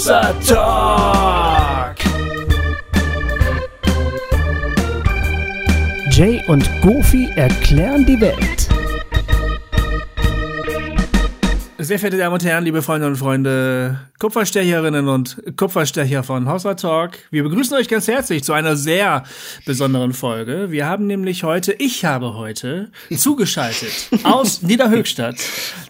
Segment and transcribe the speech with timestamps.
[0.00, 1.96] Hossa Talk.
[6.10, 8.59] Jay und Goofy erklären die Welt.
[11.90, 17.18] Sehr verehrte Damen und Herren, liebe Freunde und Freunde, Kupferstecherinnen und Kupferstecher von Hossa Talk,
[17.32, 19.24] wir begrüßen euch ganz herzlich zu einer sehr
[19.66, 20.70] besonderen Folge.
[20.70, 23.90] Wir haben nämlich heute, ich habe heute zugeschaltet
[24.22, 25.38] aus Niederhöchstadt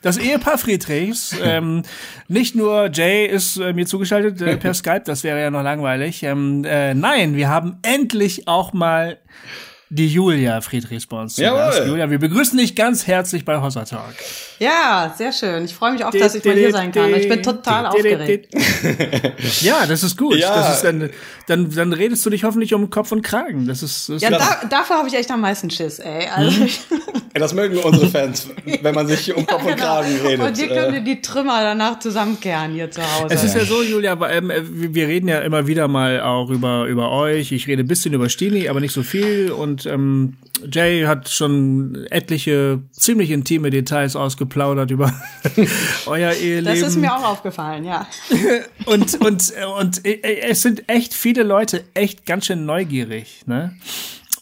[0.00, 1.36] das Ehepaar Friedrichs.
[1.42, 1.82] Ähm,
[2.28, 6.22] nicht nur Jay ist äh, mir zugeschaltet äh, per Skype, das wäre ja noch langweilig.
[6.22, 9.18] Ähm, äh, nein, wir haben endlich auch mal
[9.92, 11.36] die Julia Friedrichs bei uns.
[11.36, 11.88] Jawohl.
[11.88, 14.14] Julia, wir begrüßen dich ganz herzlich bei Hossa Talk.
[14.60, 15.64] Ja, sehr schön.
[15.64, 17.12] Ich freue mich auch, dass ich mal hier sein kann.
[17.12, 18.54] Ich bin total aufgeregt.
[19.60, 20.36] Ja, das ist gut.
[20.36, 20.54] Ja.
[20.54, 21.10] Das ist dann,
[21.46, 23.66] dann, dann redest du dich hoffentlich um Kopf und Kragen.
[23.66, 26.28] Das ist, das Ja, ist da, dafür habe ich echt am meisten Schiss, ey.
[26.28, 26.80] Also, ich,
[27.34, 28.48] Das mögen unsere Fans,
[28.82, 29.82] wenn man sich um Kopf und genau.
[29.82, 30.46] Kragen redet.
[30.46, 33.34] Und hier Äh, können wir die Trümmer danach zusammenkehren hier zu Hause.
[33.34, 36.84] Es ist ja so, Julia, ähm, wir wir reden ja immer wieder mal auch über,
[36.86, 37.52] über euch.
[37.52, 39.50] Ich rede ein bisschen über Stini, aber nicht so viel.
[39.52, 40.36] Und ähm,
[40.70, 45.12] Jay hat schon etliche ziemlich intime Details ausgeplaudert über
[46.06, 46.64] euer Eheleben.
[46.64, 48.06] das ist mir auch aufgefallen, ja.
[48.86, 53.76] und und und äh, es sind echt viele Leute echt ganz schön neugierig, ne?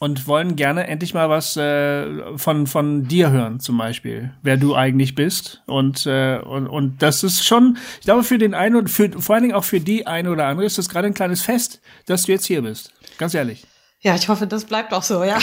[0.01, 4.77] Und wollen gerne endlich mal was äh, von von dir hören, zum Beispiel, wer du
[4.77, 5.63] eigentlich bist.
[5.67, 9.35] Und äh, und und das ist schon, ich glaube, für den einen und für vor
[9.35, 12.23] allen Dingen auch für die eine oder andere ist das gerade ein kleines Fest, dass
[12.23, 12.93] du jetzt hier bist.
[13.19, 13.67] Ganz ehrlich.
[14.01, 15.39] Ja, ich hoffe, das bleibt auch so, ja.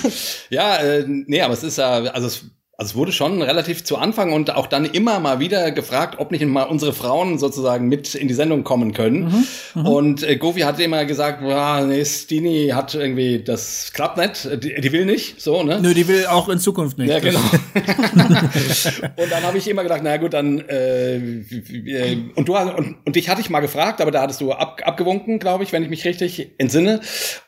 [0.50, 2.44] Ja, äh, nee, aber es ist ja, also es,
[2.76, 6.32] also es wurde schon relativ zu Anfang und auch dann immer mal wieder gefragt, ob
[6.32, 9.46] nicht mal unsere Frauen sozusagen mit in die Sendung kommen können.
[9.74, 14.80] Und äh, Gofi hat immer gesagt, ja, nee, Stini hat irgendwie, das klappt nicht, die,
[14.80, 15.78] die will nicht, so, ne?
[15.80, 17.10] Nö, die will auch in Zukunft nicht.
[17.10, 17.38] Ja, genau.
[17.74, 22.96] und dann habe ich immer gedacht, na gut, dann äh, äh, und du hast- und,
[23.04, 25.82] und dich hatte ich mal gefragt, aber da hattest du ab, abgewunken, glaube ich, wenn
[25.82, 27.00] ich mich richtig entsinne.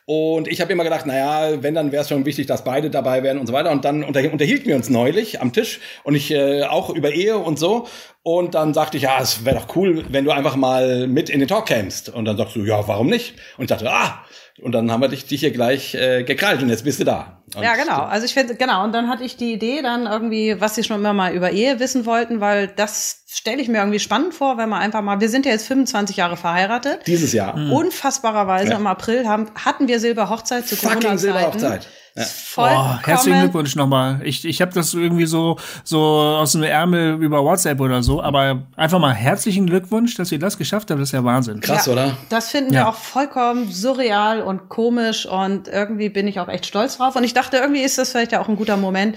[0.04, 2.90] Und ich habe immer gedacht, na ja, wenn dann wäre es schon wichtig, dass beide
[2.90, 3.70] dabei wären und so weiter.
[3.70, 7.38] Und dann unter, unterhielten wir uns neulich am Tisch und ich äh, auch über Ehe
[7.38, 7.86] und so.
[8.24, 11.38] Und dann sagte ich, ja, es wäre doch cool, wenn du einfach mal mit in
[11.38, 12.08] den Talk kämst.
[12.08, 13.34] Und dann sagst du, ja, warum nicht?
[13.56, 14.24] Und ich dachte, ah.
[14.60, 17.42] Und dann haben wir dich, dich hier gleich äh, gekrallt und jetzt bist du da.
[17.56, 18.02] Und Ja, genau.
[18.02, 18.84] Also ich finde, genau.
[18.84, 21.80] Und dann hatte ich die Idee dann irgendwie, was sie schon immer mal über Ehe
[21.80, 25.28] wissen wollten, weil das stelle ich mir irgendwie spannend vor, wenn man einfach mal, wir
[25.28, 27.06] sind ja jetzt 25 Jahre verheiratet.
[27.06, 27.54] Dieses Jahr.
[27.54, 28.76] Unfassbarerweise Ja.
[28.76, 31.18] im April haben, hatten wir Silberhochzeit zu Corona-Zeiten.
[31.18, 31.88] Silberhochzeit.
[32.14, 32.24] Ja.
[32.24, 32.98] Vollkommen.
[33.02, 34.20] Oh, herzlichen Glückwunsch nochmal.
[34.24, 38.64] Ich, ich habe das irgendwie so, so aus dem Ärmel über WhatsApp oder so, aber
[38.76, 41.00] einfach mal herzlichen Glückwunsch, dass ihr das geschafft habt.
[41.00, 41.60] Das ist ja Wahnsinn.
[41.60, 42.18] Krass, oder?
[42.28, 42.82] Das finden Ja.
[42.82, 47.16] wir auch vollkommen surreal und komisch und irgendwie bin ich auch echt stolz drauf.
[47.16, 49.16] Und ich dachte, irgendwie ist das vielleicht ja auch ein guter Moment,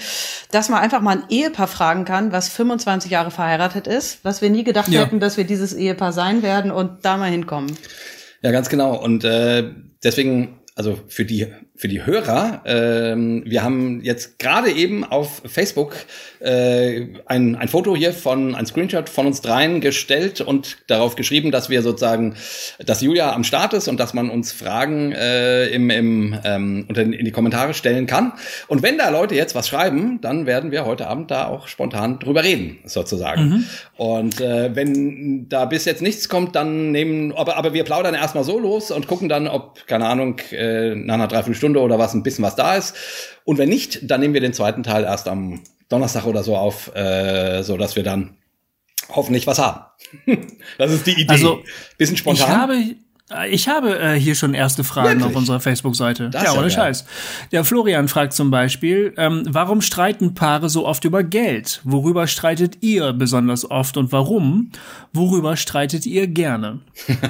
[0.52, 4.50] dass man einfach mal ein Ehepaar fragen kann, was 25 Jahre verheiratet ist, was wir
[4.50, 5.02] nie gedacht Ja.
[5.02, 7.76] hätten, dass wir dieses Ehepaar sein werden und da mal hinkommen.
[8.42, 8.96] Ja, ganz genau.
[8.96, 9.70] Und äh,
[10.02, 15.96] deswegen, also für die für die Hörer, ähm, wir haben jetzt gerade eben auf Facebook
[16.40, 21.52] äh, ein, ein Foto hier von, ein Screenshot von uns dreien gestellt und darauf geschrieben,
[21.52, 22.36] dass wir sozusagen,
[22.86, 27.02] dass Julia am Start ist und dass man uns Fragen äh, im, im, ähm, unter,
[27.02, 28.32] in die Kommentare stellen kann.
[28.68, 32.20] Und wenn da Leute jetzt was schreiben, dann werden wir heute Abend da auch spontan
[32.20, 33.66] drüber reden, sozusagen.
[33.98, 38.46] Und äh, wenn da bis jetzt nichts kommt, dann nehmen, aber, aber wir plaudern erstmal
[38.46, 42.24] so los und gucken dann, ob, keine Ahnung, äh, nach einer Dreiviertelstunde oder was ein
[42.24, 42.96] bisschen was da ist.
[43.44, 46.96] Und wenn nicht, dann nehmen wir den zweiten Teil erst am Donnerstag oder so auf,
[46.96, 48.38] äh, so dass wir dann
[49.10, 49.82] hoffentlich was haben.
[50.78, 51.30] das ist die Idee.
[51.30, 51.64] Also,
[51.98, 52.48] bisschen spontan.
[52.48, 52.96] Ich habe,
[53.50, 55.26] ich habe äh, hier schon erste Fragen Wirklich?
[55.26, 56.30] auf unserer Facebook-Seite.
[56.30, 56.72] Das Ja, ja ohne geil.
[56.72, 57.06] Scheiß.
[57.52, 61.82] Der Florian fragt zum Beispiel, ähm, warum streiten Paare so oft über Geld?
[61.84, 64.72] Worüber streitet ihr besonders oft und warum?
[65.14, 66.82] Worüber streitet ihr gerne?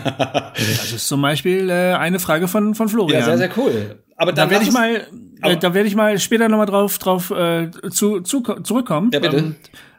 [0.57, 3.19] das ist zum Beispiel äh, eine Frage von, von Florian.
[3.19, 4.03] ja, sehr, sehr cool.
[4.17, 5.07] Aber Da dann werde ich mal,
[5.41, 9.11] äh, da werde ich mal später nochmal drauf, drauf äh, zu, zu, zurückkommen.
[9.13, 9.37] Ja, bitte.
[9.37, 9.55] Ähm,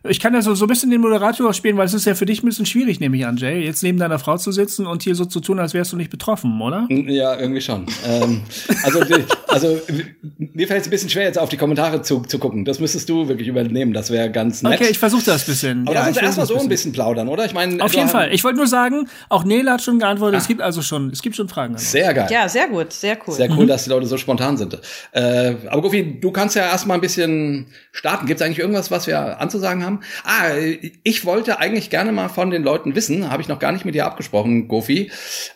[0.08, 2.26] ich kann ja so, so ein bisschen den Moderator spielen, weil es ist ja für
[2.26, 5.02] dich ein bisschen schwierig, nehme ich an, Jay, jetzt neben deiner Frau zu sitzen und
[5.02, 6.86] hier so zu tun, als wärst du nicht betroffen, oder?
[6.90, 7.86] Ja, irgendwie schon.
[8.06, 8.42] ähm,
[8.82, 9.00] also,
[9.48, 9.80] also
[10.38, 12.64] mir fällt es ein bisschen schwer, jetzt auf die Kommentare zu, zu gucken.
[12.64, 13.92] Das müsstest du wirklich übernehmen.
[13.92, 14.80] Das wäre ganz nett.
[14.80, 15.82] Okay, ich versuche das ein bisschen.
[15.86, 17.44] Aber ja, lass uns erstmal so ein bisschen plaudern, oder?
[17.44, 18.32] Ich meine, Auf jeden Fall.
[18.32, 20.40] Ich wollte nur sagen, auch Nele hat schon geantwortet.
[20.40, 21.74] Es gibt also schon, es gibt schon Fragen.
[21.74, 21.90] uns.
[21.90, 22.28] Sehr geil.
[22.30, 23.34] Ja, sehr gut, sehr cool.
[23.34, 24.78] Sehr cool, dass die Leute so spontan sind.
[25.12, 28.26] Äh, aber Gofi, du kannst ja erstmal ein bisschen starten.
[28.26, 29.95] Gibt es eigentlich irgendwas, was wir anzusagen haben?
[30.24, 30.50] Ah,
[31.02, 33.94] ich wollte eigentlich gerne mal von den Leuten wissen, habe ich noch gar nicht mit
[33.94, 35.10] dir abgesprochen, Gofi,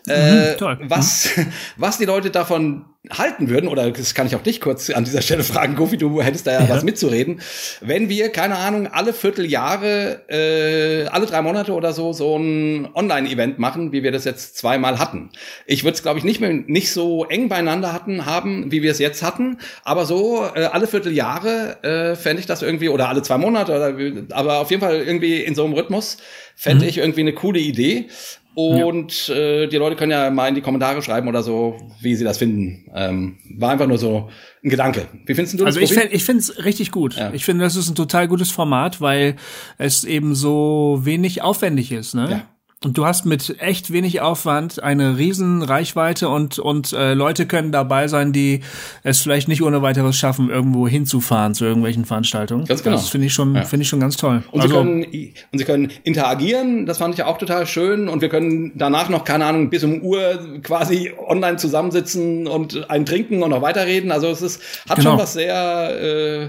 [0.06, 0.78] äh, toll.
[0.82, 1.30] was,
[1.76, 5.22] was die Leute davon halten würden, oder das kann ich auch dich kurz an dieser
[5.22, 6.68] Stelle fragen, Gofi, du hättest da ja, ja.
[6.68, 7.40] was mitzureden,
[7.80, 13.58] wenn wir, keine Ahnung, alle Vierteljahre, äh, alle drei Monate oder so, so ein Online-Event
[13.58, 15.30] machen, wie wir das jetzt zweimal hatten.
[15.64, 18.90] Ich würde es, glaube ich, nicht mehr nicht so eng beieinander hatten, haben, wie wir
[18.90, 23.22] es jetzt hatten, aber so äh, alle Vierteljahre äh, fände ich das irgendwie, oder alle
[23.22, 26.18] zwei Monate, oder, aber auf jeden Fall irgendwie in so einem Rhythmus,
[26.54, 26.90] fände mhm.
[26.90, 28.08] ich irgendwie eine coole Idee.
[28.54, 29.34] Und ja.
[29.34, 32.38] äh, die Leute können ja mal in die Kommentare schreiben oder so, wie sie das
[32.38, 32.90] finden.
[32.94, 34.28] Ähm, war einfach nur so
[34.64, 35.06] ein Gedanke.
[35.24, 35.76] Wie findest du das?
[35.76, 37.16] Also ich finde ich finde es richtig gut.
[37.16, 37.32] Ja.
[37.32, 39.36] Ich finde, das ist ein total gutes Format, weil
[39.78, 42.14] es eben so wenig aufwendig ist.
[42.14, 42.28] Ne?
[42.30, 42.42] Ja.
[42.82, 47.72] Und du hast mit echt wenig Aufwand eine riesen Reichweite und und äh, Leute können
[47.72, 48.62] dabei sein, die
[49.02, 52.64] es vielleicht nicht ohne weiteres schaffen, irgendwo hinzufahren zu irgendwelchen Veranstaltungen.
[52.64, 52.96] Ganz genau.
[52.96, 53.64] Das finde ich schon ja.
[53.64, 54.44] finde ich schon ganz toll.
[54.50, 55.04] Und also, sie können
[55.52, 56.86] und sie können interagieren.
[56.86, 58.08] Das fand ich auch total schön.
[58.08, 63.04] Und wir können danach noch keine Ahnung bis um Uhr quasi online zusammensitzen und einen
[63.04, 64.10] trinken und noch weiterreden.
[64.10, 65.10] Also es ist hat genau.
[65.10, 66.48] schon was sehr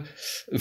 [0.54, 0.60] äh,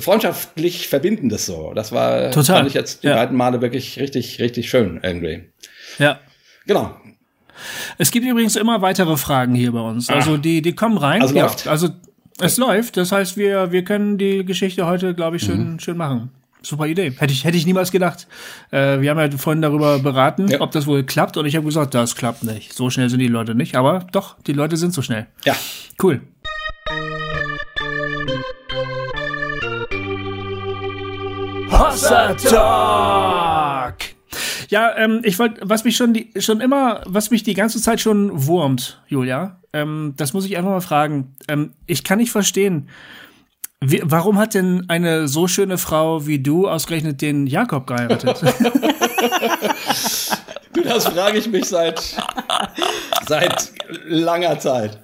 [0.00, 1.72] freundschaftlich verbindendes so.
[1.74, 2.56] Das war total.
[2.56, 3.14] fand ich jetzt die ja.
[3.14, 5.42] beiden Male wirklich richtig richtig schön schön irgendwie.
[5.98, 6.20] Ja.
[6.66, 6.96] Genau.
[7.98, 10.08] Es gibt übrigens immer weitere Fragen hier bei uns.
[10.08, 11.22] Also die, die kommen rein.
[11.22, 11.68] Also ja, läuft.
[11.68, 11.90] Also
[12.40, 12.96] es läuft.
[12.96, 15.80] Das heißt, wir, wir können die Geschichte heute, glaube ich, schön, mhm.
[15.80, 16.30] schön machen.
[16.62, 17.12] Super Idee.
[17.18, 18.28] Hätte ich, hätte ich niemals gedacht.
[18.70, 20.60] Äh, wir haben ja vorhin darüber beraten, ja.
[20.60, 21.36] ob das wohl klappt.
[21.36, 22.72] Und ich habe gesagt, das klappt nicht.
[22.72, 23.74] So schnell sind die Leute nicht.
[23.74, 25.26] Aber doch, die Leute sind so schnell.
[25.44, 25.56] Ja.
[26.00, 26.20] Cool.
[31.70, 34.11] Hossa Talk!
[34.72, 38.00] Ja, ähm, ich wollte, was mich schon die, schon immer, was mich die ganze Zeit
[38.00, 41.36] schon wurmt, Julia, ähm, das muss ich einfach mal fragen.
[41.46, 42.88] Ähm, ich kann nicht verstehen,
[43.82, 48.40] wie, warum hat denn eine so schöne Frau wie du ausgerechnet den Jakob geheiratet?
[50.84, 52.16] das frage ich mich seit
[53.28, 53.72] seit
[54.06, 54.98] langer Zeit.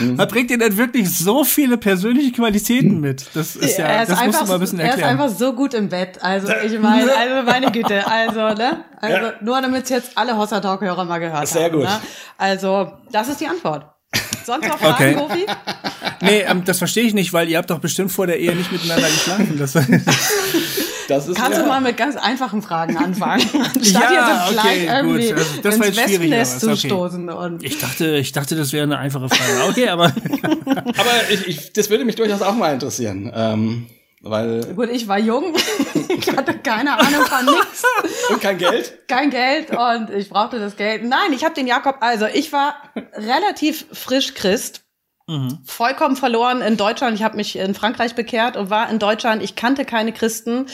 [0.00, 0.18] Mhm.
[0.18, 3.26] Er bringt dir denn wirklich so viele persönliche Qualitäten mit.
[3.34, 5.00] Das ist ja, ist das musst du mal ein bisschen erklären.
[5.00, 6.22] Er ist einfach so gut im Bett.
[6.22, 9.32] Also ich meine, also meine Güte, also ne, also ja.
[9.40, 11.70] nur damit jetzt alle Hossa Talk Hörer mal gehört Sehr haben.
[11.70, 11.88] Sehr gut.
[11.88, 12.00] Ne?
[12.36, 13.86] Also das ist die Antwort.
[14.44, 15.44] Sonst noch Fragen, okay.
[15.44, 15.46] Gofi?
[16.22, 18.72] Nee, ähm, das verstehe ich nicht, weil ihr habt doch bestimmt vor der Ehe nicht
[18.72, 19.58] miteinander geschlafen.
[19.58, 19.74] Das,
[21.08, 21.64] das ist Kannst ja.
[21.64, 23.40] du mal mit ganz einfachen Fragen anfangen,
[23.82, 25.38] statt ja, hier so gleich okay, irgendwie gut.
[25.38, 26.86] Also, das ins Wespennest zu okay.
[26.86, 27.28] stoßen.
[27.30, 29.70] Und ich dachte, ich dachte, das wäre eine einfache Frage.
[29.70, 30.04] Okay, aber
[30.64, 33.32] aber ich, ich, das würde mich durchaus auch mal interessieren.
[33.34, 33.86] Ähm,
[34.20, 35.54] weil Gut, ich war jung,
[36.08, 37.84] ich hatte keine Ahnung von nichts.
[38.30, 39.08] Und kein Geld?
[39.08, 41.04] Kein Geld und ich brauchte das Geld.
[41.04, 42.74] Nein, ich habe den Jakob, also ich war
[43.14, 44.82] relativ frisch Christ
[45.28, 45.58] Mhm.
[45.62, 47.14] Vollkommen verloren in Deutschland.
[47.14, 49.42] Ich habe mich in Frankreich bekehrt und war in Deutschland.
[49.42, 50.66] Ich kannte keine Christen.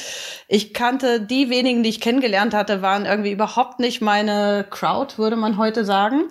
[0.47, 5.35] Ich kannte die wenigen, die ich kennengelernt hatte, waren irgendwie überhaupt nicht meine Crowd, würde
[5.35, 6.27] man heute sagen.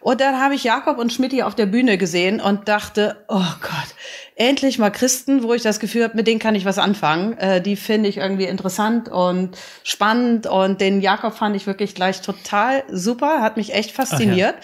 [0.00, 3.94] Und dann habe ich Jakob und Schmidti auf der Bühne gesehen und dachte, oh Gott,
[4.36, 7.36] endlich mal Christen, wo ich das Gefühl habe, mit denen kann ich was anfangen.
[7.36, 10.46] Äh, die finde ich irgendwie interessant und spannend.
[10.46, 14.54] Und den Jakob fand ich wirklich gleich total super, hat mich echt fasziniert.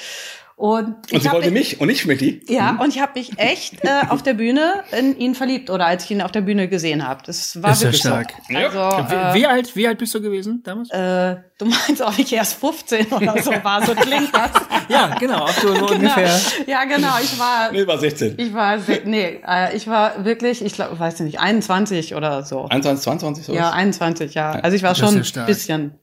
[0.56, 2.40] Und, und sie wollte mich und nicht Schmidti.
[2.48, 2.80] Ja, mhm.
[2.80, 6.12] und ich habe mich echt äh, auf der Bühne in ihn verliebt oder als ich
[6.12, 7.22] ihn auf der Bühne gesehen habe.
[7.26, 8.32] Das war ist wirklich stark.
[8.48, 8.56] So.
[8.56, 10.90] Also, äh, wie, alt, wie alt bist du gewesen damals?
[10.90, 14.52] Äh, du meinst, ob ich erst 15 oder so war, so klingt das.
[14.88, 15.92] ja, genau, so genau.
[15.92, 16.40] ungefähr.
[16.68, 17.72] Ja, genau, ich war.
[17.72, 18.34] Nee, war 16.
[18.36, 22.66] Ich war, nee, äh, ich war wirklich, ich glaube, weiß nicht, 21 oder so.
[22.66, 23.54] 21, 22 so?
[23.54, 24.52] Ja, 21, ja.
[24.52, 25.98] Also ich war schon ein bisschen.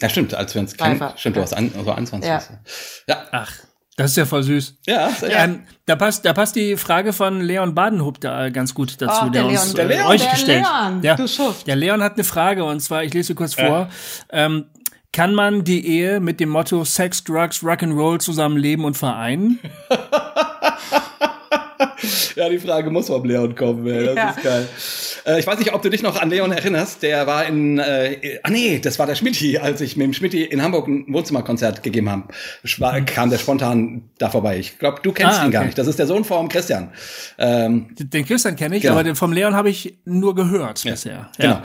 [0.00, 1.02] Ja, stimmt, als wir uns kennen.
[1.16, 2.26] Stimmt, du warst an, so 21.
[2.26, 2.42] Ja.
[3.06, 3.24] ja.
[3.32, 3.52] Ach.
[4.00, 4.78] Das ist ja voll süß.
[4.86, 5.44] Ja, ja.
[5.44, 9.28] Ähm, da passt, da passt die Frage von Leon Badenhub da ganz gut dazu, oh,
[9.28, 10.64] der, der, Leon, uns der Leon, euch der gestellt.
[10.64, 11.16] Leon, ja.
[11.66, 13.90] Der Leon hat eine Frage und zwar, ich lese sie kurz vor.
[14.30, 14.64] Ähm,
[15.12, 19.58] kann man die Ehe mit dem Motto Sex, Drugs, Rock'n'Roll zusammenleben und vereinen?
[22.36, 24.06] ja, die Frage muss vom Leon kommen, ey.
[24.06, 24.30] das ja.
[24.30, 24.68] ist geil.
[25.26, 27.02] Äh, ich weiß nicht, ob du dich noch an Leon erinnerst.
[27.02, 30.44] Der war in, äh, ah nee, das war der Schmidti, als ich mit dem Schmidti
[30.44, 32.24] in Hamburg ein Wohnzimmerkonzert gegeben habe.
[32.78, 34.58] War, kam der spontan da vorbei.
[34.58, 35.46] Ich glaube, du kennst ah, okay.
[35.46, 35.78] ihn gar nicht.
[35.78, 36.90] Das ist der Sohn vom Christian.
[37.38, 38.94] Ähm, den Christian kenne ich, genau.
[38.94, 40.92] aber den vom Leon habe ich nur gehört ja.
[40.92, 41.30] bisher.
[41.38, 41.44] Ja.
[41.54, 41.62] Genau.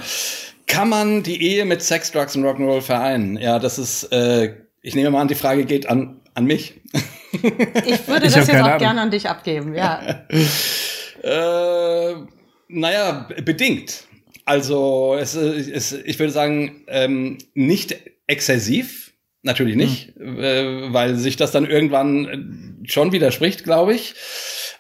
[0.68, 3.38] Kann man die Ehe mit Sex, Drugs und Rock'n'Roll vereinen?
[3.38, 6.82] Ja, das ist, äh, ich nehme mal an, die Frage geht an, an mich.
[7.86, 8.80] Ich würde ich das jetzt auch Ahnung.
[8.80, 10.26] gerne an dich abgeben, ja.
[11.24, 12.16] äh,
[12.68, 14.06] naja, bedingt.
[14.46, 17.96] Also es, es, ich würde sagen, ähm, nicht
[18.28, 20.40] exzessiv, natürlich nicht, hm.
[20.40, 22.26] äh, weil sich das dann irgendwann
[22.84, 24.14] äh, schon widerspricht, glaube ich.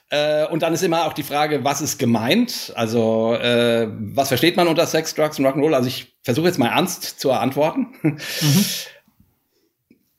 [0.10, 2.72] Äh, und dann ist immer auch die Frage, was ist gemeint?
[2.76, 5.74] Also äh, was versteht man unter Sex, Drugs und Rock'n'Roll?
[5.74, 7.88] Also ich versuche jetzt mal ernst zu antworten.
[8.02, 8.18] Mhm.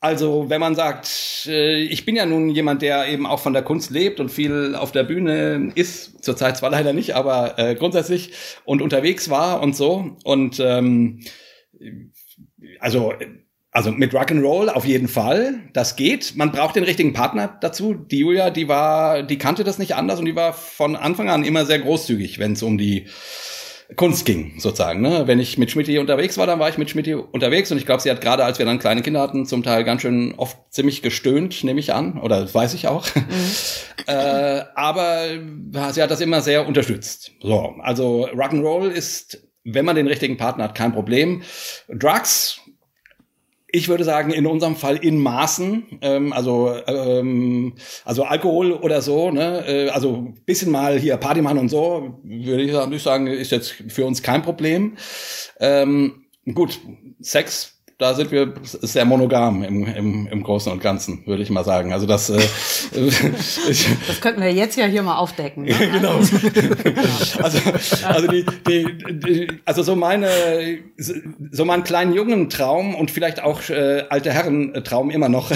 [0.07, 3.63] Also, wenn man sagt, äh, ich bin ja nun jemand, der eben auch von der
[3.63, 8.31] Kunst lebt und viel auf der Bühne ist, zurzeit zwar leider nicht, aber äh, grundsätzlich
[8.65, 10.17] und unterwegs war und so.
[10.23, 11.25] Und ähm,
[12.79, 13.15] also
[13.73, 16.37] also mit Rock'n'Roll auf jeden Fall, das geht.
[16.37, 17.93] Man braucht den richtigen Partner dazu.
[17.93, 21.43] Die Julia, die war, die kannte das nicht anders und die war von Anfang an
[21.43, 23.09] immer sehr großzügig, wenn es um die
[23.95, 25.01] Kunst ging, sozusagen.
[25.01, 25.27] Ne?
[25.27, 28.03] Wenn ich mit Schmidt unterwegs war, dann war ich mit Schmidt unterwegs und ich glaube,
[28.03, 31.03] sie hat gerade, als wir dann kleine Kinder hatten, zum Teil ganz schön oft ziemlich
[31.03, 33.07] gestöhnt, nehme ich an, oder das weiß ich auch.
[33.15, 33.23] Mhm.
[34.07, 35.27] äh, aber
[35.93, 37.31] sie hat das immer sehr unterstützt.
[37.41, 41.43] So, also Rock'n'Roll ist, wenn man den richtigen Partner hat, kein Problem.
[41.89, 42.61] Drugs
[43.69, 49.31] ich würde sagen, in unserem Fall in Maßen, ähm, also ähm, also Alkohol oder so,
[49.31, 52.63] ne, äh, also bisschen mal hier Party machen und so, würde
[52.95, 54.97] ich sagen, ist jetzt für uns kein Problem.
[55.59, 56.81] Ähm, gut,
[57.21, 61.65] Sex da sind wir sehr monogam im, im, im Großen und Ganzen, würde ich mal
[61.65, 61.95] sagen.
[61.95, 62.37] Also das, äh,
[64.07, 65.65] das könnten wir jetzt ja hier mal aufdecken.
[65.65, 65.73] Ne?
[65.93, 66.17] genau.
[67.43, 67.59] also,
[68.07, 70.29] also die, die, die, also so meine,
[71.51, 75.51] so mein kleinen jungen Traum und vielleicht auch äh, alte Herren Traum immer noch,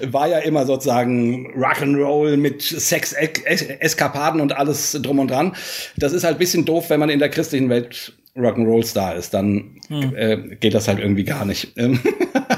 [0.00, 5.54] war ja immer sozusagen Rock'n'Roll mit Sex, Eskapaden und alles drum und dran.
[5.98, 10.16] Das ist halt bisschen doof, wenn man in der christlichen Welt Rock'n'Roll-Star ist, dann hm.
[10.16, 11.76] äh, geht das halt irgendwie gar nicht.
[11.76, 12.00] Ähm,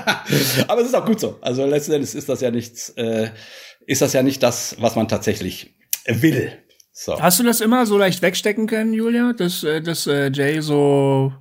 [0.69, 1.39] aber es ist auch gut so.
[1.41, 3.31] Also letzten Endes ist das ja nichts, äh,
[3.87, 5.75] ist das ja nicht das, was man tatsächlich
[6.07, 6.53] will.
[6.93, 7.21] So.
[7.21, 11.33] Hast du das immer so leicht wegstecken können, Julia, dass, äh, dass äh, Jay so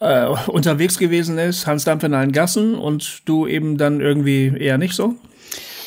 [0.00, 4.78] äh, unterwegs gewesen ist, Hans Dampf in allen Gassen und du eben dann irgendwie eher
[4.78, 5.14] nicht so?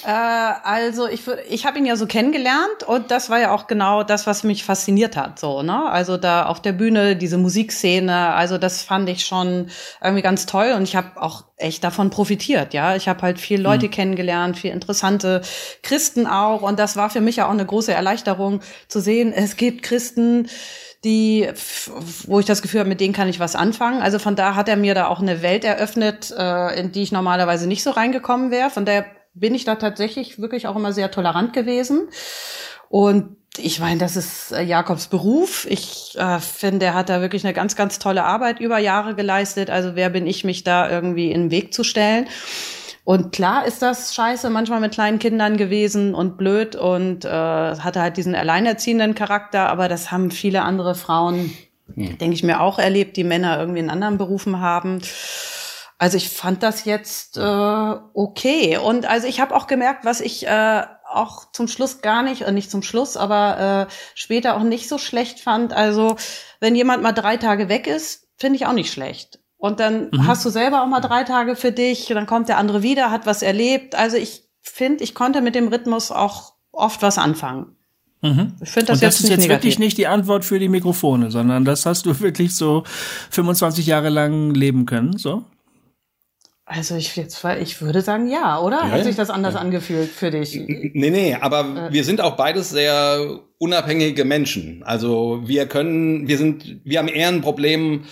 [0.05, 4.03] Äh, also ich ich habe ihn ja so kennengelernt und das war ja auch genau
[4.03, 5.39] das, was mich fasziniert hat.
[5.39, 5.89] So, ne?
[5.89, 9.69] Also da auf der Bühne diese Musikszene, also das fand ich schon
[10.03, 12.73] irgendwie ganz toll und ich habe auch echt davon profitiert.
[12.75, 13.91] Ja, ich habe halt viele Leute mhm.
[13.91, 15.41] kennengelernt, viel interessante
[15.81, 19.33] Christen auch und das war für mich ja auch eine große Erleichterung zu sehen.
[19.33, 20.47] Es gibt Christen
[21.03, 21.47] die,
[22.25, 24.01] wo ich das Gefühl habe, mit denen kann ich was anfangen.
[24.01, 27.11] Also von da hat er mir da auch eine Welt eröffnet, äh, in die ich
[27.11, 28.71] normalerweise nicht so reingekommen wäre.
[28.71, 29.05] Von der
[29.35, 32.07] bin ich da tatsächlich wirklich auch immer sehr tolerant gewesen.
[32.89, 35.65] Und ich meine, das ist äh, Jakobs Beruf.
[35.69, 39.69] Ich äh, finde, er hat da wirklich eine ganz, ganz tolle Arbeit über Jahre geleistet.
[39.69, 42.27] Also wer bin ich, mich da irgendwie in den Weg zu stellen?
[43.03, 48.01] Und klar ist das scheiße manchmal mit kleinen Kindern gewesen und blöd und äh, hatte
[48.01, 51.55] halt diesen alleinerziehenden Charakter, aber das haben viele andere Frauen,
[51.93, 52.17] hm.
[52.17, 55.01] denke ich mir, auch erlebt, die Männer irgendwie in anderen Berufen haben.
[55.97, 57.41] Also ich fand das jetzt äh,
[58.13, 58.77] okay.
[58.77, 62.51] Und also ich habe auch gemerkt, was ich äh, auch zum Schluss gar nicht, äh,
[62.51, 65.71] nicht zum Schluss, aber äh, später auch nicht so schlecht fand.
[65.71, 66.17] Also
[66.59, 69.39] wenn jemand mal drei Tage weg ist, finde ich auch nicht schlecht.
[69.57, 70.27] Und dann mhm.
[70.27, 73.25] hast du selber auch mal drei Tage für dich, dann kommt der andere wieder, hat
[73.25, 73.95] was erlebt.
[73.95, 77.77] Also ich finde, ich konnte mit dem Rhythmus auch oft was anfangen.
[78.21, 78.53] Mhm.
[78.61, 79.49] Ich finde das, Und das jetzt ist jetzt negativ.
[79.49, 82.83] wirklich nicht die Antwort für die Mikrofone, sondern das hast du wirklich so
[83.31, 85.45] 25 Jahre lang leben können, so?
[86.67, 88.77] Also ich jetzt, ich würde sagen ja, oder?
[88.77, 89.59] Ja, Hat sich das anders ja.
[89.59, 90.55] angefühlt für dich?
[90.55, 91.93] Nee, nee, aber äh.
[91.93, 94.81] wir sind auch beides sehr unabhängige Menschen.
[94.81, 98.05] Also wir können, wir sind, wir haben eher ein Problem,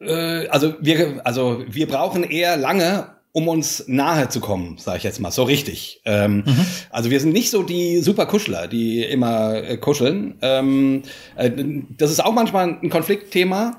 [0.00, 5.04] äh, also wir, also wir brauchen eher lange, um uns nahe zu kommen, sage ich
[5.04, 6.02] jetzt mal, so richtig.
[6.04, 6.66] Ähm, mhm.
[6.90, 10.34] Also wir sind nicht so die super Kuschler, die immer äh, kuscheln.
[10.42, 11.02] Ähm,
[11.36, 11.50] äh,
[11.96, 13.78] das ist auch manchmal ein Konfliktthema,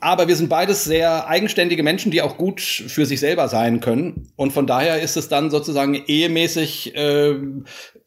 [0.00, 4.32] aber wir sind beides sehr eigenständige Menschen, die auch gut für sich selber sein können.
[4.36, 7.36] Und von daher ist es dann sozusagen ehemäßig äh,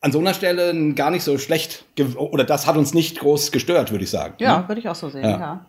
[0.01, 1.85] an so einer Stelle gar nicht so schlecht,
[2.15, 4.35] oder das hat uns nicht groß gestört, würde ich sagen.
[4.39, 4.67] Ja, ne?
[4.67, 5.39] würde ich auch so sehen, ja.
[5.39, 5.65] ja.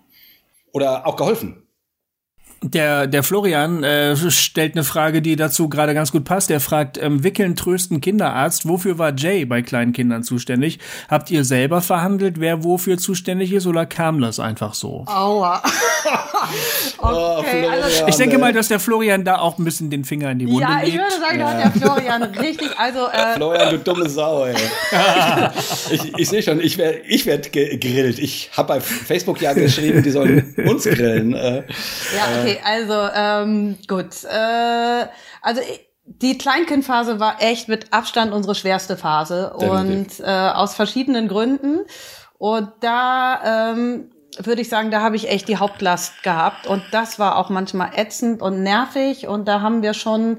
[0.73, 1.63] Oder auch geholfen.
[2.66, 6.50] Der, der Florian äh, stellt eine Frage, die dazu gerade ganz gut passt.
[6.50, 10.78] Er fragt, ähm, Wickeln, Trösten, Kinderarzt, wofür war Jay bei kleinen Kindern zuständig?
[11.11, 15.04] Habt ihr selber verhandelt, wer wofür zuständig ist oder kam das einfach so?
[15.06, 15.62] Aua.
[16.99, 20.38] okay, also, ich denke mal, dass der Florian da auch ein bisschen den Finger in
[20.38, 20.71] die Wunde legt.
[20.71, 23.09] Ja, ich würde sagen, da hat der Florian richtig, also...
[23.09, 24.54] Äh, Florian, du dumme Sau, ey.
[25.90, 28.18] ich ich sehe schon, ich werde ich werd gegrillt.
[28.18, 31.35] Ich habe bei Facebook ja geschrieben, die sollen uns grillen.
[31.35, 34.25] Äh, ja, okay also ähm, gut.
[34.25, 35.06] Äh,
[35.42, 35.61] also
[36.06, 40.20] die Kleinkindphase war echt mit Abstand unsere schwerste Phase Definitiv.
[40.20, 41.80] und äh, aus verschiedenen Gründen.
[42.38, 47.18] Und da ähm, würde ich sagen, da habe ich echt die Hauptlast gehabt und das
[47.18, 50.38] war auch manchmal ätzend und nervig und da haben wir schon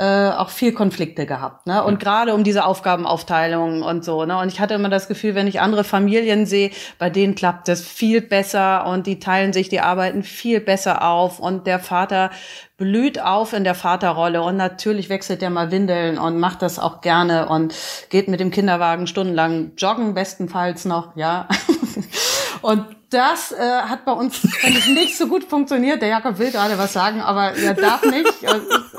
[0.00, 1.84] äh, auch viel Konflikte gehabt, ne?
[1.84, 4.38] Und gerade um diese Aufgabenaufteilung und so, ne?
[4.38, 7.82] Und ich hatte immer das Gefühl, wenn ich andere Familien sehe, bei denen klappt das
[7.82, 12.30] viel besser und die teilen sich die Arbeiten viel besser auf und der Vater
[12.78, 17.02] blüht auf in der Vaterrolle und natürlich wechselt er mal Windeln und macht das auch
[17.02, 17.74] gerne und
[18.08, 21.46] geht mit dem Kinderwagen stundenlang joggen, bestenfalls noch, ja.
[22.62, 26.00] und das äh, hat bei uns ich, nicht so gut funktioniert.
[26.00, 28.28] Der Jakob will gerade was sagen, aber er darf nicht.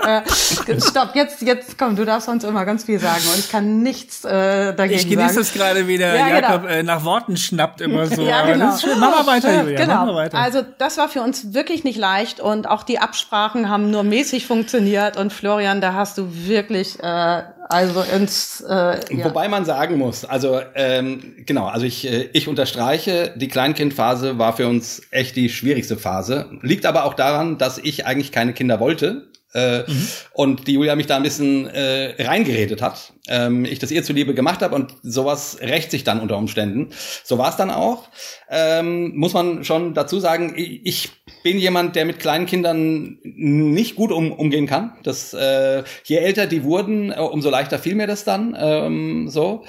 [0.03, 3.81] äh, stopp, jetzt, jetzt komm, du darfst uns immer ganz viel sagen und ich kann
[3.81, 6.13] nichts äh, dagegen Ich genieße es gerade wieder.
[6.13, 6.73] Ja, Jakob genau.
[6.73, 8.21] äh, nach Worten schnappt immer so.
[8.21, 8.65] ja, genau.
[8.65, 8.99] das ist schön.
[8.99, 9.79] Mach mal weiter, Julia.
[9.79, 9.95] Genau.
[9.95, 10.37] Mach mal weiter.
[10.37, 14.45] Also das war für uns wirklich nicht leicht und auch die Absprachen haben nur mäßig
[14.45, 19.25] funktioniert und Florian, da hast du wirklich äh, also ins äh, ja.
[19.25, 24.55] Wobei man sagen muss, also ähm, genau, also ich, äh, ich unterstreiche, die Kleinkindphase war
[24.55, 26.49] für uns echt die schwierigste Phase.
[26.61, 29.31] Liegt aber auch daran, dass ich eigentlich keine Kinder wollte.
[29.53, 30.07] Äh, mhm.
[30.31, 33.11] Und die Julia mich da ein bisschen äh, reingeredet hat.
[33.27, 36.89] Ähm, ich das ihr zuliebe gemacht habe und sowas rächt sich dann unter Umständen.
[37.23, 38.07] So war es dann auch.
[38.49, 41.09] Ähm, muss man schon dazu sagen, ich,
[41.43, 44.93] bin jemand, der mit kleinen Kindern nicht gut um, umgehen kann.
[45.03, 48.55] Das, äh, je älter die wurden, äh, umso leichter fiel mir das dann.
[48.57, 49.65] Ähm, so.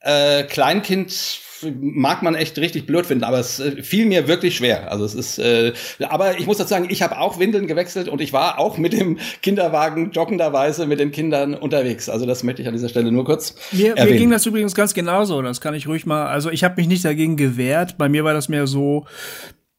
[0.00, 1.10] Äh, Kleinkind
[1.80, 4.90] mag man echt richtig blöd finden, aber es äh, fiel mir wirklich schwer.
[4.90, 5.72] Also es ist, äh,
[6.08, 8.92] aber ich muss dazu sagen, ich habe auch Windeln gewechselt und ich war auch mit
[8.92, 12.08] dem Kinderwagen joggenderweise mit den Kindern unterwegs.
[12.08, 14.10] Also das möchte ich an dieser Stelle nur kurz mir, erwähnen.
[14.10, 15.42] Mir ging das übrigens ganz genauso.
[15.42, 16.26] Das kann ich ruhig mal.
[16.26, 17.98] Also ich habe mich nicht dagegen gewehrt.
[17.98, 19.06] Bei mir war das mehr so,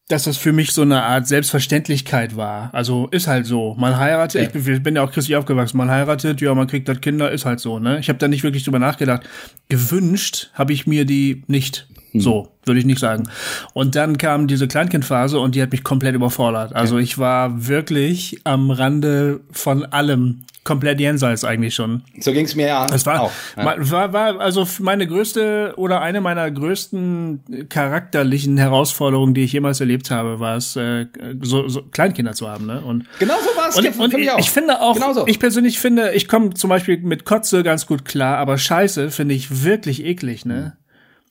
[0.08, 2.70] dass das für mich so eine Art Selbstverständlichkeit war.
[2.74, 3.76] Also ist halt so.
[3.78, 4.48] Man heiratet, ja.
[4.48, 7.46] ich bin, bin ja auch christlich aufgewachsen, man heiratet, ja, man kriegt halt Kinder, ist
[7.46, 8.00] halt so, ne?
[8.00, 9.24] Ich habe da nicht wirklich drüber nachgedacht.
[9.68, 11.88] Gewünscht habe ich mir die nicht.
[12.12, 12.22] Hm.
[12.22, 13.28] So, würde ich nicht sagen.
[13.74, 16.74] Und dann kam diese Kleinkindphase und die hat mich komplett überfordert.
[16.74, 17.04] Also ja.
[17.04, 22.04] ich war wirklich am Rande von allem komplett jenseits eigentlich schon.
[22.20, 23.32] So ging es mir ja es war, auch.
[23.56, 23.80] Ja.
[23.80, 30.12] War, war also meine größte oder eine meiner größten charakterlichen Herausforderungen, die ich jemals erlebt
[30.12, 31.06] habe, war es, äh,
[31.42, 32.66] so, so Kleinkinder zu haben.
[32.66, 32.82] Ne?
[32.82, 33.78] Und, genau so war es.
[33.78, 35.26] Und, und ich, ich, finde auch, Genauso.
[35.26, 39.36] ich persönlich finde, ich komme zum Beispiel mit Kotze ganz gut klar, aber Scheiße finde
[39.36, 40.46] ich wirklich eklig.
[40.46, 40.76] Ne?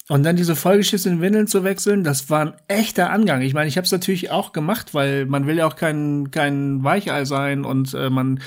[0.08, 3.42] Und dann diese vollgeschissenen Windeln zu wechseln, das war ein echter Angang.
[3.42, 6.84] Ich meine, ich habe es natürlich auch gemacht, weil man will ja auch kein, kein
[6.84, 8.40] Weichei sein und äh, man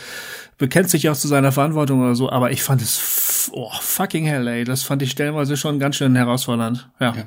[0.60, 2.30] bekennt sich auch zu seiner Verantwortung oder so.
[2.30, 6.16] Aber ich fand es, oh, fucking hell, ey, das fand ich stellenweise schon ganz schön
[6.16, 6.90] herausfordernd.
[7.00, 7.16] Ja.
[7.16, 7.24] ja.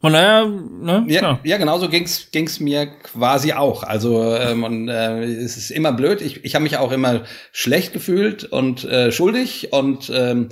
[0.00, 1.04] Und naja, ne?
[1.08, 1.40] Ja, ja.
[1.42, 3.82] ja genauso ging's ging's mir quasi auch.
[3.82, 6.20] Also ähm, und, äh, es ist immer blöd.
[6.20, 10.50] Ich, ich habe mich auch immer schlecht gefühlt und äh, schuldig und ähm,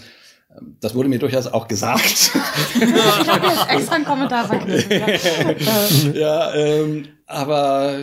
[0.81, 2.33] das wurde mir durchaus auch gesagt.
[2.75, 6.15] ich habe jetzt extra einen Kommentar verknüpft.
[6.15, 7.95] ja, ähm, aber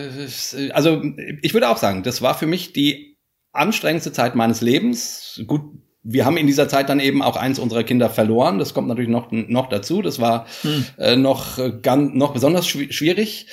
[0.72, 1.02] also
[1.42, 3.09] ich würde auch sagen, das war für mich die
[3.52, 5.42] anstrengendste Zeit meines Lebens.
[5.46, 5.62] Gut,
[6.02, 8.58] wir haben in dieser Zeit dann eben auch eins unserer Kinder verloren.
[8.58, 10.02] Das kommt natürlich noch noch dazu.
[10.02, 10.86] Das war hm.
[10.98, 13.48] äh, noch ganz noch besonders schwierig.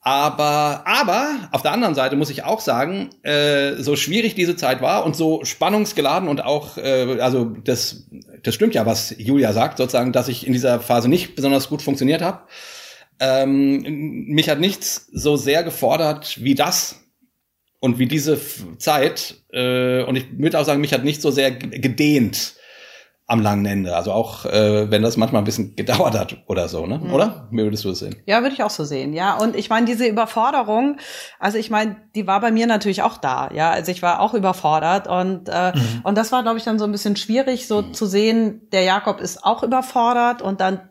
[0.00, 4.80] Aber, aber auf der anderen Seite muss ich auch sagen, äh, so schwierig diese Zeit
[4.80, 8.08] war und so spannungsgeladen und auch, äh, also das,
[8.42, 11.82] das stimmt ja, was Julia sagt, sozusagen, dass ich in dieser Phase nicht besonders gut
[11.82, 12.40] funktioniert habe.
[13.20, 13.82] Ähm,
[14.28, 17.00] mich hat nichts so sehr gefordert wie das
[17.80, 18.38] und wie diese
[18.78, 19.36] Zeit.
[19.52, 22.54] Äh, und ich würde auch sagen, mich hat nicht so sehr gedehnt
[23.30, 23.94] am langen Ende.
[23.94, 26.98] Also auch, äh, wenn das manchmal ein bisschen gedauert hat oder so, ne?
[26.98, 27.12] Mhm.
[27.12, 27.46] Oder?
[27.50, 28.16] Wie würdest du das sehen?
[28.24, 29.36] Ja, würde ich auch so sehen, ja.
[29.36, 30.96] Und ich meine, diese Überforderung,
[31.38, 33.70] also ich meine, die war bei mir natürlich auch da, ja.
[33.70, 36.00] Also ich war auch überfordert und, äh, mhm.
[36.04, 37.92] und das war, glaube ich, dann so ein bisschen schwierig, so mhm.
[37.92, 40.87] zu sehen, der Jakob ist auch überfordert und dann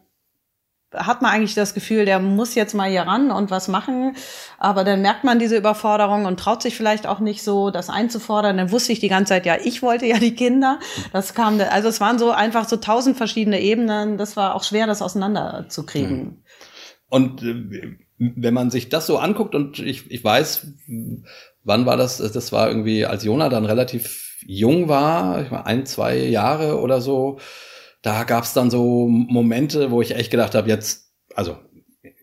[0.93, 4.15] hat man eigentlich das Gefühl, der muss jetzt mal hier ran und was machen.
[4.57, 8.57] Aber dann merkt man diese Überforderung und traut sich vielleicht auch nicht so, das einzufordern.
[8.57, 10.79] Dann wusste ich die ganze Zeit, ja, ich wollte ja die Kinder.
[11.11, 14.17] Das kam, also es waren so einfach so tausend verschiedene Ebenen.
[14.17, 16.17] Das war auch schwer, das auseinanderzukriegen.
[16.17, 16.43] Mhm.
[17.09, 20.67] Und äh, wenn man sich das so anguckt und ich, ich weiß,
[21.63, 22.17] wann war das?
[22.17, 27.01] Das war irgendwie, als Jona dann relativ jung war, ich war ein, zwei Jahre oder
[27.01, 27.39] so
[28.01, 31.57] da gab es dann so Momente, wo ich echt gedacht habe, jetzt, also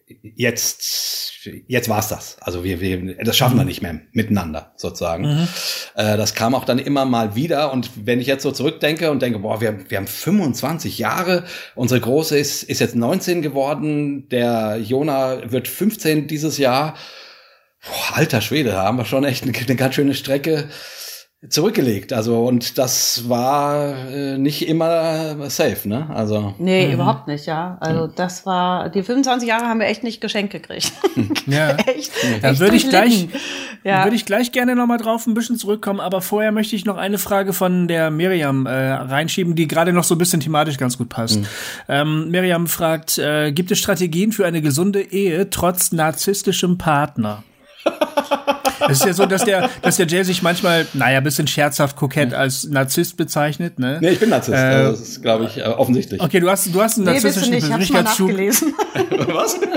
[0.07, 2.37] jetzt, jetzt war's das.
[2.41, 3.69] Also wir, wir, das schaffen wir mhm.
[3.69, 5.25] nicht mehr miteinander sozusagen.
[5.25, 5.49] Mhm.
[5.95, 7.73] Äh, das kam auch dann immer mal wieder.
[7.73, 12.01] Und wenn ich jetzt so zurückdenke und denke, boah, wir, wir haben 25 Jahre, unsere
[12.01, 16.95] Große ist, ist jetzt 19 geworden, der Jona wird 15 dieses Jahr.
[17.87, 20.69] Boah, alter Schwede, da haben wir schon echt eine, eine ganz schöne Strecke
[21.49, 22.13] zurückgelegt.
[22.13, 26.09] Also und das war äh, nicht immer safe, ne?
[26.11, 26.95] Also nee, mhm.
[26.95, 27.77] überhaupt nicht, ja.
[27.81, 30.93] Also das war die 25 Jahre haben wir echt nicht geschenkt gekriegt.
[31.47, 31.77] Ja.
[31.87, 32.11] echt.
[32.43, 33.29] Da würde ich gleich
[33.85, 34.05] ja.
[34.05, 36.97] würde ich gleich gerne noch mal drauf ein bisschen zurückkommen, aber vorher möchte ich noch
[36.97, 40.97] eine Frage von der Miriam äh, reinschieben, die gerade noch so ein bisschen thematisch ganz
[40.97, 41.41] gut passt.
[41.41, 41.47] Mhm.
[41.89, 47.43] Ähm, Miriam fragt, äh, gibt es Strategien für eine gesunde Ehe trotz narzisstischem Partner?
[48.89, 52.35] Es ist ja so, dass der, dass der Jay sich manchmal, naja, bisschen scherzhaft kokett
[52.35, 53.99] als Narzisst bezeichnet, ne?
[54.01, 54.57] Nee, ich bin Narzisst.
[54.57, 56.21] Äh, das ist, glaube ich, äh, offensichtlich.
[56.21, 58.31] Okay, du hast, du hast einen nee, narzisstischen Persönlichkeitszug.
[59.35, 59.59] Was?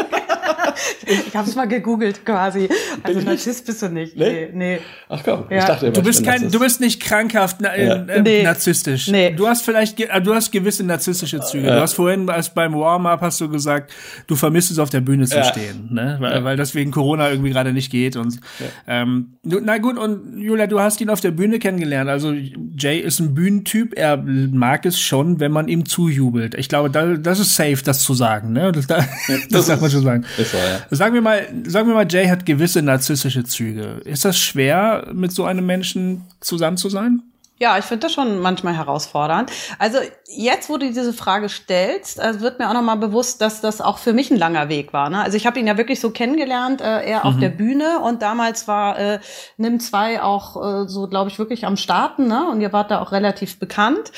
[1.28, 2.70] ich habe es mal gegoogelt quasi.
[3.04, 4.16] Also Narzisst bist du nicht.
[4.16, 4.80] Nee, nee.
[5.10, 5.60] Ach komm, ja.
[5.60, 7.96] ich dachte immer, du bist kein, du bist nicht krankhaft na, ja.
[7.96, 8.44] äh, nee.
[8.44, 9.08] narzisstisch.
[9.08, 9.32] Nee.
[9.32, 11.68] Du hast vielleicht, äh, du hast gewisse narzisstische Züge.
[11.68, 11.76] Ja.
[11.76, 13.94] Du hast vorhin, als beim Warm-up hast du gesagt,
[14.28, 16.18] du vermisst es auf der Bühne zu stehen, ne?
[16.20, 18.40] Weil, weil das wegen Corona irgendwie gerade nicht geht und
[18.88, 22.10] ähm, du, na gut und Julia, du hast ihn auf der Bühne kennengelernt.
[22.10, 22.34] Also
[22.78, 23.94] Jay ist ein Bühnentyp.
[23.98, 26.56] Er mag es schon, wenn man ihm zujubelt.
[26.56, 28.54] Ich glaube, da, das ist safe, das zu sagen.
[28.54, 28.72] Ne?
[28.72, 29.06] Das, das,
[29.50, 30.26] das darf man schon sagen.
[30.38, 30.82] Ist so, ja.
[30.90, 34.02] Sagen wir mal, sagen wir mal, Jay hat gewisse narzisstische Züge.
[34.06, 37.24] Ist das schwer, mit so einem Menschen zusammen zu sein?
[37.60, 39.52] Ja, ich finde das schon manchmal herausfordernd.
[39.80, 39.98] Also
[40.28, 43.98] jetzt, wo du diese Frage stellst, also wird mir auch nochmal bewusst, dass das auch
[43.98, 45.10] für mich ein langer Weg war.
[45.10, 45.20] Ne?
[45.20, 47.24] Also ich habe ihn ja wirklich so kennengelernt, äh, er mhm.
[47.26, 49.20] auf der Bühne und damals war äh,
[49.58, 52.28] Nimm 2 auch äh, so, glaube ich, wirklich am Starten.
[52.28, 52.48] Ne?
[52.48, 54.12] Und ihr wart da auch relativ bekannt.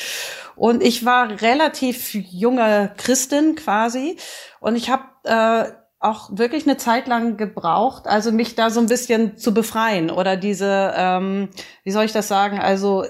[0.57, 4.17] Und ich war relativ junge Christin quasi.
[4.59, 8.87] Und ich habe äh, auch wirklich eine Zeit lang gebraucht, also mich da so ein
[8.87, 11.49] bisschen zu befreien oder diese, ähm,
[11.83, 13.05] wie soll ich das sagen, also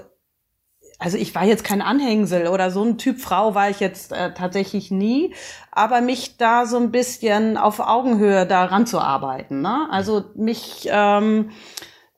[1.00, 4.34] also ich war jetzt kein Anhängsel oder so ein Typ Frau war ich jetzt äh,
[4.34, 5.34] tatsächlich nie,
[5.72, 9.88] aber mich da so ein bisschen auf Augenhöhe daran zu arbeiten, ne?
[9.90, 11.52] Also mich ähm,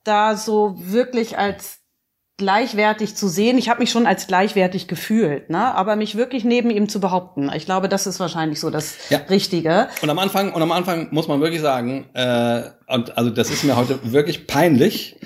[0.03, 1.82] da so wirklich als
[2.43, 3.57] gleichwertig zu sehen.
[3.57, 5.73] Ich habe mich schon als gleichwertig gefühlt, ne?
[5.77, 7.49] aber mich wirklich neben ihm zu behaupten.
[7.55, 9.19] Ich glaube, das ist wahrscheinlich so das ja.
[9.31, 9.87] Richtige.
[10.03, 13.63] Und am Anfang und am Anfang muss man wirklich sagen, äh, und also das ist
[13.63, 15.21] mir heute wirklich peinlich.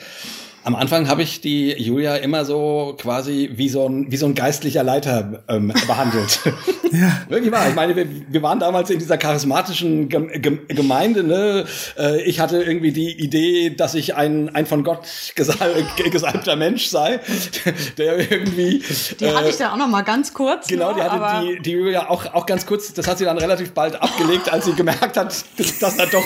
[0.63, 4.35] Am Anfang habe ich die Julia immer so quasi wie so ein, wie so ein
[4.35, 6.41] geistlicher Leiter ähm, behandelt.
[6.93, 7.23] ja.
[7.29, 7.69] Wirklich wahr.
[7.69, 11.23] Ich meine, wir, wir waren damals in dieser charismatischen Gemeinde.
[11.25, 11.65] Ne?
[11.99, 16.87] Äh, ich hatte irgendwie die Idee, dass ich ein, ein von Gott gesal gesalbter Mensch
[16.87, 17.21] sei,
[17.99, 18.83] der irgendwie.
[19.21, 20.69] Die hatte ich ja auch noch mal ganz kurz.
[20.69, 22.93] Genau, die hatte die, die Julia auch, auch ganz kurz.
[22.95, 25.45] Das hat sie dann relativ bald abgelegt, als sie gemerkt hat,
[25.81, 26.25] dass da doch,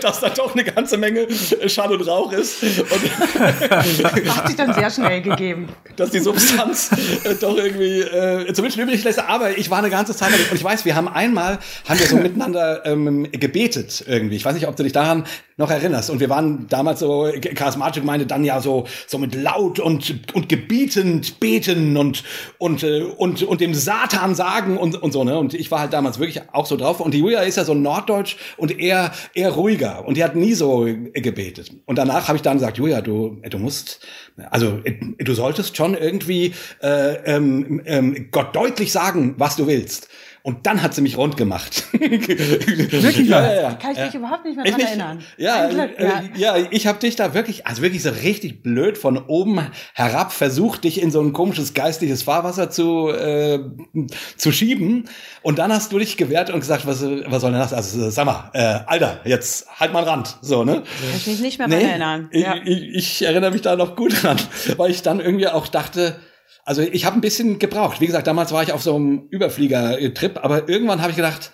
[0.00, 1.26] dass da doch eine ganze Menge
[1.66, 2.62] Schall und Rauch ist.
[2.62, 5.68] Und Hat sich dann sehr schnell gegeben.
[5.96, 6.90] Dass die Substanz
[7.24, 9.18] äh, doch irgendwie äh, zumindest übrig lässt.
[9.18, 12.16] Aber ich war eine ganze Zeit und ich weiß, wir haben einmal, haben wir so
[12.22, 14.36] miteinander ähm, gebetet irgendwie.
[14.36, 15.24] Ich weiß nicht, ob du dich daran
[15.56, 16.10] noch erinnerst.
[16.10, 20.48] Und wir waren damals so, charismatische Gemeinde, dann ja so, so mit laut und, und
[20.48, 22.24] gebietend beten und,
[22.58, 25.38] und, äh, und, und dem Satan sagen und, und so, ne?
[25.38, 27.00] Und ich war halt damals wirklich auch so drauf.
[27.00, 30.06] Und die Julia ist ja so norddeutsch und eher, eher ruhiger.
[30.06, 31.70] Und die hat nie so gebetet.
[31.86, 34.00] Und danach habe ich dann gesagt, Julia, du, du musst,
[34.50, 34.80] also
[35.18, 39.71] du solltest schon irgendwie äh, ähm, ähm, Gott deutlich sagen, was du willst.
[40.44, 41.84] Und dann hat sie mich rund gemacht.
[41.92, 43.28] wirklich?
[43.28, 43.72] Ja, ja, ja.
[43.74, 45.24] Kann ich mich überhaupt nicht mehr dran erinnern.
[45.36, 46.56] Ja, Glück, äh, ja.
[46.56, 49.60] ja, ich habe dich da wirklich, also wirklich so richtig blöd von oben
[49.94, 53.60] herab versucht, dich in so ein komisches geistliches Fahrwasser zu äh,
[54.36, 55.08] zu schieben.
[55.42, 57.72] Und dann hast du dich gewehrt und gesagt, was, was soll denn das?
[57.72, 60.82] Also sag mal, äh, Alter, jetzt halt mal Rand, so ne?
[60.82, 62.30] Kann ich mich nicht mehr nee, erinnern.
[62.32, 62.56] Ja.
[62.64, 64.38] Ich, ich, ich erinnere mich da noch gut dran,
[64.76, 66.16] weil ich dann irgendwie auch dachte
[66.64, 68.00] also ich habe ein bisschen gebraucht.
[68.00, 71.50] Wie gesagt, damals war ich auf so einem Überflieger-Trip, aber irgendwann habe ich gedacht,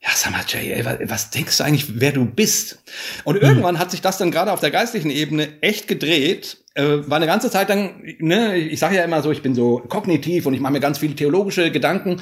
[0.00, 2.82] ja, sag mal, Jay, ey, was, was denkst du eigentlich, wer du bist?
[3.24, 3.42] Und mhm.
[3.42, 6.58] irgendwann hat sich das dann gerade auf der geistlichen Ebene echt gedreht.
[6.74, 9.78] Äh, war eine ganze Zeit lang, ne, ich sage ja immer so, ich bin so
[9.88, 12.20] kognitiv und ich mache mir ganz viele theologische Gedanken.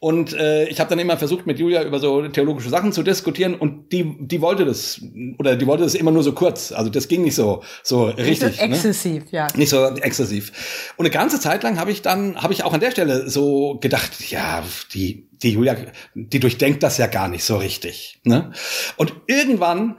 [0.00, 3.54] Und äh, ich habe dann immer versucht, mit Julia über so theologische Sachen zu diskutieren
[3.54, 5.00] und die, die wollte das,
[5.38, 6.72] oder die wollte das immer nur so kurz.
[6.72, 8.26] Also das ging nicht so, so richtig.
[8.26, 9.28] Nicht so exzessiv, ne?
[9.30, 9.46] ja.
[9.56, 10.92] Nicht so exzessiv.
[10.96, 13.78] Und eine ganze Zeit lang habe ich dann, habe ich auch an der Stelle so
[13.80, 15.76] gedacht, ja, die, die Julia,
[16.14, 18.20] die durchdenkt das ja gar nicht so richtig.
[18.24, 18.52] Ne?
[18.96, 19.96] Und irgendwann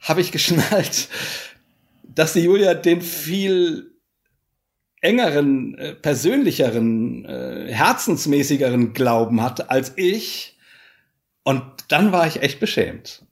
[0.00, 1.08] habe ich geschnallt,
[2.02, 3.95] dass die Julia den viel
[5.00, 10.58] engeren, äh, persönlicheren, äh, herzensmäßigeren Glauben hat als ich.
[11.42, 13.22] Und dann war ich echt beschämt.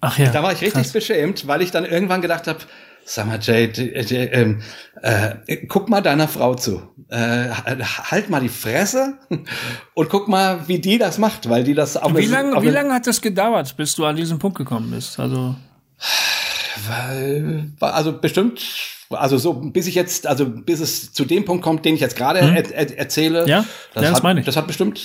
[0.00, 0.30] Ach ja.
[0.30, 0.92] Da war ich richtig krass.
[0.92, 2.60] beschämt, weil ich dann irgendwann gedacht habe,
[3.04, 4.56] sag mal, Jay, äh,
[5.02, 6.82] äh, guck mal deiner Frau zu.
[7.08, 9.18] Äh, halt mal die Fresse
[9.94, 12.14] und guck mal, wie die das macht, weil die das auch.
[12.14, 15.18] Wie lange wie lang hat das gedauert, bis du an diesen Punkt gekommen bist?
[15.18, 15.56] Also.
[16.88, 18.60] Weil, also bestimmt
[19.10, 22.14] also so bis ich jetzt, also bis es zu dem Punkt kommt, den ich jetzt
[22.16, 22.56] gerade Mhm.
[22.56, 24.46] er, er, erzähle, Ja, das, ja, das hat, meine ich.
[24.46, 25.00] das hat bestimmt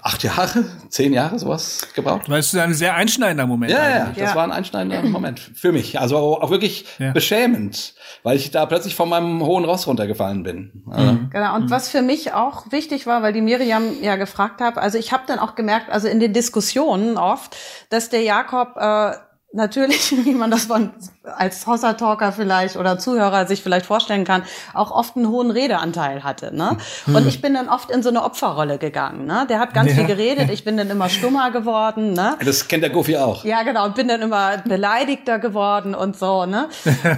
[0.00, 2.30] acht Jahre, zehn Jahre sowas gebraucht.
[2.30, 3.70] Weil es ist ein sehr einschneidender Moment.
[3.70, 4.34] Ja, ja, das Ja.
[4.34, 6.00] war ein einschneidender Moment für mich.
[6.00, 7.12] Also auch wirklich Ja.
[7.12, 10.82] beschämend, weil ich da plötzlich von meinem hohen Ross runtergefallen bin.
[10.90, 14.78] Also, Genau, und was für mich auch wichtig war, weil die Miriam ja gefragt hat,
[14.78, 17.54] also ich habe dann auch gemerkt, also in den Diskussionen oft,
[17.90, 19.12] dass der Jakob äh,
[19.52, 20.92] natürlich, wie man das von
[21.24, 24.42] als Hossa-Talker vielleicht oder Zuhörer sich vielleicht vorstellen kann,
[24.74, 26.54] auch oft einen hohen Redeanteil hatte.
[26.54, 26.76] Ne?
[27.06, 29.26] Und ich bin dann oft in so eine Opferrolle gegangen.
[29.26, 29.46] Ne?
[29.48, 29.96] Der hat ganz Ja.
[29.96, 32.12] viel geredet, ich bin dann immer stummer geworden.
[32.12, 32.36] Ne?
[32.44, 33.44] Das kennt der Goofy auch.
[33.44, 36.68] Ja, genau, und bin dann immer beleidigter geworden und so, ne?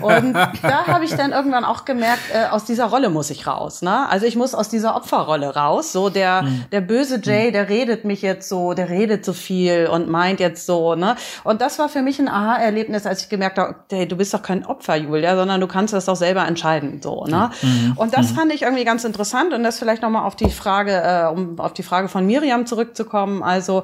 [0.02, 3.80] Und da habe ich dann irgendwann auch gemerkt, äh, aus dieser Rolle muss ich raus,
[3.82, 4.08] ne?
[4.08, 5.92] Also ich muss aus dieser Opferrolle raus.
[5.92, 10.08] So der der böse Jay, der redet mich jetzt so, der redet so viel und
[10.08, 11.16] meint jetzt so, ne?
[11.42, 14.42] Und das war für mich ein Aha-Erlebnis, als ich gemerkt habe, hey, du bist doch
[14.42, 17.50] kein Opfer, Julia, sondern du kannst das doch selber entscheiden, so, ne?
[17.96, 20.92] Und das fand ich irgendwie ganz interessant und das vielleicht noch mal auf die Frage,
[20.92, 23.42] äh, um auf die Frage von Miriam zurückzukommen.
[23.42, 23.82] Also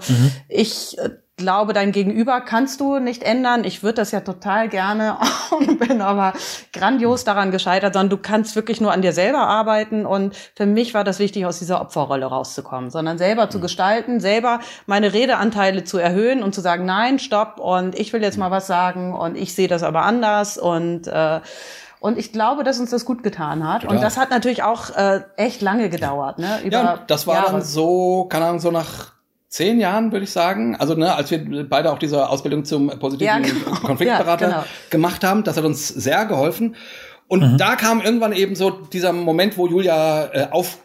[0.48, 3.64] ich äh, glaube, dein Gegenüber kannst du nicht ändern.
[3.64, 5.16] Ich würde das ja total gerne
[5.50, 6.32] und bin aber
[6.72, 10.06] grandios daran gescheitert, sondern du kannst wirklich nur an dir selber arbeiten.
[10.06, 14.60] Und für mich war das wichtig, aus dieser Opferrolle rauszukommen, sondern selber zu gestalten, selber
[14.86, 18.68] meine Redeanteile zu erhöhen und zu sagen, nein, stopp und ich will jetzt mal was
[18.68, 21.40] sagen und ich sehe das aber anders und äh,
[22.02, 23.84] und ich glaube, dass uns das gut getan hat.
[23.84, 24.00] Und Ja.
[24.00, 26.38] das hat natürlich auch äh, echt lange gedauert.
[26.38, 26.60] Ne?
[26.64, 27.52] Über Ja, und das war Jahre.
[27.52, 29.12] dann so, keine Ahnung, so nach
[29.50, 30.76] zehn Jahren, würde ich sagen.
[30.76, 33.76] Also, ne, als wir beide auch diese Ausbildung zum positiven Ja, genau.
[33.80, 34.64] Konfliktberater Ja, genau.
[34.88, 36.76] gemacht haben, das hat uns sehr geholfen.
[37.28, 40.78] Und da kam irgendwann eben so dieser Moment, wo Julia äh, auf,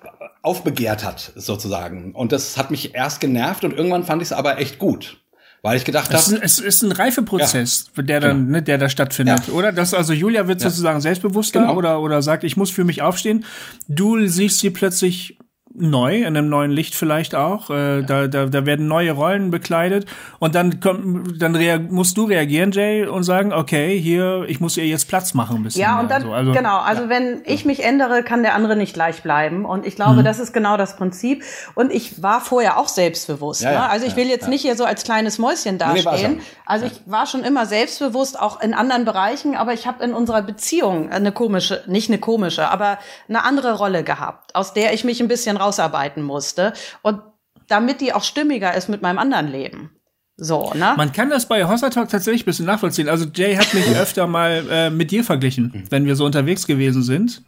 [0.43, 2.11] aufbegehrt hat, sozusagen.
[2.13, 5.17] Und das hat mich erst genervt und irgendwann fand ich es aber echt gut.
[5.63, 8.77] Weil ich gedacht Es ist, habe, ein- es ist ein Reifeprozess, der dann, ne, der
[8.77, 9.53] da stattfindet, Ja.
[9.53, 9.71] oder?
[9.71, 11.75] Das also Julia wird sozusagen selbstbewusster Genau.
[11.75, 13.45] oder oder sagt, ich muss für mich aufstehen.
[13.87, 15.39] Du siehst sie plötzlich
[15.77, 17.69] neu, in einem neuen Licht vielleicht auch.
[17.69, 20.05] Äh, da, da, da werden neue Rollen bekleidet
[20.39, 24.85] und dann kommt, dann musst du reagieren, Jay, und sagen, okay, hier, ich muss ihr
[24.85, 25.81] jetzt Platz machen ein bisschen.
[25.81, 26.31] Ja, und dann, so.
[26.33, 29.65] also, genau, also wenn ich mich ändere, kann der andere nicht gleich bleiben.
[29.65, 30.25] Und ich glaube, Mhm.
[30.25, 31.43] das ist genau das Prinzip.
[31.73, 33.61] Und ich war vorher auch selbstbewusst.
[33.61, 33.89] Ja, ja, ne?
[33.89, 34.49] Also ich ja, will jetzt ja.
[34.49, 36.35] nicht hier so als kleines Mäuschen Nee, dastehen.
[36.35, 36.41] schon.
[36.65, 40.41] also ich war schon immer selbstbewusst, auch in anderen Bereichen, aber ich habe in unserer
[40.41, 45.19] Beziehung eine komische, nicht eine komische, aber eine andere Rolle gehabt, aus der ich mich
[45.21, 46.73] ein bisschen rausarbeiten musste.
[47.01, 47.21] Und
[47.67, 49.89] damit die auch stimmiger ist mit meinem anderen Leben.
[50.37, 50.93] So, ne?
[50.97, 53.07] Man kann das bei Hossa Talk tatsächlich ein bisschen nachvollziehen.
[53.07, 57.03] Also Jay hat mich öfter mal äh, mit dir verglichen, wenn wir so unterwegs gewesen
[57.03, 57.41] sind.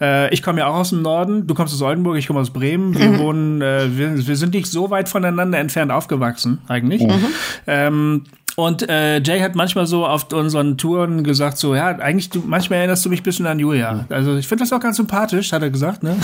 [0.00, 2.52] Äh, ich komme ja auch aus dem Norden, du kommst aus Oldenburg, ich komme aus
[2.52, 2.96] Bremen.
[2.96, 7.02] Wir wohnen, äh, wir, wir sind nicht so weit voneinander entfernt aufgewachsen, eigentlich.
[7.66, 8.22] Ähm,
[8.58, 12.80] und äh, Jay hat manchmal so auf unseren Touren gesagt, so, ja, eigentlich, du, manchmal
[12.80, 14.04] erinnerst du mich ein bisschen an Julia.
[14.08, 16.16] Also ich finde das auch ganz sympathisch, hat er gesagt, ne?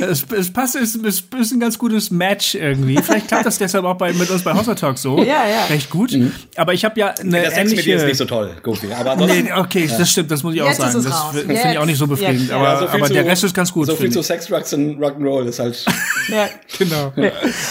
[0.00, 3.00] es, es passt, es, es ist ein ganz gutes Match irgendwie.
[3.00, 5.18] Vielleicht klappt das deshalb auch bei, mit uns bei Hossa Talk so.
[5.18, 5.66] Ja, ja.
[5.70, 6.18] Recht gut.
[6.56, 8.92] Aber ich habe ja eine der Sex mit dir ist nicht so toll, Goofy.
[8.92, 11.04] Aber Nee, okay, das stimmt, das muss ich auch Jetzt sagen.
[11.04, 12.50] Das finde ich auch nicht so befriedigend.
[12.50, 12.56] ja.
[12.56, 13.86] aber Ja, so viel aber zu- der Rest ist ganz gut.
[13.86, 14.20] So viel zu.
[14.20, 15.84] Sex, Drugs und Rock'n'Roll ist halt.
[16.28, 16.48] ja.
[16.76, 17.12] Genau.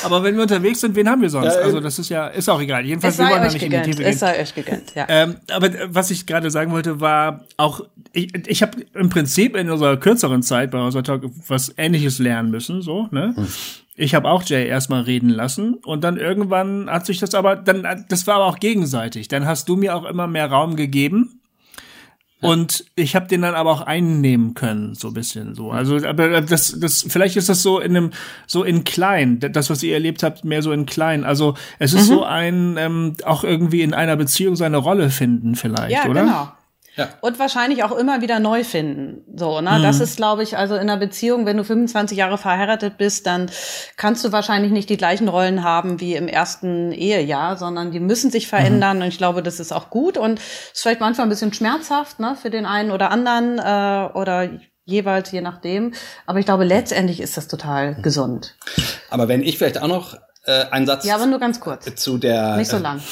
[0.05, 1.55] Aber wenn wir unterwegs sind, wen haben wir sonst?
[1.55, 1.83] Ja, also eben.
[1.83, 2.85] das ist ja, ist auch egal.
[2.85, 3.85] Jedenfalls, wollen da nicht in die gegönnt.
[3.85, 4.17] Tiefe Es gehen.
[4.17, 5.05] sei euch gegönnt, ja.
[5.09, 7.81] Ähm, aber was ich gerade sagen wollte, war auch,
[8.13, 12.51] ich, ich habe im Prinzip in unserer kürzeren Zeit bei unserer Talk was Ähnliches lernen
[12.51, 13.35] müssen, so, ne?
[13.95, 18.05] Ich habe auch Jay erstmal reden lassen und dann irgendwann hat sich das aber, dann,
[18.09, 19.27] das war aber auch gegenseitig.
[19.27, 21.41] Dann hast du mir auch immer mehr Raum gegeben.
[22.43, 25.71] Und ich habe den dann aber auch einnehmen können, so ein bisschen so.
[25.71, 28.11] Also, aber das, das, vielleicht ist das so in einem,
[28.47, 31.23] so in klein, das, was ihr erlebt habt, mehr so in klein.
[31.23, 35.91] Also es ist so ein, ähm, auch irgendwie in einer Beziehung seine Rolle finden, vielleicht,
[35.91, 36.21] Ja, oder?
[36.23, 36.51] genau.
[36.95, 37.09] Ja.
[37.21, 39.23] Und wahrscheinlich auch immer wieder neu finden.
[39.35, 39.79] So, ne?
[39.81, 43.49] Das ist, glaube ich, also in einer Beziehung, wenn du 25 Jahre verheiratet bist, dann
[43.97, 48.29] kannst du wahrscheinlich nicht die gleichen Rollen haben wie im ersten Ehejahr, sondern die müssen
[48.29, 49.01] sich verändern.
[49.01, 52.37] Und ich glaube, das ist auch gut und ist vielleicht manchmal ein bisschen schmerzhaft, ne,
[52.39, 54.49] für den einen oder anderen äh, oder
[54.85, 55.93] jeweils, je nachdem.
[56.27, 58.55] Aber ich glaube, letztendlich ist das total gesund.
[59.09, 61.95] Aber wenn ich vielleicht auch noch äh, einen Satz Ja, aber nur ganz kurz.
[61.95, 63.01] zu der Nicht so äh, lang.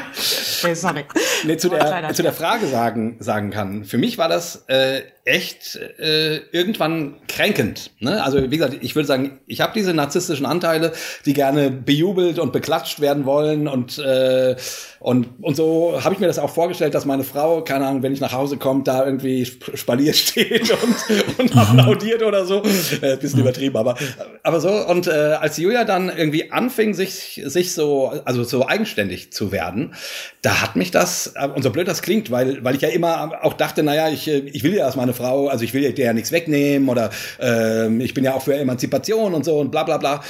[0.20, 1.04] sorry.
[1.44, 3.84] nee, zu der zu der Frage sagen sagen kann.
[3.84, 7.90] Für mich war das äh, echt äh, irgendwann kränkend.
[8.00, 8.22] Ne?
[8.22, 10.92] Also wie gesagt, ich würde sagen, ich habe diese narzisstischen Anteile,
[11.26, 14.56] die gerne bejubelt und beklatscht werden wollen und äh,
[15.02, 18.12] Und, und so habe ich mir das auch vorgestellt, dass meine Frau, keine Ahnung, wenn
[18.12, 22.62] ich nach Hause komme, da irgendwie spaliert steht und, und applaudiert oder so.
[23.00, 23.96] Äh, bisschen übertrieben, aber,
[24.42, 24.68] aber so.
[24.68, 29.94] Und äh, als Julia dann irgendwie anfing, sich, sich so, also so eigenständig zu werden,
[30.42, 33.42] da hat mich das, äh, und so blöd das klingt, weil, weil ich ja immer
[33.42, 36.04] auch dachte, naja, ich, äh, ich will ja, dass meine Frau, also ich will dir
[36.04, 39.84] ja nichts wegnehmen oder äh, ich bin ja auch für Emanzipation und so und bla
[39.84, 40.22] bla bla.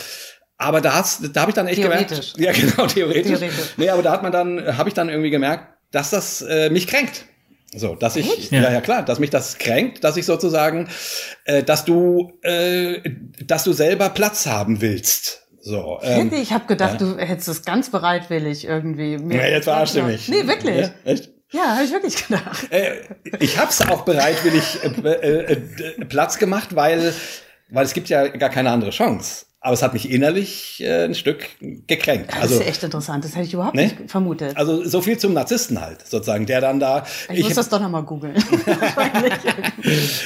[0.57, 2.35] Aber da, da habe ich dann echt gemerkt.
[2.39, 3.39] Ja, genau, theoretisch.
[3.39, 3.75] theoretisch.
[3.77, 6.87] Nee, aber da hat man dann, habe ich dann irgendwie gemerkt, dass das äh, mich
[6.87, 7.25] kränkt.
[7.73, 8.63] So, dass ich, ja.
[8.63, 10.89] ja, ja klar, dass mich das kränkt, dass ich sozusagen,
[11.45, 13.01] äh, dass du, äh,
[13.45, 15.47] dass du selber Platz haben willst.
[15.63, 17.07] So, ähm, ich habe gedacht, ja.
[17.07, 19.13] du hättest es ganz bereitwillig irgendwie.
[19.35, 20.29] Ja, jetzt verarschst du mich.
[20.29, 20.81] Nee, wirklich.
[20.81, 21.31] Ja, echt?
[21.53, 22.71] Ja, habe ich wirklich gedacht.
[22.71, 23.03] Äh,
[23.41, 27.13] ich habe es auch bereitwillig äh, äh, äh, Platz gemacht, weil,
[27.69, 29.47] weil es gibt ja gar keine andere Chance.
[29.63, 31.47] Aber es hat mich innerlich äh, ein Stück
[31.87, 32.33] gekränkt.
[32.33, 33.83] Das also, ist echt interessant, das hätte ich überhaupt ne?
[33.83, 34.57] nicht vermutet.
[34.57, 37.05] Also so viel zum Narzissten halt, sozusagen, der dann da.
[37.29, 38.33] Ich, ich muss das doch nochmal googeln.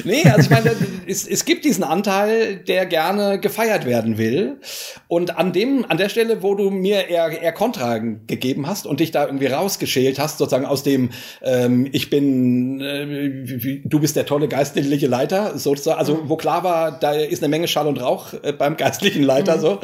[0.05, 0.77] nee, also ich meine,
[1.09, 4.61] es, es gibt diesen Anteil, der gerne gefeiert werden will.
[5.09, 9.01] Und an dem, an der Stelle, wo du mir eher, eher Kontra gegeben hast und
[9.01, 11.11] dich da irgendwie rausgeschält hast, sozusagen aus dem,
[11.42, 16.92] ähm, ich bin, äh, du bist der tolle geistliche Leiter, sozusagen, also wo klar war,
[16.92, 19.60] da ist eine Menge Schall und Rauch äh, beim geistlichen Leiter mhm.
[19.60, 19.80] so.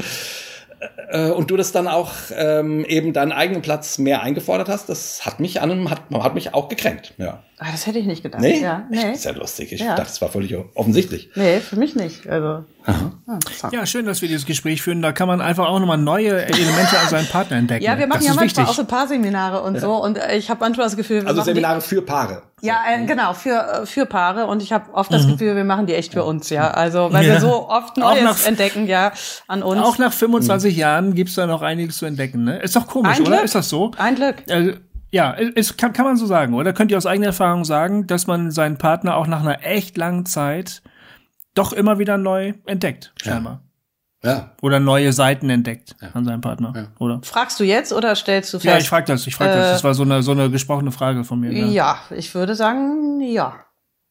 [1.11, 5.27] Äh, und du das dann auch ähm, eben deinen eigenen Platz mehr eingefordert hast, das
[5.27, 7.15] hat mich an hat, hat mich auch gekränkt.
[7.19, 7.43] Ja.
[7.63, 8.41] Ah, das hätte ich nicht gedacht.
[8.41, 8.59] Nee?
[8.59, 9.03] Ja, nee.
[9.03, 9.71] Das ist ja lustig.
[9.71, 9.89] Ich ja.
[9.89, 11.29] dachte, das war völlig offensichtlich.
[11.35, 12.27] Nee, für mich nicht.
[12.27, 12.65] Also.
[13.71, 15.03] Ja, schön, dass wir dieses Gespräch führen.
[15.03, 17.85] Da kann man einfach auch nochmal neue Elemente an seinen Partner entdecken.
[17.85, 18.65] Ja, wir machen das ja manchmal wichtig.
[18.65, 19.81] auch so Paarseminare und ja.
[19.83, 19.93] so.
[20.03, 22.45] Und äh, ich habe manchmal das Gefühl, wir also Seminare für Paare.
[22.63, 24.47] Ja, äh, genau, für, äh, für Paare.
[24.47, 25.33] Und ich habe oft das mhm.
[25.33, 26.71] Gefühl, wir machen die echt für uns, ja.
[26.71, 27.35] Also, weil ja.
[27.35, 29.13] wir so oft Neues nach, entdecken, ja,
[29.49, 29.83] an uns.
[29.83, 30.81] Auch nach 25 mhm.
[30.81, 32.59] Jahren gibt's da noch einiges zu entdecken, ne?
[32.61, 33.31] Ist doch komisch, Ein oder?
[33.33, 33.45] Glück.
[33.45, 33.91] Ist das so?
[33.99, 34.37] Ein Glück.
[34.49, 34.73] Also,
[35.13, 36.73] ja, es kann, kann man so sagen, oder?
[36.73, 40.25] Könnt ihr aus eigener Erfahrung sagen, dass man seinen Partner auch nach einer echt langen
[40.25, 40.83] Zeit
[41.55, 43.63] doch immer wieder neu entdeckt, scheinbar.
[44.23, 44.31] Ja.
[44.31, 44.57] ja.
[44.63, 46.11] Oder neue Seiten entdeckt ja.
[46.15, 46.87] an seinem Partner, ja.
[46.99, 47.21] oder?
[47.25, 48.67] Fragst du jetzt oder stellst du fest?
[48.67, 49.73] Ja, ich frag das, ich frag äh, das.
[49.73, 51.53] Das war so eine, so eine gesprochene Frage von mir.
[51.53, 53.65] Ja, ich würde sagen, ja.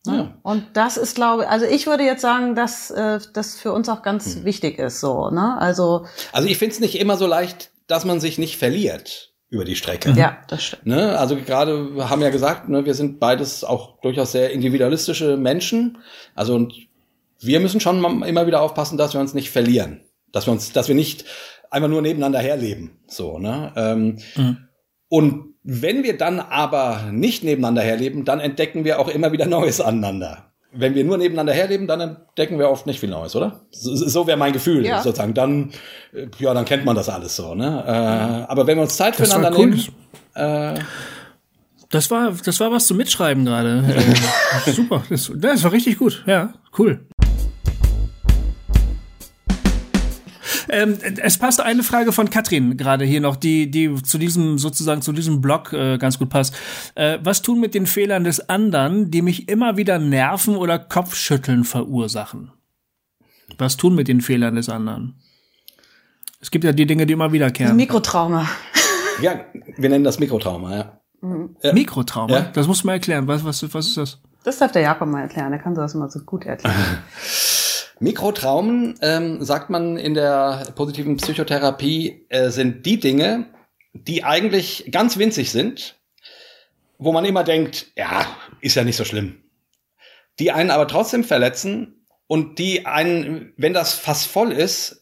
[0.05, 0.33] Ja.
[0.43, 3.89] Und das ist, glaube ich, also ich würde jetzt sagen, dass äh, das für uns
[3.89, 4.45] auch ganz hm.
[4.45, 5.57] wichtig ist, so, ne?
[5.59, 6.05] Also.
[6.31, 9.75] Also ich finde es nicht immer so leicht, dass man sich nicht verliert über die
[9.75, 10.11] Strecke.
[10.11, 10.85] Ja, das stimmt.
[10.85, 11.17] Ne?
[11.17, 15.97] Also gerade wir haben ja gesagt, ne, wir sind beides auch durchaus sehr individualistische Menschen.
[16.35, 16.73] Also und
[17.39, 20.87] wir müssen schon immer wieder aufpassen, dass wir uns nicht verlieren, dass wir uns, dass
[20.87, 21.25] wir nicht
[21.71, 22.99] einfach nur nebeneinander herleben.
[23.07, 23.73] So, ne?
[23.75, 24.57] Ähm, mhm.
[25.07, 29.81] Und wenn wir dann aber nicht nebeneinander herleben, dann entdecken wir auch immer wieder Neues
[29.81, 33.61] aneinander wenn wir nur nebeneinander herleben, dann entdecken wir oft nicht viel Neues, oder?
[33.71, 35.01] So, so wäre mein Gefühl, ja.
[35.01, 35.33] sozusagen.
[35.33, 35.71] Dann,
[36.13, 37.83] äh, ja, dann kennt man das alles so, ne?
[37.85, 39.67] Äh, aber wenn wir uns Zeit füreinander cool.
[39.67, 39.85] nehmen,
[40.35, 40.79] äh,
[41.89, 43.83] das war, das war was zum Mitschreiben gerade.
[44.65, 46.23] äh, super, das, das war richtig gut.
[46.27, 46.99] Ja, cool.
[50.69, 55.01] Ähm, es passt eine Frage von Katrin gerade hier noch, die, die zu diesem, sozusagen
[55.01, 56.55] zu diesem Blog äh, ganz gut passt.
[56.95, 61.63] Äh, was tun mit den Fehlern des anderen, die mich immer wieder nerven oder Kopfschütteln
[61.63, 62.51] verursachen?
[63.57, 65.15] Was tun mit den Fehlern des anderen?
[66.41, 67.75] Es gibt ja die Dinge, die immer wiederkehren.
[67.75, 68.47] Mikrotrauma.
[69.21, 69.37] Ja,
[69.75, 70.99] wir nennen das Mikrotrauma, ja.
[71.19, 71.57] Mhm.
[71.61, 71.73] ja.
[71.73, 72.33] Mikrotrauma?
[72.33, 72.41] Ja.
[72.53, 73.27] Das musst du mal erklären.
[73.27, 74.21] Was, was, was ist das?
[74.45, 75.51] Das darf der Jakob mal erklären.
[75.51, 76.73] Der kann sowas immer so gut erklären.
[77.99, 83.47] Mikrotraumen, ähm, sagt man in der positiven Psychotherapie, äh, sind die Dinge,
[83.93, 85.99] die eigentlich ganz winzig sind,
[86.97, 88.25] wo man immer denkt, ja,
[88.61, 89.43] ist ja nicht so schlimm.
[90.39, 95.01] Die einen aber trotzdem verletzen und die einen, wenn das Fass voll ist,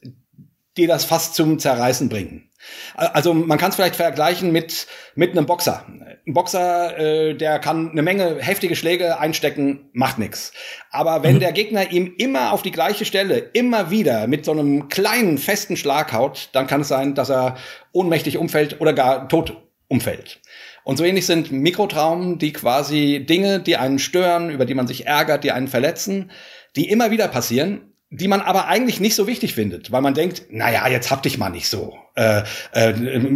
[0.77, 2.49] die das fast zum Zerreißen bringen.
[2.95, 5.85] Also man kann es vielleicht vergleichen mit mit einem Boxer.
[6.27, 10.51] Ein Boxer, äh, der kann eine Menge heftige Schläge einstecken, macht nix.
[10.91, 11.39] Aber wenn mhm.
[11.39, 15.77] der Gegner ihm immer auf die gleiche Stelle, immer wieder mit so einem kleinen festen
[15.77, 17.55] Schlag haut, dann kann es sein, dass er
[17.93, 19.55] ohnmächtig umfällt oder gar tot
[19.87, 20.41] umfällt.
[20.83, 25.07] Und so ähnlich sind Mikrotraumen, die quasi Dinge, die einen stören, über die man sich
[25.07, 26.31] ärgert, die einen verletzen,
[26.75, 30.43] die immer wieder passieren, die man aber eigentlich nicht so wichtig findet, weil man denkt,
[30.49, 31.97] naja, jetzt hab dich mal nicht so.
[32.17, 32.93] Äh, äh,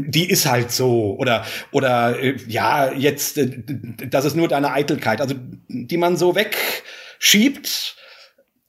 [0.07, 1.15] die ist halt so.
[1.17, 3.49] Oder, oder äh, ja, jetzt, äh,
[4.09, 5.21] das ist nur deine Eitelkeit.
[5.21, 5.35] Also
[5.67, 7.95] die man so wegschiebt,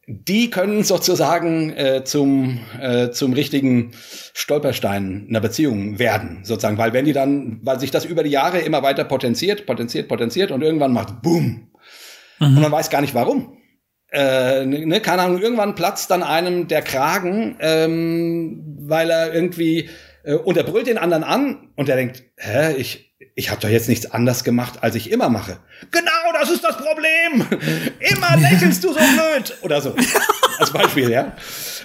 [0.07, 3.93] die können sozusagen äh, zum, äh, zum richtigen
[4.35, 6.77] Stolperstein einer Beziehung werden, sozusagen.
[6.77, 10.51] Weil wenn die dann, weil sich das über die Jahre immer weiter potenziert, potenziert, potenziert
[10.51, 11.71] und irgendwann macht Boom.
[12.39, 12.47] Mhm.
[12.57, 13.62] Und man weiß gar nicht warum
[14.13, 19.89] äh, ne, keine Ahnung, irgendwann platzt dann einem der Kragen, ähm, weil er irgendwie
[20.25, 23.69] äh, und er brüllt den anderen an und er denkt, hä, ich ich habe doch
[23.69, 25.59] jetzt nichts anders gemacht, als ich immer mache.
[25.91, 27.47] Genau, das ist das Problem.
[28.01, 29.57] Immer lächelst du so blöd.
[29.63, 29.95] Oder so.
[30.59, 31.33] Als Beispiel, ja.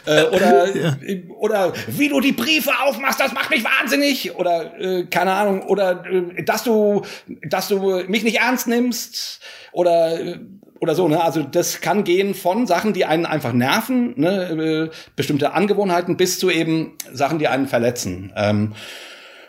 [0.05, 0.97] Äh, oder, ja.
[1.39, 4.35] oder wie du die Briefe aufmachst, das macht mich wahnsinnig.
[4.35, 5.63] Oder äh, keine Ahnung.
[5.63, 7.03] Oder äh, dass du,
[7.43, 9.39] dass du mich nicht ernst nimmst.
[9.71, 10.39] Oder äh,
[10.79, 11.23] oder so, ne?
[11.23, 14.89] Also das kann gehen von Sachen, die einen einfach nerven, ne?
[14.91, 18.33] Äh, bestimmte Angewohnheiten, bis zu eben Sachen, die einen verletzen.
[18.35, 18.73] Ähm,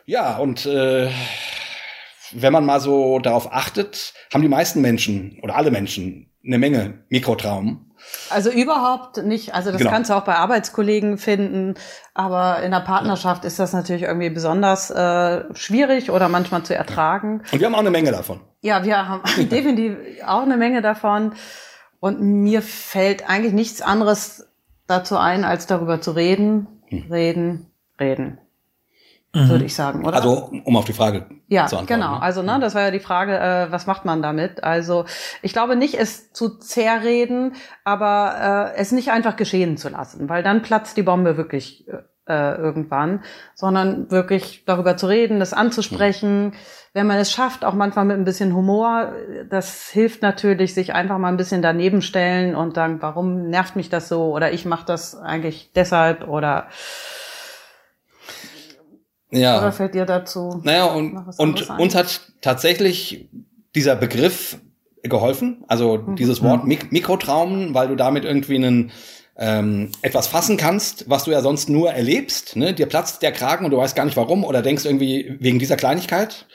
[0.07, 1.09] ja, und äh,
[2.33, 7.05] wenn man mal so darauf achtet, haben die meisten Menschen oder alle Menschen eine Menge
[7.09, 7.88] Mikrotraum.
[8.31, 9.55] Also überhaupt nicht.
[9.55, 9.91] Also das genau.
[9.91, 11.75] kannst du auch bei Arbeitskollegen finden,
[12.15, 17.43] aber in der Partnerschaft ist das natürlich irgendwie besonders äh, schwierig oder manchmal zu ertragen.
[17.53, 18.41] Und wir haben auch eine Menge davon.
[18.61, 19.97] Ja, wir haben definitiv
[20.27, 21.33] auch eine Menge davon.
[22.01, 24.47] Und mir fällt eigentlich nichts anderes
[24.87, 27.07] dazu ein, als darüber zu reden, hm.
[27.11, 27.67] reden,
[27.99, 28.39] reden
[29.35, 29.49] mhm.
[29.49, 30.17] würde ich sagen, oder?
[30.17, 32.01] Also, um auf die Frage ja, zu antworten.
[32.01, 32.23] Genau, ne?
[32.23, 34.65] also ne, das war ja die Frage, äh, was macht man damit?
[34.65, 35.05] Also
[35.43, 37.55] ich glaube nicht, es zu zerreden,
[37.85, 41.87] aber äh, es nicht einfach geschehen zu lassen, weil dann platzt die Bombe wirklich
[42.29, 43.23] äh, irgendwann,
[43.55, 46.47] sondern wirklich darüber zu reden, das anzusprechen.
[46.47, 46.53] Mhm.
[46.93, 49.13] Wenn man es schafft, auch manchmal mit ein bisschen Humor,
[49.49, 53.89] das hilft natürlich, sich einfach mal ein bisschen daneben stellen und sagen, warum nervt mich
[53.89, 54.35] das so?
[54.35, 56.69] Oder ich mache das eigentlich deshalb oder
[59.31, 59.59] ja.
[59.59, 60.61] Oder fällt dir dazu?
[60.65, 63.29] Naja, und, und uns hat tatsächlich
[63.75, 64.59] dieser Begriff
[65.03, 66.17] geholfen, also mhm.
[66.17, 66.69] dieses Wort mhm.
[66.69, 68.91] Mik Mikrotraumen, weil du damit irgendwie einen
[69.39, 72.57] ähm, etwas fassen kannst, was du ja sonst nur erlebst.
[72.57, 72.75] Ne?
[72.75, 75.77] Dir platzt der Kragen und du weißt gar nicht warum oder denkst irgendwie wegen dieser
[75.77, 76.47] Kleinigkeit.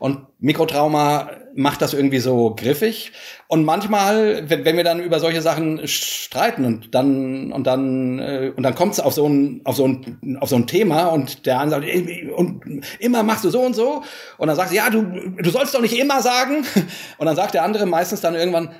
[0.00, 3.12] Und Mikrotrauma macht das irgendwie so griffig.
[3.46, 8.52] Und manchmal, wenn, wenn wir dann über solche Sachen streiten und dann und dann äh,
[8.56, 11.46] und dann kommt es auf so ein auf so ein auf so ein Thema und
[11.46, 14.02] der andere sagt und immer machst du so und so
[14.38, 16.64] und dann sagst du ja du du sollst doch nicht immer sagen
[17.18, 18.74] und dann sagt der andere meistens dann irgendwann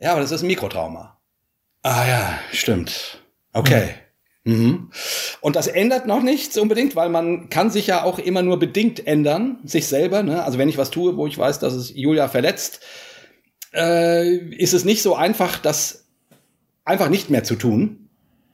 [0.00, 1.13] ja aber das ist ein Mikrotrauma.
[1.84, 3.18] Ah ja, stimmt.
[3.52, 3.90] Okay.
[4.44, 4.54] Mhm.
[4.56, 4.90] Mhm.
[5.42, 9.06] Und das ändert noch nichts unbedingt, weil man kann sich ja auch immer nur bedingt
[9.06, 10.22] ändern, sich selber.
[10.22, 10.42] Ne?
[10.42, 12.80] Also wenn ich was tue, wo ich weiß, dass es Julia verletzt,
[13.74, 16.06] äh, ist es nicht so einfach, das
[16.86, 18.08] einfach nicht mehr zu tun.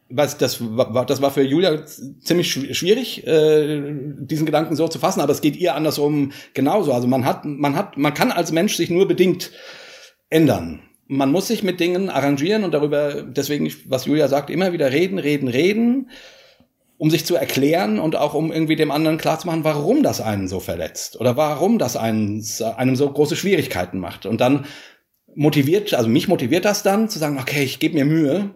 [0.08, 3.80] Was, das, war, das war für Julia ziemlich schwierig, äh,
[4.18, 6.92] diesen Gedanken so zu fassen, aber es geht ihr andersrum genauso.
[6.92, 9.52] Also man hat, man hat, man kann als Mensch sich nur bedingt
[10.28, 14.92] ändern man muss sich mit Dingen arrangieren und darüber, deswegen, was Julia sagt, immer wieder
[14.92, 16.10] reden, reden, reden,
[16.98, 20.60] um sich zu erklären und auch um irgendwie dem anderen klarzumachen, warum das einen so
[20.60, 22.44] verletzt oder warum das einen,
[22.76, 24.24] einem so große Schwierigkeiten macht.
[24.24, 24.66] Und dann
[25.34, 28.50] motiviert, also mich motiviert das dann zu sagen, okay, ich gebe mir Mühe,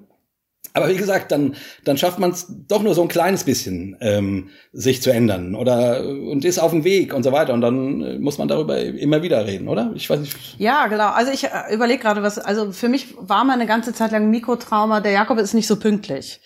[0.73, 1.55] aber wie gesagt, dann,
[1.85, 6.05] dann schafft man es doch nur so ein kleines bisschen, ähm, sich zu ändern oder
[6.05, 7.55] und ist auf dem Weg und so weiter.
[7.55, 9.93] Und dann äh, muss man darüber immer wieder reden, oder?
[9.95, 10.37] Ich weiß nicht.
[10.59, 11.11] Ja, genau.
[11.11, 14.31] Also ich äh, überlege gerade, was, also für mich war mal eine ganze Zeit lang
[14.31, 16.41] Mikrotrauma, der Jakob ist nicht so pünktlich.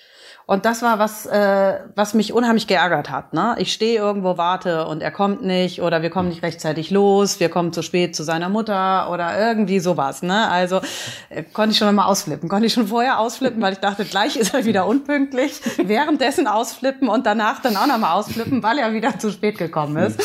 [0.51, 3.35] Und das war was, äh, was mich unheimlich geärgert hat.
[3.35, 3.55] Ne?
[3.59, 7.51] Ich stehe irgendwo, warte und er kommt nicht oder wir kommen nicht rechtzeitig los, wir
[7.51, 10.23] kommen zu spät zu seiner Mutter oder irgendwie sowas.
[10.23, 10.49] Ne?
[10.49, 10.81] Also
[11.29, 14.37] äh, konnte ich schon mal ausflippen, konnte ich schon vorher ausflippen, weil ich dachte, gleich
[14.37, 19.19] ist er wieder unpünktlich, währenddessen ausflippen und danach dann auch nochmal ausflippen, weil er wieder
[19.19, 20.19] zu spät gekommen ist.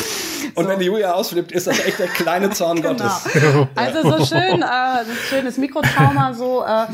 [0.54, 0.70] Und so.
[0.70, 2.94] wenn die Julia ausflippt, ist das echt der kleine Zorn genau.
[2.94, 3.28] Gottes.
[3.74, 6.64] Also so schön, äh, schönes Mikrotrauma so.
[6.64, 6.86] Äh,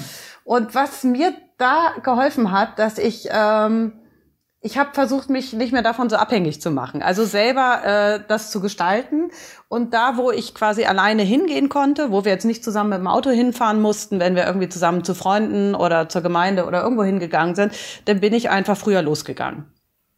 [0.43, 3.93] und was mir da geholfen hat, dass ich ähm,
[4.63, 7.03] ich habe versucht, mich nicht mehr davon so abhängig zu machen.
[7.03, 9.31] Also selber äh, das zu gestalten.
[9.69, 13.07] Und da, wo ich quasi alleine hingehen konnte, wo wir jetzt nicht zusammen mit dem
[13.07, 17.55] Auto hinfahren mussten, wenn wir irgendwie zusammen zu Freunden oder zur Gemeinde oder irgendwo hingegangen
[17.55, 17.73] sind,
[18.05, 19.73] dann bin ich einfach früher losgegangen.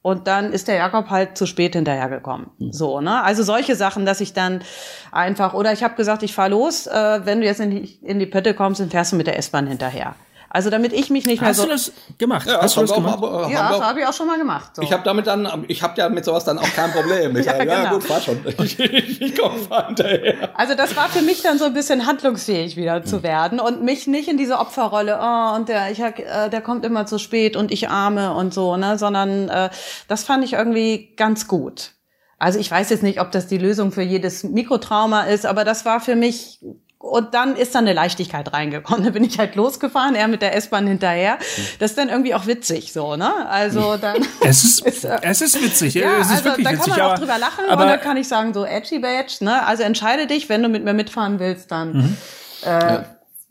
[0.05, 2.49] Und dann ist der Jakob halt zu spät hinterhergekommen.
[2.73, 3.23] So, ne?
[3.23, 4.65] Also solche Sachen, dass ich dann
[5.13, 8.19] einfach, oder ich habe gesagt, ich fahr los, äh, wenn du jetzt in die, in
[8.19, 10.17] die Pötte kommst, dann fährst du mit der S-Bahn hinterher.
[10.55, 11.71] Also damit ich mich nicht mehr Hast so.
[11.71, 12.47] Hast du das gemacht?
[12.47, 13.23] Ja, Hast du das gemacht?
[13.23, 14.77] Auch, ja, das habe ich auch schon mal gemacht.
[14.77, 14.83] So.
[14.83, 17.35] Ich habe damit dann, ich habe ja mit sowas dann auch kein Problem.
[17.39, 17.85] Ich ja, sage, genau.
[17.85, 18.39] ja gut, fahr schon.
[18.63, 20.51] Ich, ich, ich komme hinterher.
[20.55, 23.07] Also das war für mich dann so ein bisschen handlungsfähig wieder hm.
[23.07, 26.85] zu werden und mich nicht in diese Opferrolle, oh, und der, ich, äh, der kommt
[26.85, 29.71] immer zu spät und ich arme und so, ne, sondern äh,
[30.07, 31.93] das fand ich irgendwie ganz gut.
[32.39, 35.87] Also ich weiß jetzt nicht, ob das die Lösung für jedes Mikrotrauma ist, aber das
[35.87, 36.61] war für mich
[37.03, 39.03] und dann ist dann eine Leichtigkeit reingekommen.
[39.03, 41.39] Da bin ich halt losgefahren, er mit der S-Bahn hinterher.
[41.81, 43.49] Das ist dann irgendwie auch witzig, so, ne?
[43.49, 44.17] Also dann.
[44.41, 47.01] Es ist, ist äh, es ist witzig, ja, es ist also wirklich da kann man
[47.01, 49.67] auch drüber lachen aber, und dann kann ich sagen, so edgy badge, ne?
[49.67, 52.17] Also entscheide dich, wenn du mit mir mitfahren willst, dann, mhm.
[52.65, 53.05] äh, ja.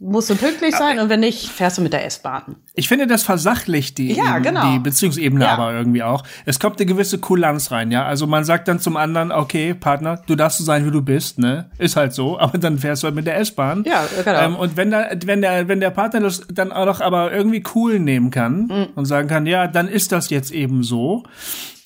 [0.03, 2.55] Musst du pünktlich sein und wenn nicht, fährst du mit der S-Bahn.
[2.73, 4.71] Ich finde, das versachlicht die, Ja, eben, genau.
[4.73, 5.51] die Beziehungsebene Ja.
[5.53, 6.23] aber irgendwie auch.
[6.45, 8.03] Es kommt eine gewisse Kulanz rein, ja.
[8.05, 11.37] Also man sagt dann zum anderen, okay, Partner, du darfst so sein, wie du bist,
[11.37, 11.69] ne?
[11.77, 13.83] Ist halt so, aber dann fährst du halt mit der S-Bahn.
[13.85, 14.39] Ja, genau.
[14.41, 17.63] Ähm, und wenn da, wenn der, wenn der Partner das dann auch noch aber irgendwie
[17.75, 18.87] cool nehmen kann Mhm.
[18.95, 21.23] und sagen kann, ja, dann ist das jetzt eben so.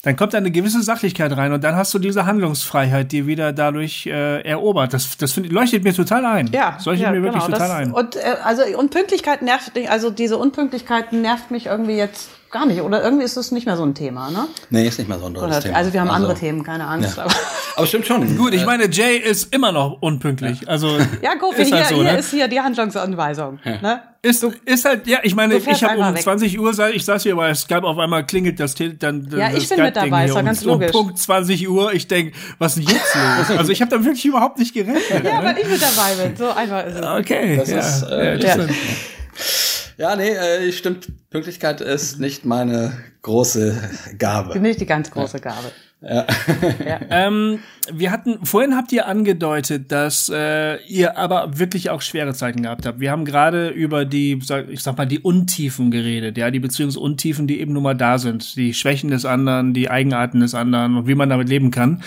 [0.06, 3.52] Dann kommt da eine gewisse Sachlichkeit rein und dann hast du diese Handlungsfreiheit, die wieder
[3.52, 4.94] dadurch äh, erobert.
[4.94, 6.46] Das, das find, leuchtet mir total ein.
[6.52, 7.90] Ja, das leuchtet ja, mir wirklich genau, total das, ein.
[7.90, 12.66] Und äh, also und Pünktlichkeit nervt mich, also diese Unpünktlichkeit nervt mich irgendwie jetzt gar
[12.66, 12.80] nicht.
[12.80, 14.48] Oder irgendwie ist das nicht mehr so ein Thema, ne?
[14.70, 15.76] Nee, ist nicht mal so ein Oder, tolles Thema.
[15.76, 17.16] also wir haben andere Themen, keine Angst.
[17.16, 17.24] Ja.
[17.24, 17.34] Aber,
[17.76, 18.36] Aber stimmt schon.
[18.36, 20.68] Gut, ich meine, Jay ist immer noch unpünktlich.
[20.68, 20.88] Also
[21.22, 22.18] ja, guck, ist hier, halt so, hier ne?
[22.18, 23.58] ist hier die Handlungsanweisung.
[23.64, 24.02] Ne?
[24.22, 26.22] Ist, ist halt, ja, ich meine, Du ich habe um weg.
[26.22, 29.62] 20 Uhr, ich saß hier bei Skype, auf einmal klingelt das Tele dann Ja, das
[29.62, 30.90] ich bin mit dabei, hier ist ja um, ganz um logisch.
[30.92, 33.14] Punkt 20 Uhr, ich denk, was ist denn jetzt
[33.48, 33.58] los?
[33.58, 35.24] Also ich habe da wirklich überhaupt nicht gerechnet.
[35.24, 35.46] Ja, ne?
[35.46, 36.36] weil ich mit dabei bin.
[36.36, 37.06] So einfach ist es.
[37.06, 38.56] Okay, Das ja, ist, äh, ja.
[39.98, 41.08] Ja, nee, äh, stimmt.
[41.30, 42.92] Pünktlichkeit ist nicht meine
[43.22, 44.58] große Gabe.
[44.60, 45.72] Nicht die ganz große Gabe.
[47.10, 47.60] Ähm,
[47.92, 52.84] wir hatten, vorhin habt ihr angedeutet, dass äh, ihr aber wirklich auch schwere Zeiten gehabt
[52.84, 53.00] habt.
[53.00, 57.46] Wir haben gerade über die, sag- ich sag mal, die Untiefen geredet, ja, die Beziehungsuntiefen,
[57.46, 61.06] die eben nun mal da sind, die Schwächen des anderen, die Eigenarten des anderen und
[61.06, 62.02] wie man damit leben kann.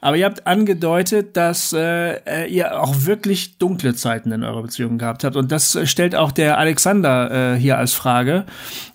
[0.00, 4.98] Aber ihr habt angedeutet, dass äh, äh, ihr auch wirklich dunkle Zeiten in eurer Beziehung
[4.98, 5.36] gehabt habt.
[5.36, 8.44] Und das stellt auch der Alexander äh, hier als Frage.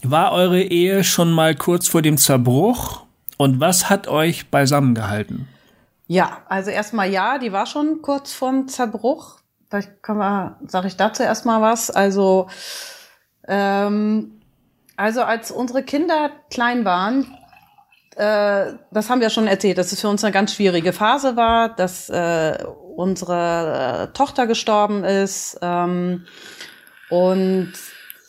[0.03, 3.04] War eure Ehe schon mal kurz vor dem Zerbruch?
[3.37, 5.47] Und was hat euch beisammengehalten?
[6.07, 9.39] Ja, also erstmal ja, die war schon kurz vorm Zerbruch.
[9.69, 11.89] Vielleicht können wir, sage ich dazu erstmal was.
[11.89, 12.47] Also,
[13.47, 14.39] ähm,
[14.95, 17.35] also als unsere Kinder klein waren,
[18.15, 21.75] äh, das haben wir schon erzählt, dass es für uns eine ganz schwierige Phase war,
[21.75, 22.63] dass äh,
[22.95, 26.25] unsere äh, Tochter gestorben ist ähm,
[27.09, 27.73] und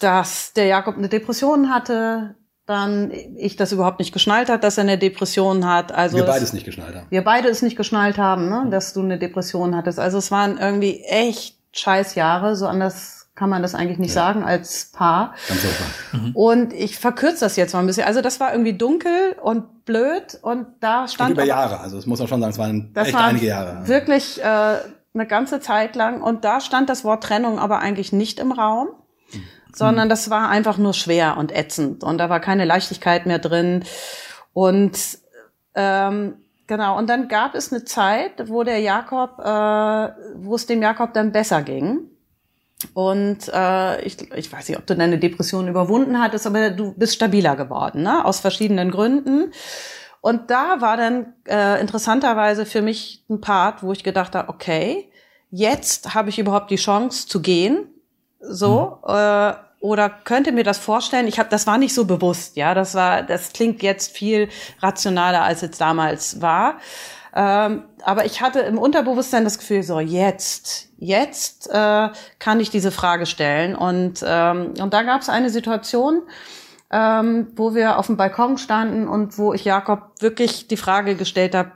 [0.00, 2.34] dass der Jakob eine Depression hatte,
[2.66, 5.92] dann ich das überhaupt nicht geschnallt hat, dass er eine Depression hat.
[5.92, 7.06] Also Wir es- beides nicht geschnallt haben.
[7.10, 9.98] wir beide es nicht geschnallt haben, ne, dass du eine Depression hattest.
[10.00, 14.42] Also es waren irgendwie echt scheiß Jahre, so anders kann man das eigentlich nicht sagen
[14.44, 15.34] als Paar.
[15.46, 16.30] Ganz super.
[16.34, 18.06] Und ich verkürze das jetzt mal ein bisschen.
[18.06, 21.80] Also das war irgendwie dunkel und blöd und da Und stand über aber- Jahre.
[21.80, 23.86] Also es muss man schon sagen, es waren das echt waren einige Jahre.
[23.86, 24.44] Wirklich äh,
[25.14, 26.22] eine ganze Zeit lang.
[26.22, 28.88] Und da stand das Wort Trennung aber eigentlich nicht im Raum,
[29.76, 32.02] sondern das war einfach nur schwer und ätzend.
[32.02, 33.84] Und da war keine Leichtigkeit mehr drin.
[34.52, 34.98] Und
[35.74, 40.80] ähm, genau, und dann gab es eine Zeit, wo der Jakob, äh, wo es dem
[40.80, 42.10] Jakob dann besser ging.
[42.94, 47.14] Und äh, ich, ich weiß nicht, ob du deine Depression überwunden hattest, aber du bist
[47.14, 48.24] stabiler geworden, ne?
[48.24, 49.52] aus verschiedenen Gründen.
[50.20, 55.10] Und da war dann äh, interessanterweise für mich ein Part, wo ich gedacht habe, okay,
[55.50, 57.88] jetzt habe ich überhaupt die Chance zu gehen,
[58.40, 59.52] so äh,
[59.86, 61.28] oder könnte mir das vorstellen.
[61.28, 64.48] Ich habe, das war nicht so bewusst, ja, das war, das klingt jetzt viel
[64.80, 66.78] rationaler als es damals war.
[67.34, 72.08] Ähm, aber ich hatte im Unterbewusstsein das Gefühl, so jetzt, jetzt äh,
[72.38, 73.76] kann ich diese Frage stellen.
[73.76, 76.22] Und, ähm, und da gab es eine Situation,
[76.90, 81.54] ähm, wo wir auf dem Balkon standen und wo ich Jakob wirklich die Frage gestellt
[81.54, 81.72] habe,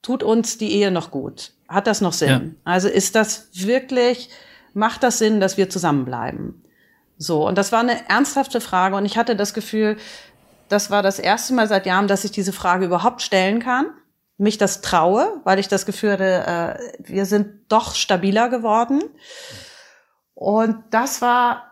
[0.00, 1.52] tut uns die Ehe noch gut?
[1.68, 2.56] Hat das noch Sinn?
[2.64, 4.30] Also ist das wirklich,
[4.72, 6.62] macht das Sinn, dass wir zusammenbleiben?
[7.22, 9.98] So, und das war eine ernsthafte Frage und ich hatte das Gefühl,
[10.70, 13.86] das war das erste Mal seit Jahren, dass ich diese Frage überhaupt stellen kann,
[14.38, 19.02] mich das traue, weil ich das Gefühl hatte, äh, wir sind doch stabiler geworden.
[20.32, 21.66] Und das war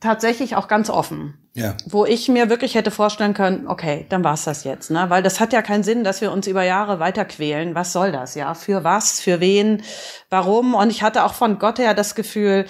[0.00, 1.74] tatsächlich auch ganz offen Ja.
[1.84, 5.10] wo ich mir wirklich hätte vorstellen können, okay, dann war's das jetzt, ne?
[5.10, 7.74] Weil das hat ja keinen Sinn, dass wir uns über Jahre weiter quälen.
[7.74, 8.54] Was soll das, ja?
[8.54, 9.20] Für was?
[9.20, 9.82] Für wen?
[10.30, 10.74] Warum?
[10.74, 12.64] Und ich hatte auch von Gott her das Gefühl,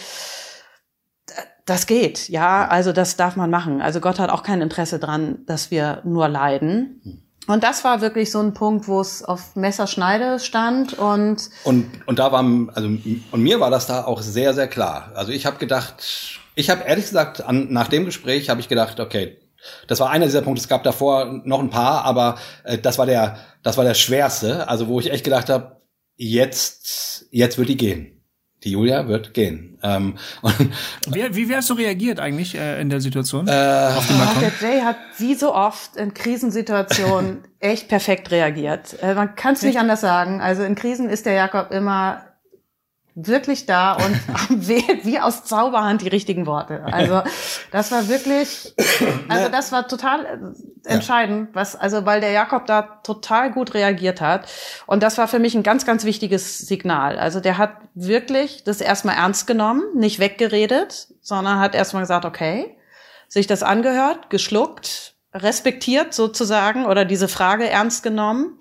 [1.67, 3.81] das geht, ja, also das darf man machen.
[3.81, 7.25] Also Gott hat auch kein Interesse dran, dass wir nur leiden.
[7.47, 12.19] Und das war wirklich so ein Punkt, wo es auf Messerschneide stand und Und, und
[12.19, 12.43] da war,
[12.75, 15.13] also, und mir war das da auch sehr, sehr klar.
[15.15, 19.01] Also ich habe gedacht, ich habe ehrlich gesagt, an, nach dem Gespräch habe ich gedacht,
[19.01, 19.39] okay,
[19.89, 20.61] das war einer dieser Punkte.
[20.61, 24.69] Es gab davor noch ein paar, aber äh, das war der, das war der schwerste.
[24.69, 25.81] Also wo ich echt gedacht habe,
[26.17, 28.24] jetzt, jetzt wird die gehen.
[28.65, 29.79] Die Julia wird gehen.
[29.83, 30.55] Ähm, und,
[31.07, 33.47] Wie, wie wärst du reagiert eigentlich äh, in der Situation?
[33.47, 38.97] Äh, auf Ach, der Jay hat wie so oft in Krisensituationen echt perfekt reagiert.
[39.03, 40.41] Äh, man kann es nicht anders sagen.
[40.41, 42.23] Also in Krisen ist der Jakob immer
[43.15, 44.21] wirklich da und
[44.69, 46.85] wie aus Zauberhand die richtigen Worte.
[46.91, 47.23] Also
[47.71, 48.75] das war wirklich,
[49.29, 50.55] also das war total
[50.85, 54.49] entscheidend, was, also weil der Jakob da total gut reagiert hat.
[54.87, 57.19] Und das war für mich ein ganz, ganz wichtiges Signal.
[57.19, 62.77] Also der hat wirklich das erstmal ernst genommen, nicht weggeredet, sondern hat erstmal gesagt, okay,
[63.29, 68.59] sich das angehört, geschluckt, respektiert sozusagen oder diese Frage ernst genommen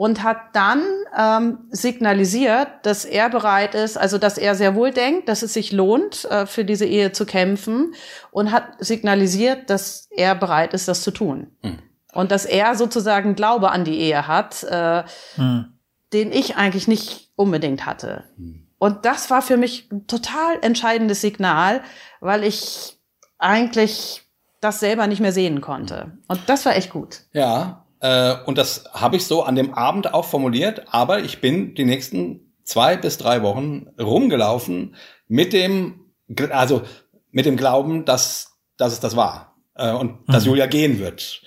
[0.00, 0.82] und hat dann
[1.14, 5.72] ähm, signalisiert, dass er bereit ist, also dass er sehr wohl denkt, dass es sich
[5.72, 7.92] lohnt, äh, für diese Ehe zu kämpfen
[8.30, 11.48] und hat signalisiert, dass er bereit ist, das zu tun.
[11.60, 11.80] Hm.
[12.14, 15.02] Und dass er sozusagen Glaube an die Ehe hat, äh,
[15.34, 15.74] hm.
[16.14, 18.24] den ich eigentlich nicht unbedingt hatte.
[18.36, 18.68] Hm.
[18.78, 21.82] Und das war für mich ein total entscheidendes Signal,
[22.20, 22.98] weil ich
[23.36, 24.22] eigentlich
[24.62, 26.12] das selber nicht mehr sehen konnte.
[26.26, 27.20] Und das war echt gut.
[27.34, 31.74] Ja, äh, und das habe ich so an dem Abend auch formuliert, aber ich bin
[31.74, 34.96] die nächsten zwei bis drei Wochen rumgelaufen
[35.28, 36.12] mit dem,
[36.50, 36.82] also
[37.30, 40.32] mit dem Glauben, dass, dass es das war äh, und mhm.
[40.32, 41.42] dass Julia gehen wird.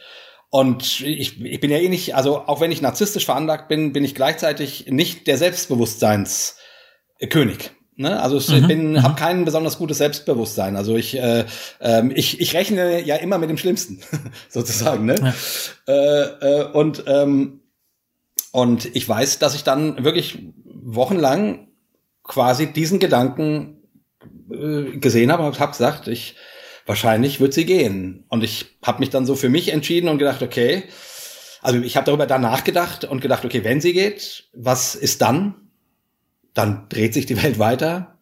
[0.49, 4.03] Und ich, ich bin ja eh nicht, also auch wenn ich narzisstisch veranlagt bin, bin
[4.03, 7.71] ich gleichzeitig nicht der Selbstbewusstseinskönig.
[7.95, 8.21] Ne?
[8.21, 8.67] Also ich mhm.
[8.67, 9.03] bin, mhm.
[9.03, 10.75] habe kein besonders gutes Selbstbewusstsein.
[10.75, 11.45] Also ich, äh,
[11.79, 13.99] äh, ich, ich rechne ja immer mit dem Schlimmsten,
[14.49, 15.05] sozusagen.
[15.05, 15.15] Ne?
[15.87, 15.93] Ja.
[15.93, 17.59] Äh, äh, und ähm,
[18.51, 21.69] und ich weiß, dass ich dann wirklich wochenlang
[22.23, 23.81] quasi diesen Gedanken
[24.51, 26.35] äh, gesehen habe und habe gesagt, ich
[26.85, 28.25] wahrscheinlich wird sie gehen.
[28.29, 30.83] Und ich habe mich dann so für mich entschieden und gedacht, okay,
[31.63, 35.55] also ich habe darüber dann nachgedacht und gedacht, okay, wenn sie geht, was ist dann?
[36.53, 38.19] Dann dreht sich die Welt weiter.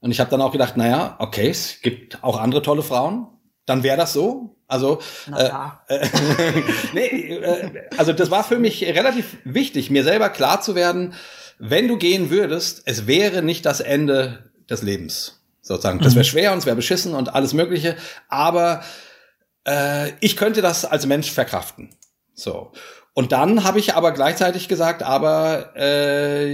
[0.00, 3.26] Und ich habe dann auch gedacht, naja, okay, es gibt auch andere tolle Frauen.
[3.66, 4.56] Dann wäre das so.
[4.66, 5.00] Also,
[5.36, 5.50] äh,
[5.88, 6.06] äh,
[6.94, 11.14] nee, äh, also das war für mich relativ wichtig, mir selber klar zu werden,
[11.58, 15.42] wenn du gehen würdest, es wäre nicht das Ende des Lebens.
[15.60, 15.98] Sozusagen.
[15.98, 16.28] Das wäre mhm.
[16.28, 17.96] schwer und es wäre beschissen und alles Mögliche.
[18.28, 18.82] Aber
[19.66, 21.90] äh, ich könnte das als Mensch verkraften.
[22.34, 22.72] So.
[23.12, 26.46] Und dann habe ich aber gleichzeitig gesagt, aber äh,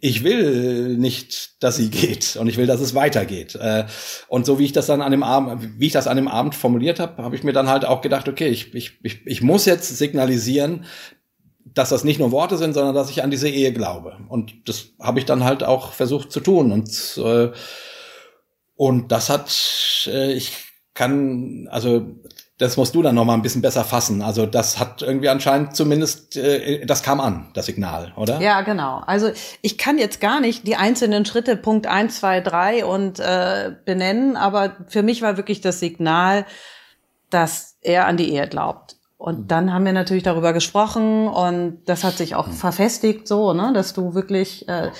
[0.00, 3.54] ich will nicht, dass sie geht und ich will, dass es weitergeht.
[3.54, 3.84] Äh,
[4.28, 6.54] und so wie ich das dann an dem Abend, wie ich das an dem Abend
[6.54, 9.66] formuliert habe, habe ich mir dann halt auch gedacht, okay, ich, ich, ich, ich muss
[9.66, 10.86] jetzt signalisieren,
[11.64, 14.18] dass das nicht nur Worte sind, sondern dass ich an diese Ehe glaube.
[14.28, 16.72] Und das habe ich dann halt auch versucht zu tun.
[16.72, 17.52] Und äh,
[18.76, 20.52] und das hat, äh, ich
[20.94, 22.16] kann, also
[22.58, 24.22] das musst du dann noch mal ein bisschen besser fassen.
[24.22, 28.40] Also das hat irgendwie anscheinend zumindest, äh, das kam an, das Signal, oder?
[28.40, 29.02] Ja, genau.
[29.06, 29.30] Also
[29.60, 34.36] ich kann jetzt gar nicht die einzelnen Schritte Punkt eins, zwei, drei und äh, benennen,
[34.36, 36.46] aber für mich war wirklich das Signal,
[37.30, 38.96] dass er an die Ehe glaubt.
[39.16, 39.48] Und mhm.
[39.48, 42.52] dann haben wir natürlich darüber gesprochen und das hat sich auch mhm.
[42.52, 44.92] verfestigt so, ne, dass du wirklich äh,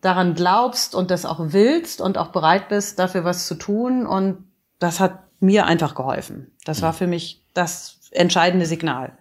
[0.00, 4.06] daran glaubst und das auch willst und auch bereit bist, dafür was zu tun.
[4.06, 4.44] Und
[4.78, 6.52] das hat mir einfach geholfen.
[6.64, 9.16] Das war für mich das entscheidende Signal.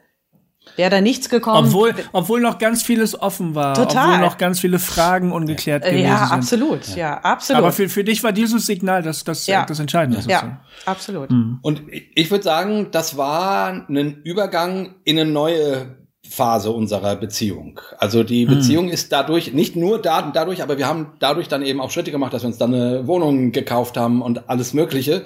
[0.76, 1.68] Wäre da nichts gekommen.
[1.68, 3.74] Obwohl, obwohl noch ganz vieles offen war.
[3.74, 4.10] Total.
[4.10, 6.38] Obwohl noch ganz viele Fragen ungeklärt gewesen ja, sind.
[6.38, 6.98] Absolut, ja.
[6.98, 7.64] ja, absolut.
[7.64, 9.66] Aber für, für dich war dieses Signal das, das, ja.
[9.66, 10.22] das Entscheidende.
[10.22, 11.32] Ja, ja absolut.
[11.32, 11.60] Mhm.
[11.62, 15.98] Und ich würde sagen, das war ein Übergang in eine neue
[16.30, 17.82] Phase unserer Beziehung.
[17.98, 18.56] Also die hm.
[18.56, 22.12] Beziehung ist dadurch, nicht nur da, dadurch, aber wir haben dadurch dann eben auch Schritte
[22.12, 25.24] gemacht, dass wir uns dann eine Wohnung gekauft haben und alles Mögliche.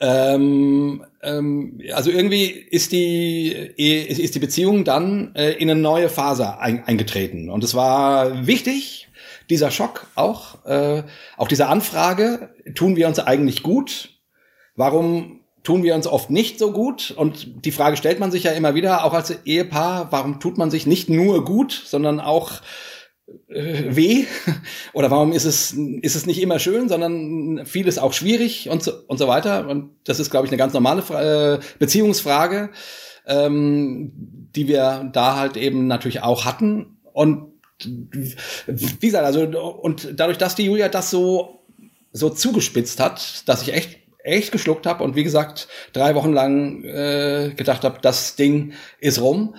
[0.00, 6.58] Ähm, ähm, also irgendwie ist die, ist die Beziehung dann äh, in eine neue Phase
[6.58, 7.50] ein, eingetreten.
[7.50, 9.08] Und es war wichtig,
[9.50, 11.02] dieser Schock auch, äh,
[11.36, 14.10] auch diese Anfrage, tun wir uns eigentlich gut?
[14.74, 17.10] Warum tun wir uns oft nicht so gut.
[17.10, 20.70] Und die Frage stellt man sich ja immer wieder, auch als Ehepaar, warum tut man
[20.70, 22.62] sich nicht nur gut, sondern auch
[23.48, 24.26] äh, weh?
[24.92, 28.92] Oder warum ist es, ist es nicht immer schön, sondern vieles auch schwierig und so,
[29.08, 29.68] und so weiter?
[29.68, 32.70] Und das ist, glaube ich, eine ganz normale Fra äh, Beziehungsfrage,
[33.26, 34.12] ähm,
[34.54, 36.98] die wir da halt eben natürlich auch hatten.
[37.12, 37.48] Und
[37.84, 41.64] wie gesagt, also, und dadurch, dass die Julia das so,
[42.12, 46.84] so zugespitzt hat, dass ich echt echt geschluckt habe und wie gesagt drei Wochen lang
[46.84, 49.54] äh, gedacht habe, das Ding ist rum,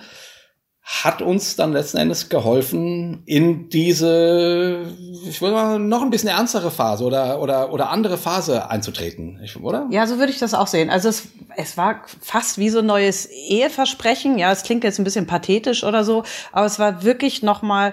[0.88, 4.86] hat uns dann letzten Endes geholfen in diese,
[5.28, 9.86] ich würde mal noch ein bisschen ernstere Phase oder oder oder andere Phase einzutreten, oder?
[9.90, 10.88] Ja, so würde ich das auch sehen.
[10.88, 14.38] Also es, es war fast wie so ein neues Eheversprechen.
[14.38, 17.92] Ja, es klingt jetzt ein bisschen pathetisch oder so, aber es war wirklich noch mal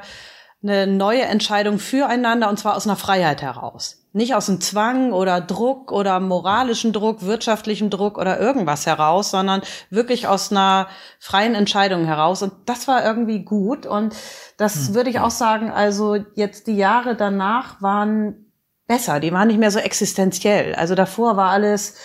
[0.64, 4.05] eine neue Entscheidung füreinander und zwar aus einer Freiheit heraus.
[4.16, 9.61] Nicht aus einem Zwang oder Druck oder moralischen Druck, wirtschaftlichen Druck oder irgendwas heraus, sondern
[9.89, 10.88] wirklich aus einer
[11.20, 12.41] freien Entscheidung heraus.
[12.41, 13.86] Und das war irgendwie gut.
[13.86, 14.16] Und
[14.57, 14.95] das hm.
[14.95, 18.51] würde ich auch sagen, also jetzt die Jahre danach waren
[18.88, 19.20] besser.
[19.20, 20.76] Die waren nicht mehr so existenziell.
[20.76, 21.95] Also davor war alles,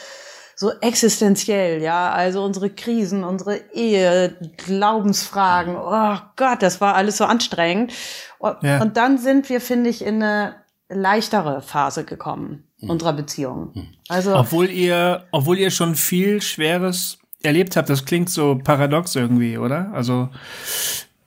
[0.61, 7.25] so existenziell, ja, also unsere Krisen, unsere Ehe, Glaubensfragen, oh Gott, das war alles so
[7.25, 7.95] anstrengend.
[8.39, 8.83] Und, ja.
[8.83, 10.57] und dann sind wir, finde ich, in eine
[10.91, 12.91] leichtere Phase gekommen hm.
[12.91, 13.71] unserer Beziehung.
[13.75, 13.87] Hm.
[14.09, 19.57] Also obwohl ihr, obwohl ihr schon viel Schweres erlebt habt, das klingt so paradox irgendwie,
[19.57, 19.91] oder?
[19.93, 20.29] Also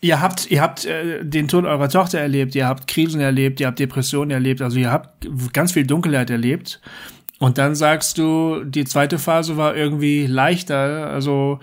[0.02, 3.68] ihr habt, ihr habt äh, den Tod eurer Tochter erlebt, ihr habt Krisen erlebt, ihr
[3.68, 6.82] habt Depressionen erlebt, also ihr habt ganz viel Dunkelheit erlebt.
[7.40, 11.10] Und dann sagst du, die zweite Phase war irgendwie leichter.
[11.10, 11.60] Also,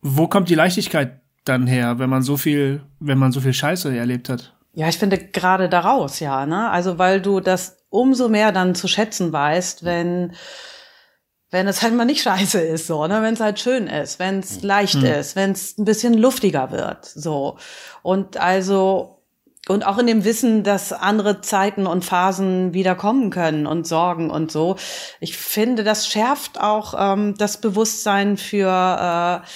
[0.00, 3.96] wo kommt die Leichtigkeit dann her, wenn man so viel, wenn man so viel Scheiße
[3.96, 4.53] erlebt hat?
[4.74, 6.70] Ja, ich finde gerade daraus, ja, ne?
[6.70, 10.34] Also, weil du das umso mehr dann zu schätzen weißt, wenn,
[11.50, 13.22] wenn es halt mal nicht scheiße ist, so, ne?
[13.22, 15.04] Wenn es halt schön ist, wenn es leicht hm.
[15.04, 17.56] ist, wenn es ein bisschen luftiger wird, so.
[18.02, 19.22] Und also,
[19.68, 24.28] und auch in dem Wissen, dass andere Zeiten und Phasen wieder kommen können und Sorgen
[24.28, 24.76] und so.
[25.20, 29.46] Ich finde, das schärft auch ähm, das Bewusstsein für, äh,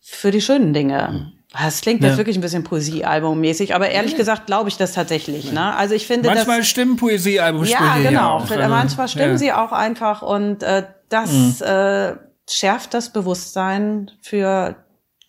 [0.00, 1.08] für die schönen Dinge.
[1.12, 1.43] Mhm.
[1.62, 2.08] Das klingt ja.
[2.08, 5.52] jetzt wirklich ein bisschen Poesiealbummäßig, aber ehrlich gesagt glaube ich das tatsächlich.
[5.52, 5.74] Ne?
[5.74, 8.36] Also ich finde, manchmal das, stimmen Poesiealbumsprüche ja genau.
[8.38, 9.38] Auch, also, manchmal stimmen ja.
[9.38, 11.66] sie auch einfach und äh, das mhm.
[11.66, 12.12] äh,
[12.48, 14.76] schärft das Bewusstsein für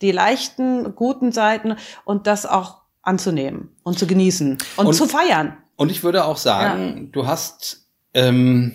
[0.02, 5.58] die leichten, guten Seiten und das auch anzunehmen und zu genießen und, und zu feiern.
[5.76, 7.04] Und ich würde auch sagen, ja.
[7.12, 8.74] du hast, ähm,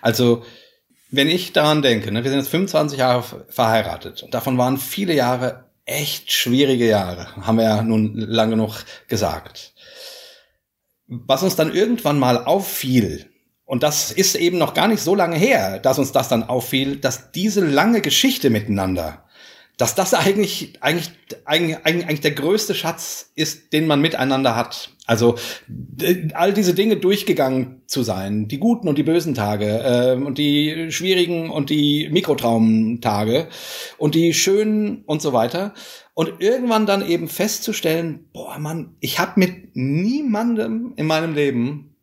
[0.00, 0.44] also
[1.10, 5.14] wenn ich daran denke, ne, wir sind jetzt 25 Jahre verheiratet und davon waren viele
[5.14, 9.74] Jahre echt schwierige Jahre, haben wir ja nun lang genug gesagt.
[11.06, 13.30] Was uns dann irgendwann mal auffiel,
[13.66, 16.96] und das ist eben noch gar nicht so lange her, dass uns das dann auffiel,
[16.96, 19.24] dass diese lange Geschichte miteinander
[19.76, 21.10] dass das eigentlich, eigentlich,
[21.44, 24.90] eigentlich, eigentlich der größte Schatz ist, den man miteinander hat.
[25.06, 25.36] Also
[26.32, 30.90] all diese Dinge durchgegangen zu sein, die guten und die bösen Tage äh, und die
[30.90, 33.48] schwierigen und die Mikrotraumtage
[33.98, 35.74] und die schönen und so weiter.
[36.14, 41.96] Und irgendwann dann eben festzustellen, boah Mann, ich habe mit niemandem in meinem Leben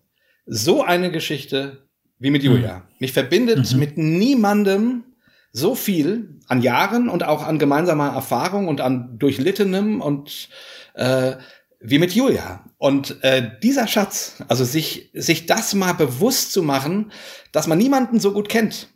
[0.45, 1.87] so eine Geschichte
[2.19, 2.77] wie mit Julia.
[2.77, 2.83] Mhm.
[2.99, 3.79] Mich verbindet mhm.
[3.79, 5.05] mit niemandem
[5.51, 10.49] so viel an Jahren und auch an gemeinsamer Erfahrung und an durchlittenem und
[10.93, 11.33] äh,
[11.81, 12.63] wie mit Julia.
[12.77, 17.11] Und äh, dieser Schatz, also sich, sich das mal bewusst zu machen,
[17.51, 18.89] dass man niemanden so gut kennt.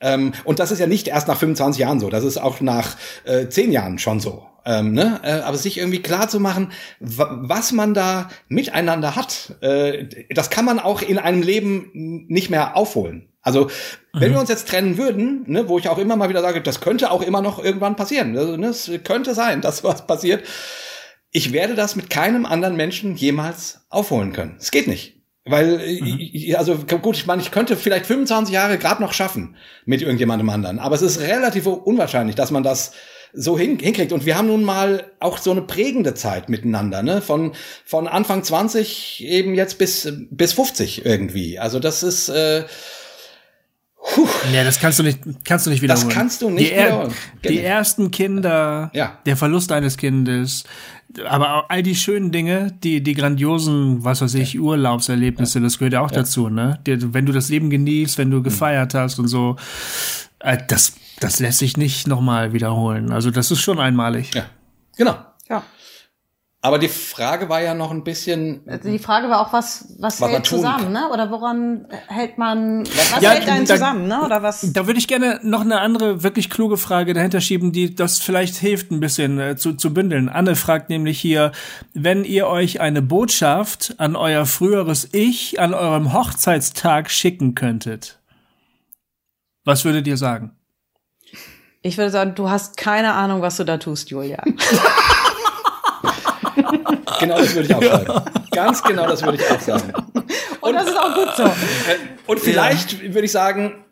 [0.00, 2.96] Ähm, und das ist ja nicht erst nach 25 Jahren so, das ist auch nach
[3.24, 4.46] äh, 10 Jahren schon so.
[4.64, 5.20] Ähm, ne?
[5.22, 10.64] Äh, aber sich irgendwie klar zu machen, was man da miteinander hat, äh, das kann
[10.64, 11.90] man auch in einem Leben
[12.28, 13.28] nicht mehr aufholen.
[13.42, 13.70] Also,
[14.12, 14.34] wenn mhm.
[14.34, 17.10] wir uns jetzt trennen würden, ne, wo ich auch immer mal wieder sage, das könnte
[17.10, 18.36] auch immer noch irgendwann passieren.
[18.36, 20.44] Also, ne, es könnte sein, dass was passiert.
[21.32, 24.56] Ich werde das mit keinem anderen Menschen jemals aufholen können.
[24.58, 25.16] Es geht nicht.
[25.44, 26.54] Weil, mhm.
[26.56, 29.56] also gut, ich meine, ich könnte vielleicht 25 Jahre gerade noch schaffen
[29.86, 30.78] mit irgendjemandem anderen.
[30.78, 32.92] Aber es ist relativ unwahrscheinlich, dass man das
[33.32, 34.12] so hin, hinkriegt.
[34.12, 37.22] Und wir haben nun mal auch so eine prägende Zeit miteinander, ne?
[37.22, 37.52] Von,
[37.84, 41.58] von Anfang 20 eben jetzt bis, bis 50 irgendwie.
[41.58, 42.64] Also das ist, äh,
[44.14, 44.26] Puh.
[44.52, 46.08] Ja, das kannst du nicht, kannst du nicht wiederholen.
[46.08, 47.14] Das kannst du nicht die, wiederholen.
[47.44, 49.18] Die ersten Kinder, ja.
[49.26, 50.64] der Verlust eines Kindes,
[51.28, 55.94] aber auch all die schönen Dinge, die, die grandiosen, was weiß ich, Urlaubserlebnisse, das gehört
[55.94, 56.18] ja auch ja.
[56.18, 56.78] dazu, ne?
[56.84, 58.42] wenn du das Leben genießt, wenn du mhm.
[58.44, 59.56] gefeiert hast und so,
[60.40, 63.12] äh, das, das lässt sich nicht nochmal wiederholen.
[63.12, 64.34] Also das ist schon einmalig.
[64.34, 64.44] Ja,
[64.96, 65.16] genau.
[66.62, 68.60] Aber die Frage war ja noch ein bisschen.
[68.84, 71.08] Die Frage war auch, was, was, was hält zusammen, ne?
[71.10, 74.22] Oder woran hält man, was ja, hält einen da, zusammen, ne?
[74.22, 74.70] Oder was?
[74.74, 78.56] Da würde ich gerne noch eine andere, wirklich kluge Frage dahinter schieben, die das vielleicht
[78.56, 80.28] hilft, ein bisschen äh, zu, zu bündeln.
[80.28, 81.52] Anne fragt nämlich hier,
[81.94, 88.18] wenn ihr euch eine Botschaft an euer früheres Ich an eurem Hochzeitstag schicken könntet,
[89.64, 90.50] was würdet ihr sagen?
[91.80, 94.44] Ich würde sagen, du hast keine Ahnung, was du da tust, Julia.
[97.20, 98.22] Genau das würde ich auch sagen.
[98.50, 99.92] Ganz genau das würde ich auch sagen.
[100.14, 100.24] Und,
[100.62, 101.50] und das ist auch gut so.
[102.26, 103.14] Und vielleicht ja.
[103.14, 103.84] würde ich sagen,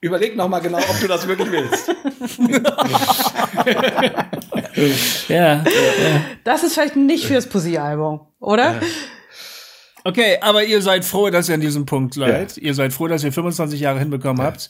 [0.00, 1.94] überleg noch mal genau, ob du das wirklich willst.
[5.28, 5.64] ja, ja,
[6.44, 8.74] Das ist vielleicht nicht fürs Poesiealbum, oder?
[8.74, 8.80] Ja.
[10.06, 12.58] Okay, aber ihr seid froh, dass ihr an diesem Punkt seid.
[12.58, 14.68] Ihr seid froh, dass ihr 25 Jahre hinbekommen habt.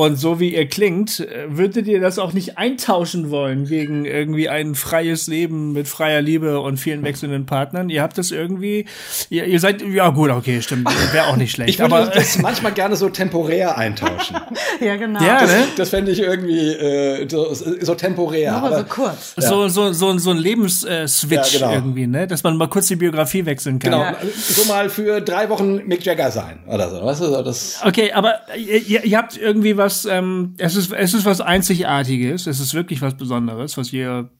[0.00, 4.48] Und so wie ihr klingt, äh, würdet ihr das auch nicht eintauschen wollen gegen irgendwie
[4.48, 7.90] ein freies Leben mit freier Liebe und vielen wechselnden Partnern?
[7.90, 8.86] Ihr habt das irgendwie,
[9.28, 11.68] ihr, ihr seid, ja gut, okay, stimmt, wäre auch nicht schlecht.
[11.68, 14.38] Ich würde aber das manchmal gerne so temporär eintauschen.
[14.80, 15.22] ja, genau.
[15.22, 15.64] Ja, das, ne?
[15.76, 18.54] das fände ich irgendwie äh, so, so temporär.
[18.54, 19.34] Aber, aber so kurz.
[19.36, 19.48] Ja.
[19.48, 21.72] So, so, so, so ein Lebensswitch ja, genau.
[21.72, 22.26] irgendwie, ne?
[22.26, 23.92] Dass man mal kurz die Biografie wechseln kann.
[23.92, 27.04] Genau, so mal für drei Wochen Mick Jagger sein oder so.
[27.04, 31.14] Weißt du, das okay, aber ihr, ihr habt irgendwie was was, ähm, es ist, es
[31.14, 34.30] ist was Einzigartiges, es ist wirklich was Besonderes, was ihr,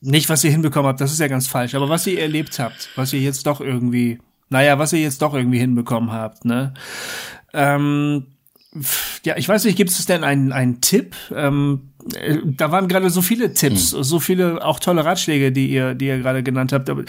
[0.00, 2.88] nicht was ihr hinbekommen habt, das ist ja ganz falsch, aber was ihr erlebt habt,
[2.96, 4.18] was ihr jetzt doch irgendwie,
[4.48, 6.72] naja, was ihr jetzt doch irgendwie hinbekommen habt, ne?
[7.52, 8.26] Ähm,
[9.24, 11.14] ja, ich weiß nicht, gibt es denn einen, einen Tipp?
[11.34, 14.02] Ähm, äh, da waren gerade so viele Tipps, hm.
[14.02, 16.88] so viele auch tolle Ratschläge, die ihr, die ihr gerade genannt habt.
[16.88, 17.04] Aber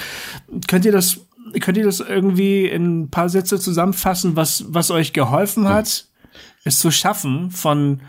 [0.68, 1.22] könnt ihr das,
[1.62, 6.08] könnt ihr das irgendwie in ein paar Sätze zusammenfassen, was, was euch geholfen hat,
[6.64, 8.01] es zu schaffen von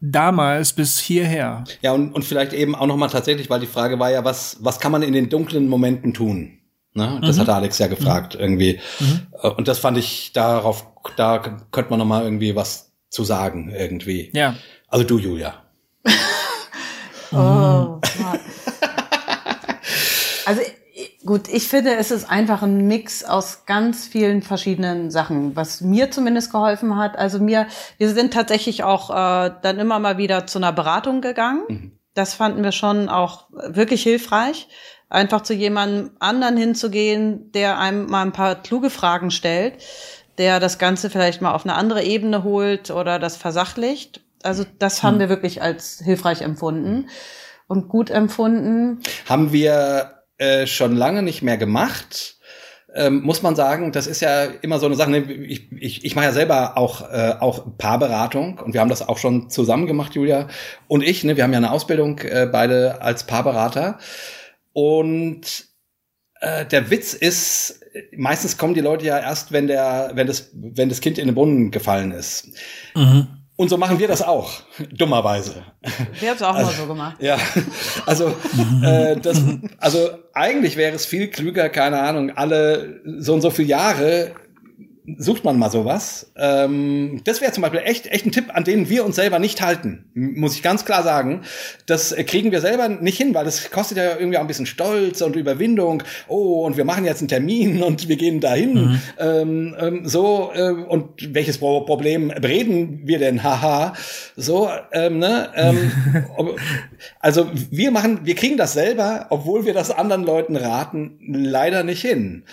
[0.00, 1.64] damals bis hierher.
[1.80, 4.80] Ja, und, und vielleicht eben auch nochmal tatsächlich, weil die Frage war ja, was, was
[4.80, 6.58] kann man in den dunklen Momenten tun?
[6.94, 7.20] Ne?
[7.22, 7.40] Das mhm.
[7.42, 8.40] hat Alex ja gefragt mhm.
[8.40, 8.80] irgendwie.
[9.00, 9.26] Mhm.
[9.40, 11.38] Äh, und das fand ich darauf, da
[11.70, 14.30] könnte man nochmal irgendwie was zu sagen irgendwie.
[14.34, 14.56] Ja.
[14.88, 15.62] Also du, Julia.
[17.32, 17.36] oh,
[20.46, 20.60] also
[21.24, 26.10] Gut, ich finde, es ist einfach ein Mix aus ganz vielen verschiedenen Sachen, was mir
[26.10, 27.16] zumindest geholfen hat.
[27.16, 31.62] Also mir, wir sind tatsächlich auch äh, dann immer mal wieder zu einer Beratung gegangen.
[31.68, 31.92] Mhm.
[32.14, 34.68] Das fanden wir schon auch wirklich hilfreich,
[35.08, 39.74] einfach zu jemandem anderen hinzugehen, der einem mal ein paar kluge Fragen stellt,
[40.38, 44.22] der das Ganze vielleicht mal auf eine andere Ebene holt oder das versachlicht.
[44.42, 45.20] Also das haben mhm.
[45.20, 47.08] wir wirklich als hilfreich empfunden
[47.68, 49.00] und gut empfunden.
[49.28, 52.36] Haben wir äh, schon lange nicht mehr gemacht.
[52.94, 55.10] Ähm, muss man sagen, das ist ja immer so eine Sache.
[55.10, 59.08] Ne, ich, ich, ich mache ja selber auch, äh, auch Paarberatung und wir haben das
[59.08, 60.48] auch schon zusammen gemacht, Julia
[60.88, 61.22] und ich.
[61.24, 63.98] Ne, wir haben ja eine Ausbildung äh, beide als Paarberater.
[64.72, 65.66] Und
[66.40, 67.80] äh, der Witz ist,
[68.16, 71.34] meistens kommen die Leute ja erst, wenn der, wenn das, wenn das Kind in den
[71.36, 72.48] Brunnen gefallen ist.
[72.96, 73.41] Mhm.
[73.62, 74.50] Und so machen wir das auch,
[74.90, 75.62] dummerweise.
[76.18, 77.16] Wir haben es auch also, mal so gemacht.
[77.20, 77.38] Ja,
[78.06, 78.34] also,
[78.82, 79.40] äh, das,
[79.78, 84.32] also eigentlich wäre es viel klüger, keine Ahnung, alle so und so viele Jahre
[85.18, 86.32] sucht man mal sowas.
[86.36, 89.60] Ähm, das wäre zum Beispiel echt, echt ein Tipp, an den wir uns selber nicht
[89.60, 91.42] halten, muss ich ganz klar sagen.
[91.86, 95.20] Das kriegen wir selber nicht hin, weil das kostet ja irgendwie auch ein bisschen Stolz
[95.20, 96.04] und Überwindung.
[96.28, 98.74] Oh, und wir machen jetzt einen Termin und wir gehen dahin.
[98.74, 99.00] Mhm.
[99.18, 103.42] Ähm, ähm, so, äh, und welches Pro Problem reden wir denn?
[103.42, 103.94] Haha.
[104.36, 105.50] So, ähm, ne?
[105.56, 105.90] Ähm,
[107.20, 112.02] also wir machen, wir kriegen das selber, obwohl wir das anderen Leuten raten, leider nicht
[112.02, 112.44] hin.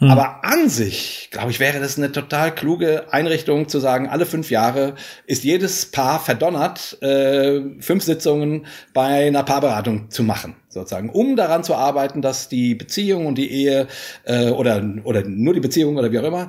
[0.00, 0.10] Hm.
[0.10, 4.50] Aber an sich, glaube ich, wäre das eine total kluge Einrichtung zu sagen, alle fünf
[4.50, 4.94] Jahre
[5.26, 11.64] ist jedes Paar verdonnert, äh, fünf Sitzungen bei einer Paarberatung zu machen, sozusagen, um daran
[11.64, 13.88] zu arbeiten, dass die Beziehung und die Ehe
[14.24, 16.48] äh, oder, oder nur die Beziehung oder wie auch immer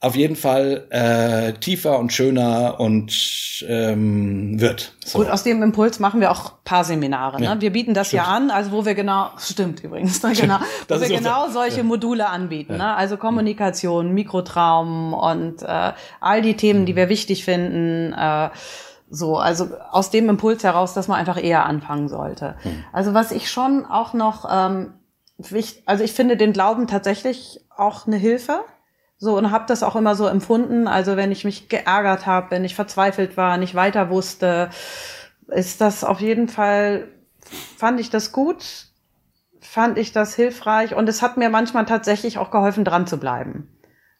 [0.00, 4.94] auf jeden Fall äh, tiefer und schöner und ähm, wird.
[5.04, 5.18] So.
[5.18, 7.40] Gut, aus dem Impuls machen wir auch paar Seminare.
[7.40, 7.46] Ne?
[7.46, 8.22] Ja, wir bieten das stimmt.
[8.22, 11.82] ja an, also wo wir genau, stimmt übrigens, ne, genau, wo wir genau solche ja.
[11.82, 12.74] Module anbieten.
[12.74, 12.78] Ja.
[12.78, 12.94] Ne?
[12.94, 18.12] Also Kommunikation, Mikrotraum und äh, all die Themen, die wir wichtig finden.
[18.12, 18.50] Äh,
[19.10, 22.56] so, also aus dem Impuls heraus, dass man einfach eher anfangen sollte.
[22.62, 22.84] Mhm.
[22.92, 24.92] Also was ich schon auch noch, ähm,
[25.38, 28.60] wichtig, also ich finde den Glauben tatsächlich auch eine Hilfe.
[29.18, 30.86] So und habe das auch immer so empfunden.
[30.86, 34.70] Also wenn ich mich geärgert habe, wenn ich verzweifelt war, nicht weiter wusste,
[35.48, 37.08] ist das auf jeden Fall,
[37.76, 38.86] fand ich das gut,
[39.60, 43.68] fand ich das hilfreich und es hat mir manchmal tatsächlich auch geholfen, dran zu bleiben.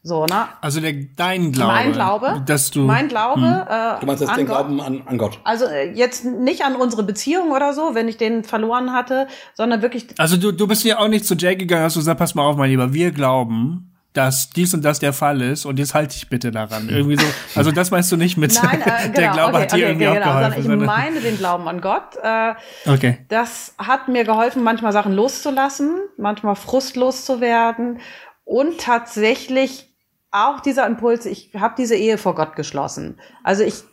[0.03, 0.49] So, ne?
[0.61, 1.73] Also der, dein Glaube.
[1.73, 2.43] Mein Glaube.
[2.47, 2.81] Dass du.
[2.83, 3.41] Mein Glaube.
[3.41, 3.67] Hm.
[3.69, 4.57] Äh, du meinst jetzt den Gott.
[4.57, 5.41] Glauben an, an Gott.
[5.45, 9.83] Also äh, jetzt nicht an unsere Beziehung oder so, wenn ich den verloren hatte, sondern
[9.83, 10.07] wirklich.
[10.19, 12.45] Also du, du bist ja auch nicht zu Jay gegangen, hast du gesagt, pass mal
[12.45, 16.17] auf, mein Lieber, wir glauben, dass dies und das der Fall ist und jetzt halte
[16.17, 16.89] ich bitte daran.
[16.89, 19.73] Irgendwie so, also das meinst du nicht mit Nein, äh, genau, der Glaube okay, hat
[19.73, 20.81] dir okay, irgendwie okay, genau, geholfen.
[20.81, 22.17] Ich meine den Glauben an Gott.
[22.23, 22.55] Äh,
[22.87, 23.19] okay.
[23.29, 28.01] Das hat mir geholfen, manchmal Sachen loszulassen, manchmal frustlos zu werden
[28.45, 29.95] und tatsächlich
[30.31, 33.19] auch dieser Impuls, ich habe diese Ehe vor Gott geschlossen.
[33.45, 33.85] Also ich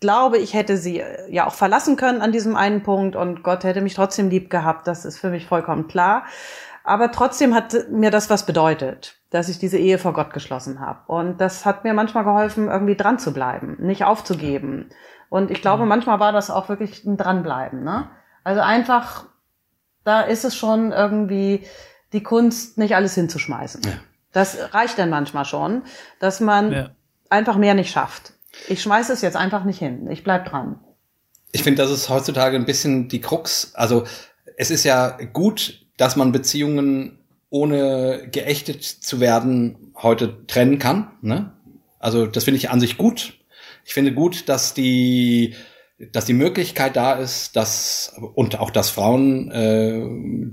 [0.00, 3.64] glaube, ich hätte sie äh, ja auch verlassen können an diesem einen Punkt und Gott
[3.64, 4.86] hätte mich trotzdem lieb gehabt.
[4.86, 6.24] Das ist für mich vollkommen klar.
[6.90, 11.00] Aber trotzdem hat mir das was bedeutet dass ich diese Ehe vor Gott geschlossen habe.
[11.06, 14.90] Und das hat mir manchmal geholfen, irgendwie dran zu bleiben, nicht aufzugeben.
[15.28, 15.88] Und ich glaube, mhm.
[15.88, 17.84] manchmal war das auch wirklich ein Dranbleiben.
[17.84, 18.08] Ne?
[18.42, 19.26] Also einfach,
[20.04, 21.64] da ist es schon irgendwie
[22.12, 23.82] die Kunst, nicht alles hinzuschmeißen.
[23.84, 23.92] Ja.
[24.32, 25.82] Das reicht dann manchmal schon,
[26.18, 26.90] dass man ja.
[27.28, 28.32] einfach mehr nicht schafft.
[28.66, 30.10] Ich schmeiße es jetzt einfach nicht hin.
[30.10, 30.80] Ich bleib dran.
[31.52, 33.72] Ich finde, das ist heutzutage ein bisschen die Krux.
[33.74, 34.04] Also
[34.56, 37.18] es ist ja gut, dass man Beziehungen
[37.50, 41.10] ohne geächtet zu werden heute trennen kann.
[41.20, 41.52] Ne?
[41.98, 43.34] Also das finde ich an sich gut.
[43.84, 45.54] Ich finde gut, dass die
[46.12, 50.00] dass die Möglichkeit da ist, dass und auch dass Frauen äh,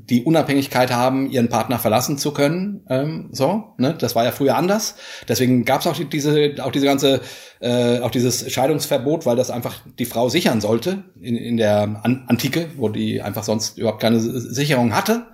[0.09, 2.83] die Unabhängigkeit haben, ihren Partner verlassen zu können.
[2.89, 3.95] Ähm, so, ne?
[3.97, 4.95] Das war ja früher anders.
[5.27, 7.21] Deswegen gab es auch die, diese auch diese ganze
[7.61, 12.25] äh, auch dieses Scheidungsverbot, weil das einfach die Frau sichern sollte in, in der An
[12.27, 15.27] Antike, wo die einfach sonst überhaupt keine Sicherung hatte.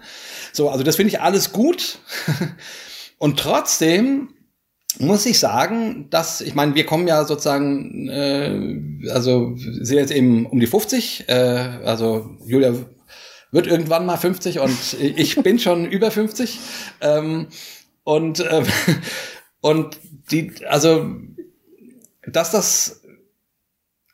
[0.51, 1.97] So, also das finde ich alles gut.
[3.18, 4.30] und trotzdem
[5.00, 10.46] muss ich sagen, dass, ich meine, wir kommen ja sozusagen, äh, also sind jetzt eben
[10.46, 12.74] um die 50, äh, also Julia
[13.52, 16.60] wird irgendwann mal 50 und ich bin schon über 50.
[17.02, 17.48] Ähm,
[18.04, 18.64] und, äh,
[19.62, 20.00] und
[20.32, 21.12] die, also,
[22.28, 23.02] dass das,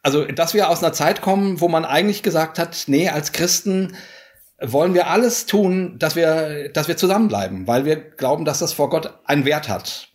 [0.04, 3.96] also, dass wir aus einer Zeit kommen, wo man eigentlich gesagt hat, nee, als Christen
[4.62, 8.90] wollen wir alles tun, dass wir, dass wir zusammenbleiben, weil wir glauben, dass das vor
[8.90, 10.09] Gott einen Wert hat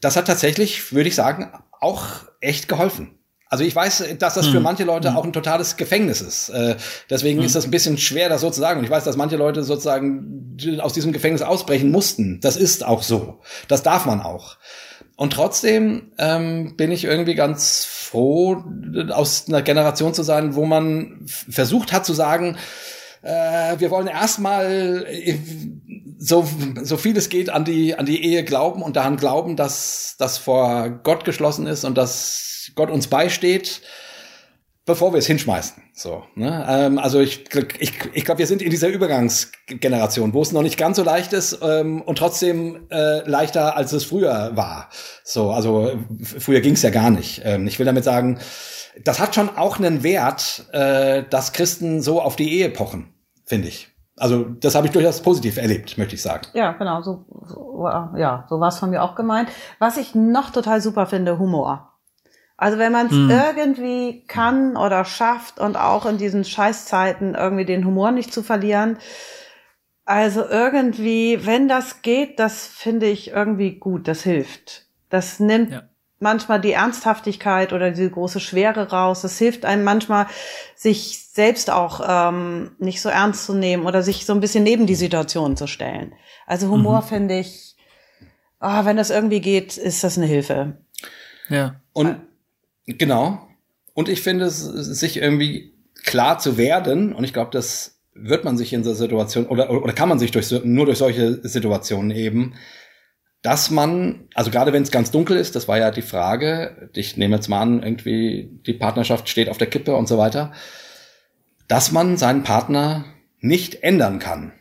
[0.00, 2.06] das hat tatsächlich, würde ich sagen, auch
[2.40, 3.18] echt geholfen.
[3.50, 4.62] Also ich weiß, dass das für hm.
[4.62, 5.16] manche Leute hm.
[5.16, 6.50] auch ein totales Gefängnis ist.
[6.50, 6.76] Äh,
[7.10, 7.46] deswegen hm.
[7.46, 8.78] ist das ein bisschen schwer, das so zu sagen.
[8.78, 12.40] Und ich weiß, dass manche Leute sozusagen aus diesem Gefängnis ausbrechen mussten.
[12.40, 13.40] Das ist auch so.
[13.66, 14.56] Das darf man auch.
[15.16, 18.62] Und trotzdem ähm, bin ich irgendwie ganz froh,
[19.10, 22.56] aus einer Generation zu sein, wo man versucht hat zu sagen,
[23.22, 25.38] äh, wir wollen erstmal äh,
[26.22, 26.46] so,
[26.82, 30.36] so viel es geht an die, an die Ehe glauben und daran glauben, dass das
[30.36, 33.80] vor Gott geschlossen ist und dass Gott uns beisteht,
[34.84, 35.82] bevor wir es hinschmeißen.
[35.94, 36.66] So, ne?
[36.68, 37.44] ähm, also ich,
[37.78, 41.32] ich, ich glaube, wir sind in dieser Übergangsgeneration, wo es noch nicht ganz so leicht
[41.32, 44.90] ist ähm, und trotzdem äh, leichter, als es früher war.
[45.24, 47.40] So, also früher ging es ja gar nicht.
[47.44, 48.40] Ähm, ich will damit sagen,
[49.02, 53.14] das hat schon auch einen Wert, äh, dass Christen so auf die Ehe pochen,
[53.46, 53.89] finde ich.
[54.20, 56.46] Also das habe ich durchaus positiv erlebt, möchte ich sagen.
[56.52, 59.48] Ja, genau, so, so ja, so war es von mir auch gemeint.
[59.78, 61.94] Was ich noch total super finde, Humor.
[62.58, 63.30] Also wenn man es hm.
[63.30, 68.98] irgendwie kann oder schafft und auch in diesen Scheißzeiten irgendwie den Humor nicht zu verlieren.
[70.04, 74.86] Also irgendwie, wenn das geht, das finde ich irgendwie gut, das hilft.
[75.08, 75.82] Das nimmt ja
[76.20, 79.24] manchmal die Ernsthaftigkeit oder diese große Schwere raus.
[79.24, 80.26] Es hilft einem manchmal,
[80.76, 84.86] sich selbst auch ähm, nicht so ernst zu nehmen oder sich so ein bisschen neben
[84.86, 86.12] die Situation zu stellen.
[86.46, 87.06] Also Humor mhm.
[87.06, 87.76] finde ich,
[88.60, 90.76] oh, wenn das irgendwie geht, ist das eine Hilfe.
[91.48, 91.80] Ja.
[91.94, 92.16] Und
[92.84, 93.48] genau.
[93.94, 95.72] Und ich finde es, sich irgendwie
[96.04, 99.94] klar zu werden, und ich glaube, das wird man sich in so Situation oder, oder
[99.94, 102.52] kann man sich durch, nur durch solche Situationen eben,
[103.40, 107.16] dass man, also gerade wenn es ganz dunkel ist, das war ja die Frage, ich
[107.16, 110.52] nehme jetzt mal an, irgendwie die Partnerschaft steht auf der Kippe und so weiter,
[111.70, 113.04] dass man seinen Partner
[113.38, 114.52] nicht ändern kann.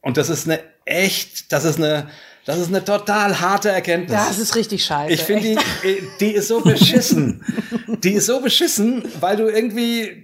[0.00, 2.08] Und das ist eine echt, das ist eine,
[2.46, 4.18] das ist eine total harte Erkenntnis.
[4.18, 5.12] Das ist richtig scheiße.
[5.12, 7.44] Ich finde die, die ist so beschissen.
[8.02, 10.22] die ist so beschissen, weil du irgendwie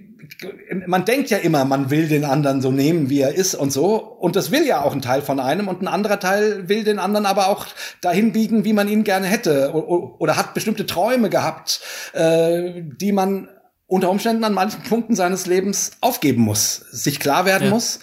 [0.87, 3.97] man denkt ja immer, man will den anderen so nehmen, wie er ist und so.
[3.97, 6.99] Und das will ja auch ein Teil von einem und ein anderer Teil will den
[6.99, 7.67] anderen aber auch
[7.99, 9.71] dahin biegen, wie man ihn gerne hätte.
[9.73, 11.81] Oder hat bestimmte Träume gehabt,
[12.13, 13.49] äh, die man
[13.91, 17.69] unter Umständen an manchen Punkten seines Lebens aufgeben muss, sich klar werden ja.
[17.71, 17.99] muss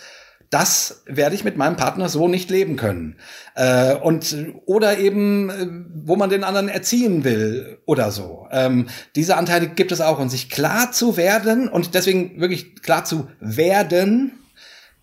[0.50, 3.16] das werde ich mit meinem Partner so nicht leben können.
[3.54, 4.34] Äh, und
[4.64, 8.46] oder eben, äh, wo man den anderen erziehen will oder so.
[8.50, 13.04] Ähm, diese Anteile gibt es auch und sich klar zu werden und deswegen wirklich klar
[13.04, 14.38] zu werden,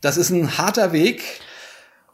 [0.01, 1.21] das ist ein harter Weg.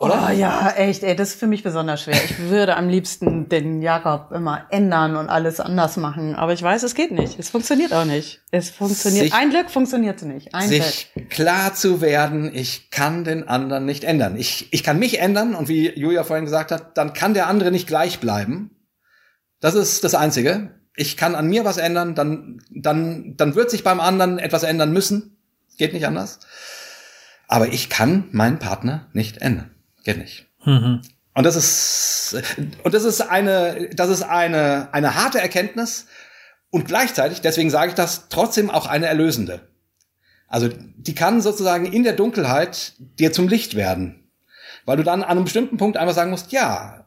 [0.01, 0.29] Oder?
[0.29, 2.15] Oh ja, echt, ey, das ist für mich besonders schwer.
[2.15, 6.33] Ich würde am liebsten den Jakob immer ändern und alles anders machen.
[6.33, 7.37] Aber ich weiß, es geht nicht.
[7.37, 8.41] Es funktioniert auch nicht.
[8.49, 9.25] Es funktioniert.
[9.25, 10.55] Sich, ein Glück funktioniert es nicht.
[10.55, 11.29] Ein sich Glück.
[11.29, 14.37] klar zu werden, ich kann den anderen nicht ändern.
[14.37, 17.69] Ich, ich kann mich ändern und wie Julia vorhin gesagt hat, dann kann der andere
[17.69, 18.71] nicht gleich bleiben.
[19.59, 20.71] Das ist das Einzige.
[20.95, 24.93] Ich kann an mir was ändern, dann, dann, dann wird sich beim anderen etwas ändern
[24.93, 25.37] müssen.
[25.77, 26.39] Geht nicht anders.
[27.47, 29.69] Aber ich kann meinen Partner nicht ändern.
[30.03, 30.47] Geht nicht.
[30.65, 31.01] Mhm.
[31.33, 32.43] Und das ist,
[32.83, 36.07] und das ist eine, das ist eine, eine harte Erkenntnis
[36.69, 39.67] und gleichzeitig, deswegen sage ich das, trotzdem auch eine erlösende.
[40.47, 44.29] Also, die kann sozusagen in der Dunkelheit dir zum Licht werden.
[44.85, 47.05] Weil du dann an einem bestimmten Punkt einfach sagen musst, ja,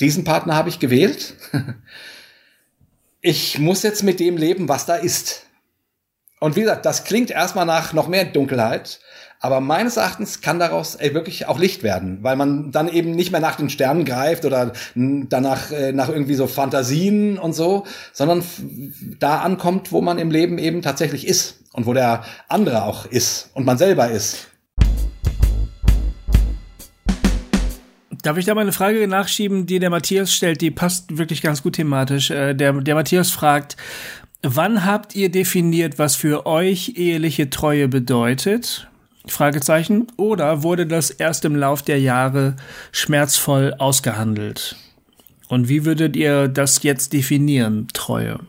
[0.00, 1.34] diesen Partner habe ich gewählt.
[3.26, 5.46] Ich muss jetzt mit dem leben, was da ist.
[6.40, 9.00] Und wie gesagt, das klingt erstmal nach noch mehr Dunkelheit,
[9.44, 13.30] Aber meines Erachtens kann daraus ey, wirklich auch Licht werden, weil man dann eben nicht
[13.30, 17.84] mehr nach den Sternen greift oder danach äh, nach irgendwie so Fantasien und so,
[18.14, 18.42] sondern
[19.18, 23.50] da ankommt, wo man im Leben eben tatsächlich ist und wo der andere auch ist
[23.52, 24.48] und man selber ist.
[28.22, 31.62] Darf ich da mal eine Frage nachschieben, die der Matthias stellt, die passt wirklich ganz
[31.62, 32.30] gut thematisch.
[32.30, 33.76] Äh, der, der Matthias fragt,
[34.40, 38.88] wann habt ihr definiert, was für euch eheliche Treue bedeutet?
[39.26, 40.06] Fragezeichen.
[40.16, 42.56] Oder wurde das erst im Lauf der Jahre
[42.92, 44.76] schmerzvoll ausgehandelt?
[45.48, 48.40] Und wie würdet ihr das jetzt definieren, Treue?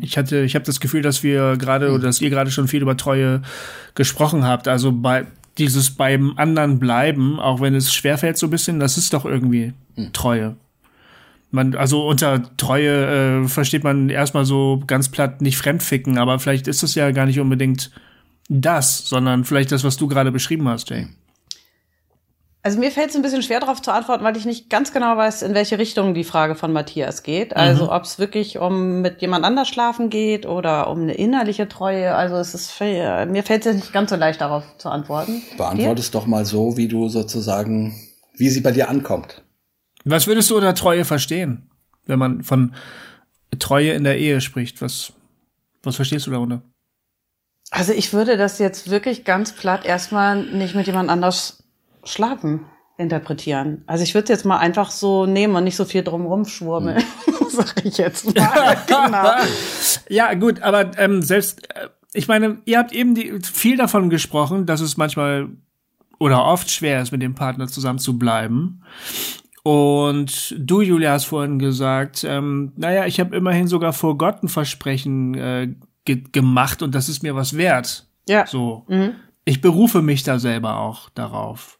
[0.00, 2.82] Ich hatte, ich habe das Gefühl, dass wir gerade oder dass ihr gerade schon viel
[2.82, 3.42] über Treue
[3.94, 4.66] gesprochen habt.
[4.66, 9.12] Also bei dieses beim anderen bleiben, auch wenn es schwerfällt so ein bisschen, das ist
[9.12, 9.72] doch irgendwie
[10.12, 10.56] Treue.
[11.50, 16.68] Man, also unter Treue äh, versteht man erstmal so ganz platt nicht fremdficken, aber vielleicht
[16.68, 17.90] ist es ja gar nicht unbedingt
[18.48, 21.06] das, sondern vielleicht das, was du gerade beschrieben hast, Jay.
[22.62, 25.16] Also mir fällt es ein bisschen schwer darauf zu antworten, weil ich nicht ganz genau
[25.16, 27.56] weiß, in welche Richtung die Frage von Matthias geht.
[27.56, 27.90] Also mhm.
[27.90, 32.14] ob es wirklich um mit jemand anders schlafen geht oder um eine innerliche Treue.
[32.14, 35.40] Also es ist mir fällt es nicht ganz so leicht darauf zu antworten.
[35.56, 37.94] Beantwortest doch mal so, wie du sozusagen,
[38.36, 39.42] wie sie bei dir ankommt.
[40.04, 41.70] Was würdest du unter Treue verstehen,
[42.06, 42.74] wenn man von
[43.58, 44.82] Treue in der Ehe spricht?
[44.82, 45.12] Was
[45.82, 46.62] was verstehst du darunter?
[47.70, 51.64] Also ich würde das jetzt wirklich ganz platt erstmal nicht mit jemand anders
[52.04, 52.64] schlafen
[52.96, 53.84] interpretieren.
[53.86, 57.34] Also ich würde jetzt mal einfach so nehmen und nicht so viel drumrum schwurmeln, hm.
[57.48, 58.76] sag ich jetzt mal.
[58.86, 59.32] genau.
[60.08, 64.66] ja, gut, aber ähm, selbst, äh, ich meine, ihr habt eben die, viel davon gesprochen,
[64.66, 65.48] dass es manchmal
[66.18, 68.82] oder oft schwer ist, mit dem Partner zusammen zu bleiben.
[69.62, 74.48] Und du, Julia, hast vorhin gesagt, ähm, naja, ich habe immerhin sogar vor Gott ein
[74.48, 75.68] Versprechen äh,
[76.08, 78.06] ge gemacht und das ist mir was wert.
[78.28, 78.46] Ja.
[78.46, 78.84] So.
[78.88, 79.12] Mhm.
[79.44, 81.78] Ich berufe mich da selber auch darauf.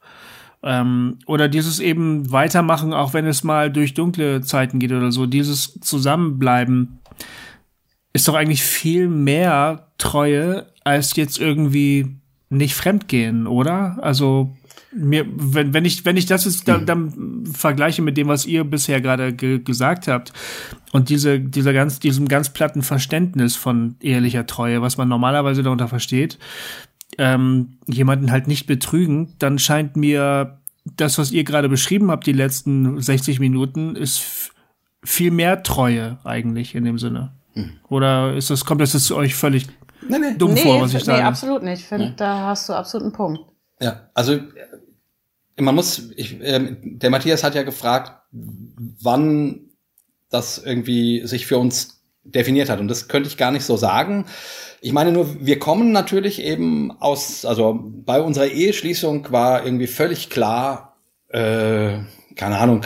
[0.62, 5.26] Ähm, oder dieses eben weitermachen, auch wenn es mal durch dunkle Zeiten geht oder so,
[5.26, 6.98] dieses Zusammenbleiben
[8.12, 12.16] ist doch eigentlich viel mehr Treue als jetzt irgendwie
[12.50, 13.98] nicht fremdgehen, oder?
[14.00, 14.56] Also
[14.92, 18.64] mir, wenn, wenn ich, wenn ich das jetzt dann, dann vergleiche mit dem, was ihr
[18.64, 20.32] bisher gerade ge gesagt habt
[20.92, 25.88] und diese, dieser ganz, diesem ganz platten Verständnis von ehelicher Treue, was man normalerweise darunter
[25.88, 26.38] versteht,
[27.18, 30.58] ähm, jemanden halt nicht betrügen, dann scheint mir
[30.96, 34.52] das, was ihr gerade beschrieben habt, die letzten 60 Minuten, ist
[35.04, 37.32] viel mehr Treue eigentlich in dem Sinne.
[37.54, 37.72] Hm.
[37.88, 39.66] Oder ist das, kommt das jetzt euch völlig
[40.08, 40.34] nee, nee.
[40.36, 41.18] dumm nee, vor, was ich sage?
[41.18, 41.80] Nee, absolut nicht.
[41.80, 42.14] Ich finde, nee.
[42.16, 43.40] da hast du absolut einen Punkt.
[43.80, 49.70] Ja, also äh, man muss, ich, äh, der Matthias hat ja gefragt, wann
[50.30, 52.80] das irgendwie sich für uns definiert hat.
[52.80, 54.26] Und das könnte ich gar nicht so sagen.
[54.80, 60.30] Ich meine nur, wir kommen natürlich eben aus, also bei unserer Eheschließung war irgendwie völlig
[60.30, 60.96] klar,
[61.28, 61.98] äh,
[62.36, 62.82] keine Ahnung,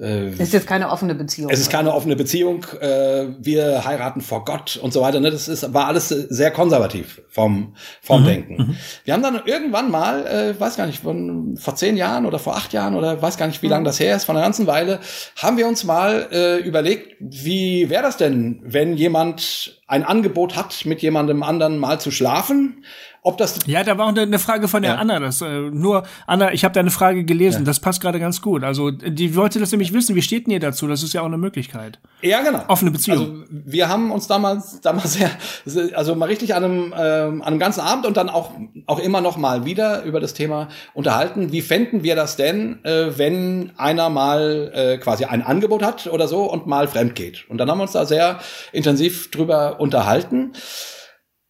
[0.00, 1.50] äh, es ist jetzt keine offene Beziehung.
[1.50, 2.64] Es ist keine offene Beziehung.
[2.80, 5.20] Äh, wir heiraten vor Gott und so weiter.
[5.20, 5.30] Ne?
[5.30, 8.56] Das ist, war alles sehr konservativ vom, vom mhm, Denken.
[8.56, 8.76] Mhm.
[9.04, 12.56] Wir haben dann irgendwann mal, äh, weiß gar nicht, von, vor zehn Jahren oder vor
[12.56, 13.72] acht Jahren oder weiß gar nicht, wie mhm.
[13.72, 15.00] lange das her ist, von einer ganzen Weile,
[15.36, 20.86] haben wir uns mal äh, überlegt, wie wäre das denn, wenn jemand ein Angebot hat,
[20.86, 22.84] mit jemandem anderen mal zu schlafen
[23.22, 24.98] ob das ja, da war auch eine Frage von der ja.
[24.98, 25.20] Anna.
[25.20, 27.60] Das äh, nur Anna, ich habe deine Frage gelesen.
[27.60, 27.64] Ja.
[27.64, 28.64] Das passt gerade ganz gut.
[28.64, 30.16] Also die wollte das nämlich wissen.
[30.16, 30.86] Wie steht denn ihr dazu?
[30.86, 31.98] Das ist ja auch eine Möglichkeit.
[32.22, 32.64] Ja, genau.
[32.68, 33.18] Offene Beziehung.
[33.18, 35.18] Also wir haben uns damals damals
[35.66, 38.52] sehr, also mal richtig an einem ähm, an einem ganzen Abend und dann auch
[38.86, 41.52] auch immer noch mal wieder über das Thema unterhalten.
[41.52, 46.26] Wie fänden wir das denn, äh, wenn einer mal äh, quasi ein Angebot hat oder
[46.26, 47.44] so und mal fremd geht?
[47.50, 48.38] Und dann haben wir uns da sehr
[48.72, 50.52] intensiv drüber unterhalten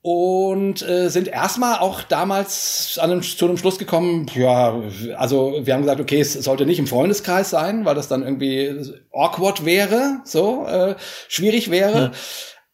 [0.03, 4.81] und äh, sind erstmal auch damals an einem, zu einem Schluss gekommen, ja,
[5.17, 8.95] also wir haben gesagt, okay, es sollte nicht im Freundeskreis sein, weil das dann irgendwie
[9.13, 10.95] awkward wäre, so äh,
[11.29, 11.99] schwierig wäre.
[11.99, 12.13] Ja.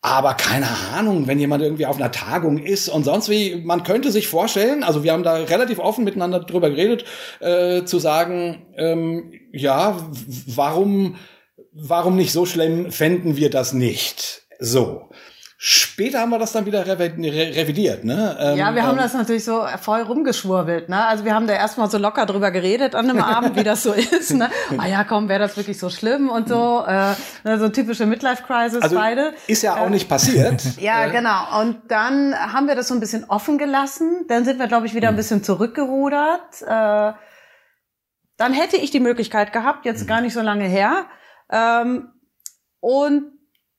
[0.02, 4.12] Aber keine Ahnung, wenn jemand irgendwie auf einer Tagung ist und sonst wie, man könnte
[4.12, 7.04] sich vorstellen, also wir haben da relativ offen miteinander drüber geredet,
[7.40, 9.98] äh, zu sagen, ähm, ja,
[10.46, 11.16] warum,
[11.72, 14.42] warum nicht so schlimm fänden wir das nicht?
[14.60, 15.05] So.
[15.68, 18.36] Später haben wir das dann wieder revidiert, ne?
[18.38, 21.04] Ähm, ja, wir haben ähm, das natürlich so voll rumgeschwurbelt, ne?
[21.04, 23.92] Also wir haben da erstmal so locker drüber geredet an einem Abend, wie das so
[23.92, 24.48] ist, ne?
[24.78, 28.80] Ah ja, komm, wäre das wirklich so schlimm und so, äh, ne, so typische Midlife-Crisis
[28.80, 29.34] also beide.
[29.48, 30.62] Ist ja auch äh, nicht passiert.
[30.78, 31.60] ja, genau.
[31.60, 34.24] Und dann haben wir das so ein bisschen offen gelassen.
[34.28, 35.16] Dann sind wir, glaube ich, wieder ein hm.
[35.16, 36.62] bisschen zurückgerudert.
[36.62, 37.12] Äh,
[38.36, 40.06] dann hätte ich die Möglichkeit gehabt, jetzt hm.
[40.06, 41.06] gar nicht so lange her.
[41.50, 42.12] Ähm,
[42.78, 43.35] und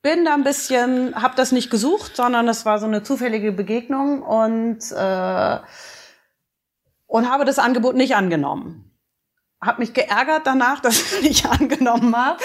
[0.07, 4.21] bin da ein bisschen, habe das nicht gesucht, sondern es war so eine zufällige Begegnung
[4.21, 5.57] und äh,
[7.07, 8.83] und habe das Angebot nicht angenommen
[9.59, 12.39] habe mich geärgert danach, dass ich es nicht angenommen habe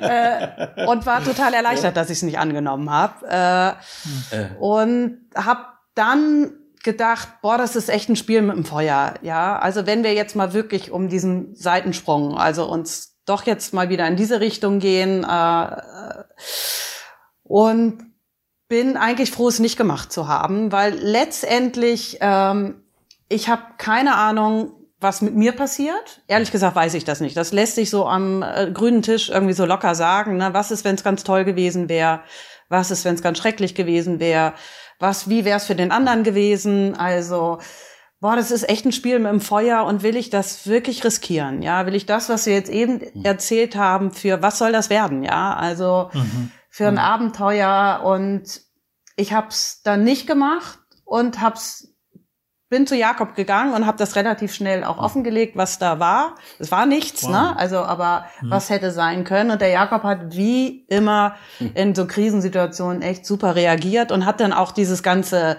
[0.00, 3.76] äh, und war total erleichtert, dass ich es nicht angenommen habe
[4.32, 4.56] äh, äh.
[4.60, 6.52] und habe dann
[6.84, 9.58] gedacht, boah, das ist echt ein Spiel mit dem Feuer, ja.
[9.58, 14.06] Also wenn wir jetzt mal wirklich um diesen Seitensprung, also uns doch jetzt mal wieder
[14.06, 15.76] in diese Richtung gehen äh,
[17.52, 17.98] und
[18.68, 22.82] bin eigentlich froh, es nicht gemacht zu haben, weil letztendlich ähm,
[23.28, 26.22] ich habe keine Ahnung, was mit mir passiert.
[26.28, 27.36] Ehrlich gesagt weiß ich das nicht.
[27.36, 30.38] Das lässt sich so am äh, grünen Tisch irgendwie so locker sagen.
[30.38, 30.54] Ne?
[30.54, 32.20] Was ist, wenn es ganz toll gewesen wäre?
[32.70, 34.54] Was ist, wenn es ganz schrecklich gewesen wäre?
[34.98, 36.94] Was, wie wäre es für den anderen gewesen?
[36.94, 37.58] Also,
[38.20, 41.60] boah, das ist echt ein Spiel mit dem Feuer und will ich das wirklich riskieren?
[41.60, 43.24] Ja, will ich das, was wir jetzt eben mhm.
[43.24, 45.22] erzählt haben, für was soll das werden?
[45.22, 46.50] Ja, also mhm.
[46.72, 47.00] Für ein mhm.
[47.00, 48.62] Abenteuer und
[49.16, 51.94] ich habe es dann nicht gemacht und habe es
[52.70, 56.36] bin zu Jakob gegangen und habe das relativ schnell auch offengelegt, was da war.
[56.58, 57.30] Es war nichts, wow.
[57.30, 57.56] ne?
[57.58, 58.50] Also, aber hm.
[58.50, 59.50] was hätte sein können?
[59.50, 61.34] Und der Jakob hat wie immer
[61.74, 65.58] in so Krisensituationen echt super reagiert und hat dann auch dieses ganze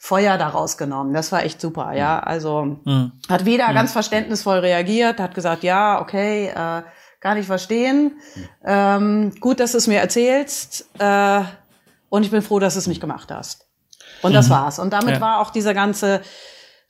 [0.00, 1.14] Feuer daraus genommen.
[1.14, 2.16] Das war echt super, ja.
[2.16, 2.28] Hm.
[2.28, 3.12] Also hm.
[3.28, 3.74] hat wieder hm.
[3.74, 6.82] ganz verständnisvoll reagiert, hat gesagt, ja, okay, äh,
[7.20, 8.20] gar nicht verstehen.
[8.34, 8.48] Hm.
[8.64, 10.88] Ähm, gut, dass du es mir erzählst.
[10.98, 11.42] Äh,
[12.08, 13.66] und ich bin froh, dass du es nicht gemacht hast.
[14.22, 14.52] Und das mhm.
[14.52, 14.78] war's.
[14.78, 15.20] Und damit ja.
[15.20, 16.20] war auch dieser ganze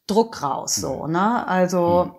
[0.07, 1.47] Druck raus, so, ne?
[1.47, 2.05] Also.
[2.07, 2.15] Mhm.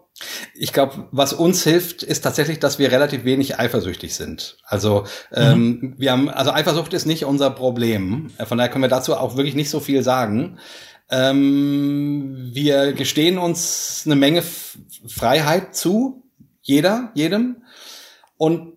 [0.53, 4.57] Ich glaube, was uns hilft, ist tatsächlich, dass wir relativ wenig eifersüchtig sind.
[4.65, 5.95] Also ähm, mhm.
[5.97, 8.29] wir haben, also Eifersucht ist nicht unser Problem.
[8.45, 10.59] Von daher können wir dazu auch wirklich nicht so viel sagen.
[11.09, 14.43] Ähm, wir gestehen uns eine Menge
[15.07, 16.23] Freiheit zu,
[16.61, 17.63] jeder, jedem,
[18.41, 18.73] und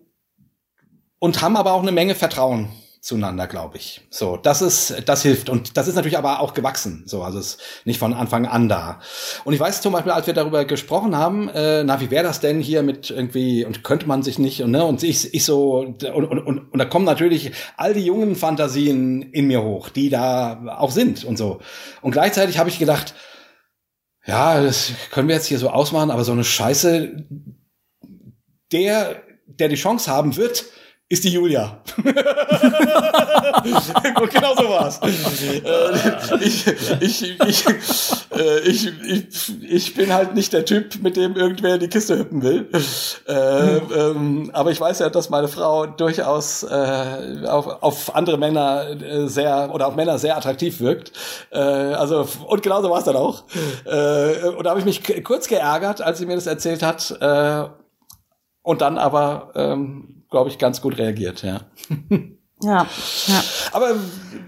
[1.17, 2.69] und haben aber auch eine Menge Vertrauen
[3.01, 4.01] zueinander, glaube ich.
[4.11, 5.49] So, das ist, das hilft.
[5.49, 7.03] Und das ist natürlich aber auch gewachsen.
[7.07, 8.99] So, also es ist nicht von Anfang an da.
[9.43, 12.41] Und ich weiß zum Beispiel, als wir darüber gesprochen haben, äh, na, wie wäre das
[12.41, 15.79] denn hier mit irgendwie, und könnte man sich nicht, und, ne, und ich, ich so,
[15.79, 20.09] und, und, und, und da kommen natürlich all die jungen Fantasien in mir hoch, die
[20.09, 21.59] da auch sind und so.
[22.01, 23.15] Und gleichzeitig habe ich gedacht,
[24.25, 27.25] ja, das können wir jetzt hier so ausmachen, aber so eine Scheiße,
[28.71, 30.65] der, der die Chance haben wird,
[31.07, 31.83] ist die Julia.
[34.31, 34.99] genau so war's.
[35.03, 36.65] Äh, ich,
[36.99, 37.65] ich, ich,
[38.35, 42.41] äh, ich, ich, ich bin halt nicht der Typ, mit dem irgendwer die Kiste hüppen
[42.41, 42.67] will.
[43.27, 49.85] Äh, ähm, aber ich weiß ja, dass meine Frau durchaus auf, andere Männer sehr oder
[49.87, 51.11] auf Männer sehr attraktiv wirkt.
[51.51, 53.43] Also und genauso war es dann auch.
[53.43, 57.15] Und da habe ich mich kurz geärgert, als sie mir das erzählt hat.
[58.65, 61.61] Und dann aber ähm, glaube ich, ganz gut reagiert, ja.
[62.61, 62.87] Ja,
[63.27, 63.43] ja.
[63.73, 63.95] Aber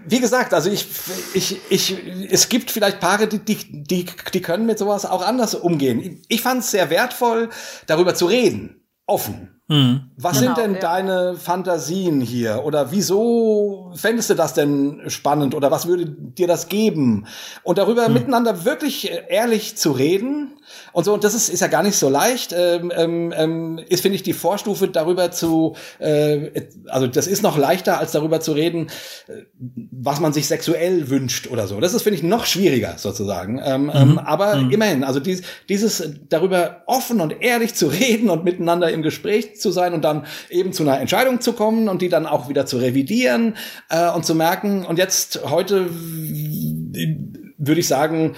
[0.07, 0.87] wie gesagt, also ich,
[1.33, 1.95] ich, ich,
[2.31, 6.21] es gibt vielleicht Paare, die, die, die, die können mit sowas auch anders umgehen.
[6.29, 7.49] Ich fand es sehr wertvoll,
[7.85, 9.61] darüber zu reden, offen.
[9.67, 10.11] Mhm.
[10.15, 10.79] Was genau, sind denn ja.
[10.79, 12.63] deine Fantasien hier?
[12.63, 15.53] Oder wieso fändest du das denn spannend?
[15.53, 17.27] Oder was würde dir das geben?
[17.63, 18.13] Und darüber mhm.
[18.13, 20.57] miteinander wirklich ehrlich zu reden
[20.97, 22.55] und so, und das ist, ist ja gar nicht so leicht.
[22.57, 26.49] Ähm, ähm, ähm, ist, finde ich, die Vorstufe darüber zu, äh,
[26.87, 28.87] also das ist noch leichter, als darüber zu reden,
[29.27, 29.43] äh,
[29.91, 31.79] was man sich sexuell wünscht oder so.
[31.79, 33.61] Das ist, finde ich, noch schwieriger sozusagen.
[33.63, 34.17] Ähm, ähm mhm.
[34.17, 34.71] aber mhm.
[34.71, 39.69] immerhin, also dies, dieses darüber offen und ehrlich zu reden und miteinander im Gespräch zu
[39.69, 42.77] sein und dann eben zu einer Entscheidung zu kommen und die dann auch wieder zu
[42.77, 43.55] revidieren
[43.89, 48.35] äh, und zu merken, und jetzt heute würde ich sagen,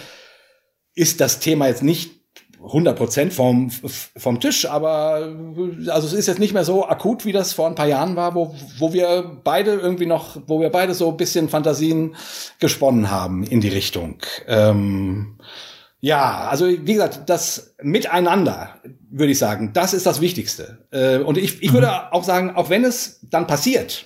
[0.94, 2.19] ist das Thema jetzt nicht
[2.64, 5.34] 100 Prozent vom, vom Tisch, aber
[5.88, 8.36] also es ist jetzt nicht mehr so akut, wie das vor ein paar Jahren war,
[8.36, 12.16] wo, wo wir beide irgendwie noch, wo wir beide so ein bisschen Fantasien
[12.60, 14.18] gesponnen haben in die Richtung.
[14.48, 15.38] Ähm,
[16.02, 18.76] ja, also wie gesagt, das Miteinander,
[19.10, 20.86] würde ich sagen, das ist das Wichtigste.
[20.92, 22.12] Äh, und ich, ich würde mhm.
[22.12, 24.06] auch sagen, auch wenn es dann passiert,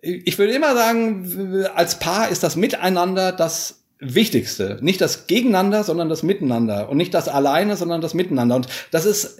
[0.00, 4.78] ich würde immer sagen, als Paar ist das Miteinander das Wichtigste.
[4.80, 6.88] Nicht das Gegeneinander, sondern das Miteinander.
[6.88, 8.56] Und nicht das alleine, sondern das Miteinander.
[8.56, 9.38] Und das ist,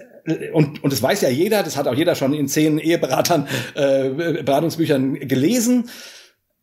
[0.53, 4.43] und, und das weiß ja jeder, das hat auch jeder schon in zehn Eheberatern, äh,
[4.43, 5.89] Beratungsbüchern gelesen.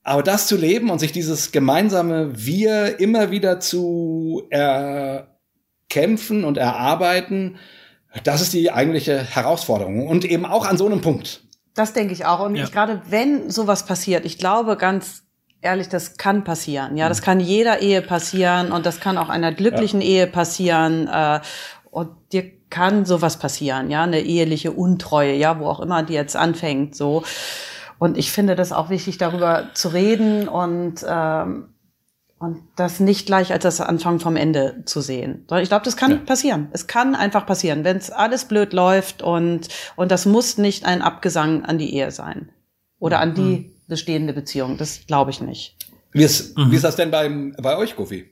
[0.02, 7.56] Aber das zu leben und sich dieses gemeinsame Wir immer wieder zu erkämpfen und erarbeiten,
[8.24, 10.08] das ist die eigentliche Herausforderung.
[10.08, 11.44] Und eben auch an so einem Punkt.
[11.74, 12.44] Das denke ich auch.
[12.44, 12.66] Und ja.
[12.66, 15.22] gerade wenn sowas passiert, ich glaube ganz
[15.62, 16.96] ehrlich, das kann passieren.
[16.96, 17.24] Ja, das mhm.
[17.24, 20.08] kann jeder Ehe passieren und das kann auch einer glücklichen ja.
[20.08, 21.08] Ehe passieren.
[21.08, 21.40] Äh,
[21.90, 26.36] und dir kann sowas passieren, ja, eine eheliche Untreue, ja, wo auch immer die jetzt
[26.36, 27.22] anfängt, so.
[27.98, 31.68] Und ich finde das auch wichtig, darüber zu reden und ähm,
[32.42, 35.46] und das nicht gleich als das Anfang vom Ende zu sehen.
[35.60, 36.16] Ich glaube, das kann ja.
[36.16, 36.66] passieren.
[36.72, 41.02] Es kann einfach passieren, wenn es alles blöd läuft und, und das muss nicht ein
[41.02, 42.50] Abgesang an die Ehe sein
[42.98, 43.94] oder an die mhm.
[43.94, 44.76] bestehende Beziehung.
[44.76, 45.76] Das glaube ich nicht.
[46.12, 46.70] Wie ist, mhm.
[46.70, 48.28] wie ist das denn beim, bei euch, Goofy?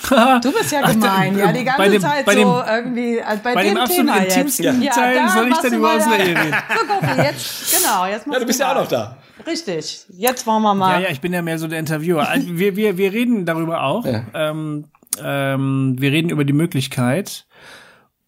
[0.08, 3.54] du bist ja gemein, Ach, ja, die ganze dem, Zeit dem, so irgendwie, also bei,
[3.54, 4.58] bei dem, dem Thema jetzt.
[4.58, 6.54] Ja, Teil da soll ich denn über unsere Ehe reden?
[6.70, 9.18] So, Goofy, jetzt, genau, jetzt Ja, du bist ja auch noch da.
[9.46, 11.00] Richtig, jetzt wollen wir mal.
[11.00, 12.28] Ja, ja, ich bin ja mehr so der Interviewer.
[12.28, 14.06] Also, wir, wir, wir reden darüber auch.
[14.06, 14.24] Ja.
[14.32, 14.86] Ähm,
[15.22, 17.46] ähm, wir reden über die Möglichkeit.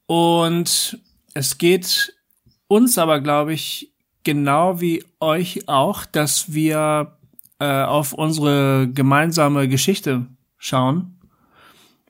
[0.06, 0.98] Und
[1.35, 2.14] es geht
[2.69, 3.91] uns aber, glaube ich,
[4.24, 7.12] genau wie euch auch, dass wir
[7.59, 10.27] äh, auf unsere gemeinsame Geschichte
[10.59, 11.16] schauen,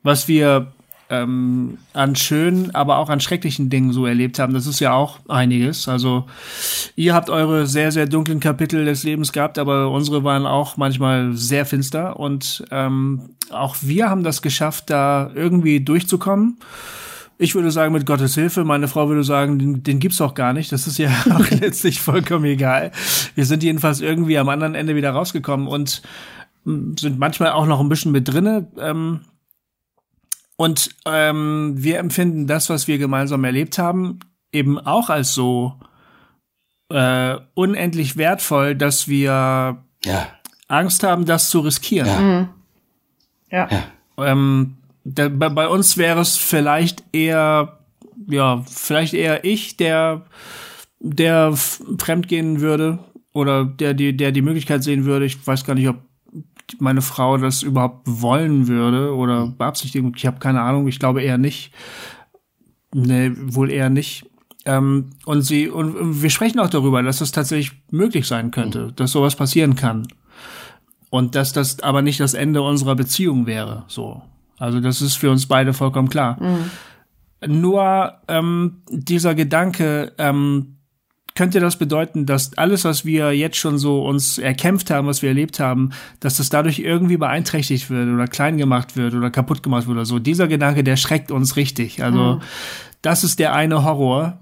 [0.02, 0.72] was wir
[1.12, 4.55] ähm, an schönen, aber auch an schrecklichen Dingen so erlebt haben.
[4.55, 5.86] Das ist ja auch einiges.
[5.86, 6.24] Also
[6.97, 11.34] ihr habt eure sehr, sehr dunklen Kapitel des Lebens gehabt, aber unsere waren auch manchmal
[11.34, 12.18] sehr finster.
[12.18, 16.56] Und ähm, auch wir haben das geschafft, da irgendwie durchzukommen.
[17.43, 18.62] Ich würde sagen, mit Gottes Hilfe.
[18.62, 20.70] Meine Frau würde sagen, den, den gibt's auch gar nicht.
[20.70, 22.93] Das ist ja auch letztlich vollkommen egal.
[23.35, 26.02] Wir sind jedenfalls irgendwie am anderen Ende wieder rausgekommen und
[26.64, 28.69] hm, sind manchmal auch noch ein bisschen mit drinne.
[28.78, 29.23] Ähm,
[30.56, 34.20] und ähm, wir empfinden das, was wir gemeinsam erlebt haben,
[34.52, 35.81] eben auch als so
[36.90, 40.28] äh, unendlich wertvoll, dass wir ja.
[40.69, 42.06] Angst haben, das zu riskieren.
[42.06, 42.20] Ja.
[42.20, 42.48] Mhm.
[43.51, 43.69] ja.
[44.16, 47.78] Ähm, da, bei, bei uns wäre es vielleicht eher,
[48.28, 50.26] ja, vielleicht eher ich, der,
[51.00, 52.98] der fremdgehen würde
[53.32, 55.26] oder der die, der die Möglichkeit sehen würde.
[55.26, 55.96] Ich weiß gar nicht, ob
[56.78, 60.12] meine Frau das überhaupt wollen würde oder beabsichtigen.
[60.16, 60.88] Ich habe keine Ahnung.
[60.88, 61.72] Ich glaube eher nicht.
[62.94, 64.26] Nee, wohl eher nicht.
[64.64, 68.96] Ähm, und sie und wir sprechen auch darüber, dass es tatsächlich möglich sein könnte, mhm.
[68.96, 70.06] dass sowas passieren kann.
[71.10, 73.84] Und dass das aber nicht das Ende unserer Beziehung wäre.
[73.88, 74.22] So.
[74.58, 76.38] Also das ist für uns beide vollkommen klar.
[76.40, 76.70] Mhm.
[77.60, 80.76] Nur ähm, dieser Gedanke, ähm,
[81.34, 85.30] könnte das bedeuten, dass alles, was wir jetzt schon so uns erkämpft haben, was wir
[85.30, 89.86] erlebt haben, dass das dadurch irgendwie beeinträchtigt wird oder klein gemacht wird oder kaputt gemacht
[89.86, 90.18] wird oder so.
[90.18, 92.02] Dieser Gedanke, der schreckt uns richtig.
[92.02, 92.40] Also mhm.
[93.00, 94.40] das ist der eine Horror,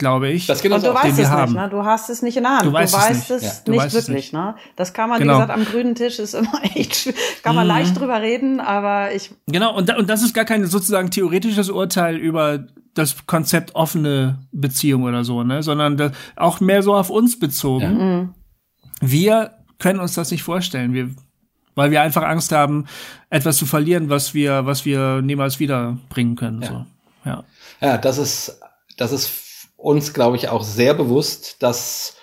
[0.00, 0.46] glaube ich.
[0.46, 1.52] Das geht und du weißt es haben.
[1.52, 1.68] nicht, ne?
[1.68, 2.66] Du hast es nicht in der Hand.
[2.66, 3.72] Du, weißt, du weißt es nicht, es ja.
[3.72, 4.32] nicht wirklich, nicht.
[4.32, 4.56] ne?
[4.74, 5.34] Das kann man, genau.
[5.34, 7.14] wie gesagt, am grünen Tisch ist immer echt,
[7.44, 7.72] kann man mhm.
[7.72, 9.30] leicht drüber reden, aber ich.
[9.46, 14.38] Genau, und, da, und das ist gar kein sozusagen theoretisches Urteil über das Konzept offene
[14.50, 17.82] Beziehung oder so, ne, sondern das, auch mehr so auf uns bezogen.
[17.82, 17.90] Ja.
[17.90, 18.34] Mhm.
[19.00, 21.10] Wir können uns das nicht vorstellen, wir,
[21.76, 22.86] weil wir einfach Angst haben,
[23.28, 26.62] etwas zu verlieren, was wir, was wir niemals wiederbringen können.
[26.62, 26.68] Ja.
[26.68, 26.86] So.
[27.24, 27.44] Ja.
[27.80, 28.60] ja, das ist,
[28.96, 29.49] das ist
[29.80, 32.16] uns, glaube ich, auch sehr bewusst, dass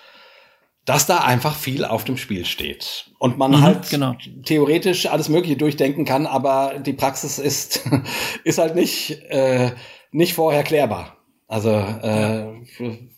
[0.84, 4.16] dass da einfach viel auf dem Spiel steht und man mhm, halt genau.
[4.46, 7.82] theoretisch alles Mögliche durchdenken kann, aber die Praxis ist
[8.44, 9.72] ist halt nicht äh,
[10.12, 11.18] nicht vorher klärbar.
[11.46, 12.46] Also äh,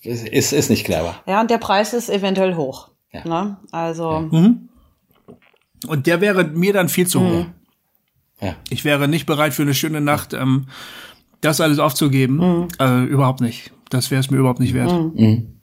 [0.03, 1.23] ist, ist nicht klärbar.
[1.27, 2.91] Ja, und der Preis ist eventuell hoch.
[3.13, 3.27] Ja.
[3.27, 3.57] Ne?
[3.73, 4.11] Also.
[4.11, 4.21] Ja.
[4.21, 4.69] Mhm.
[5.87, 7.33] Und der wäre mir dann viel zu mhm.
[7.33, 7.47] hoch.
[8.41, 8.55] Ja.
[8.71, 10.69] Ich wäre nicht bereit für eine schöne Nacht, ähm,
[11.41, 12.37] das alles aufzugeben.
[12.37, 12.69] Mhm.
[12.79, 13.73] Äh, überhaupt nicht.
[13.91, 14.91] Das wäre es mir überhaupt nicht wert.
[14.91, 15.13] Mhm.
[15.15, 15.57] mhm.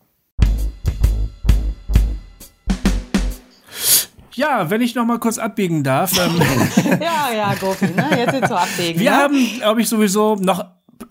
[4.33, 6.11] Ja, wenn ich noch mal kurz abbiegen darf.
[6.15, 6.39] Ähm,
[7.01, 8.07] ja, ja, Gofi, ne?
[8.15, 8.99] Jetzt jetzt so abbiegen.
[8.99, 9.17] Wir ne?
[9.17, 10.63] haben, glaube ich, sowieso noch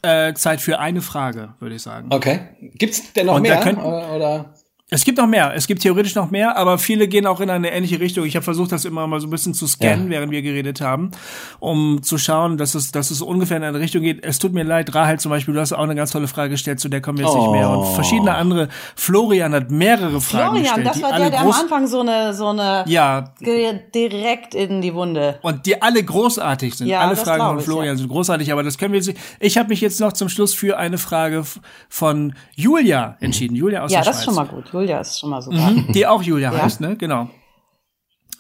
[0.03, 2.07] äh, Zeit für eine Frage, würde ich sagen.
[2.11, 2.39] Okay.
[2.61, 3.61] Gibt's denn noch Und mehr?
[3.63, 4.55] Könnt, oder?
[4.89, 5.53] Es gibt noch mehr.
[5.53, 8.25] Es gibt theoretisch noch mehr, aber viele gehen auch in eine ähnliche Richtung.
[8.25, 10.11] Ich habe versucht, das immer mal so ein bisschen zu scannen, ja.
[10.11, 11.11] während wir geredet haben,
[11.59, 14.25] um zu schauen, dass es, dass es ungefähr in eine Richtung geht.
[14.25, 16.79] Es tut mir leid, Rahel zum Beispiel, du hast auch eine ganz tolle Frage gestellt,
[16.79, 17.41] zu der kommen wir jetzt oh.
[17.41, 17.69] nicht mehr.
[17.69, 17.85] Und oh.
[17.85, 18.69] verschiedene andere.
[18.95, 20.97] Florian hat mehrere Fragen Florian, gestellt.
[20.99, 23.33] Florian, das war der, der am Anfang so eine, so eine ja.
[23.41, 25.41] direkt in die Wunde.
[25.43, 26.87] Und die alle großartig sind.
[26.87, 27.99] Ja, alle Fragen von Florian ja.
[27.99, 30.79] sind großartig, aber das können wir jetzt Ich habe mich jetzt noch zum Schluss für
[30.79, 31.43] eine Frage
[31.89, 33.57] von Julia entschieden.
[33.57, 34.07] Julia aus ja, der Schweiz.
[34.07, 34.76] Ja, das ist schon mal gut.
[34.81, 35.71] Julia ist schon mal super.
[35.71, 36.63] Mhm, die auch Julia ja.
[36.63, 36.97] heißt, ne?
[36.97, 37.31] Genau.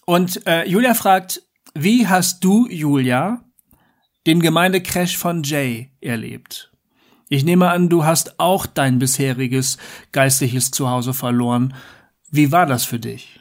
[0.05, 1.43] Und äh, Julia fragt,
[1.75, 3.41] wie hast du, Julia,
[4.27, 6.71] den Gemeindecrash von Jay erlebt?
[7.29, 9.79] Ich nehme an, du hast auch dein bisheriges
[10.13, 11.75] geistliches Zuhause verloren.
[12.31, 13.41] Wie war das für dich?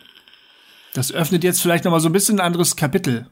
[0.94, 3.28] Das öffnet jetzt vielleicht noch mal so ein bisschen ein anderes Kapitel.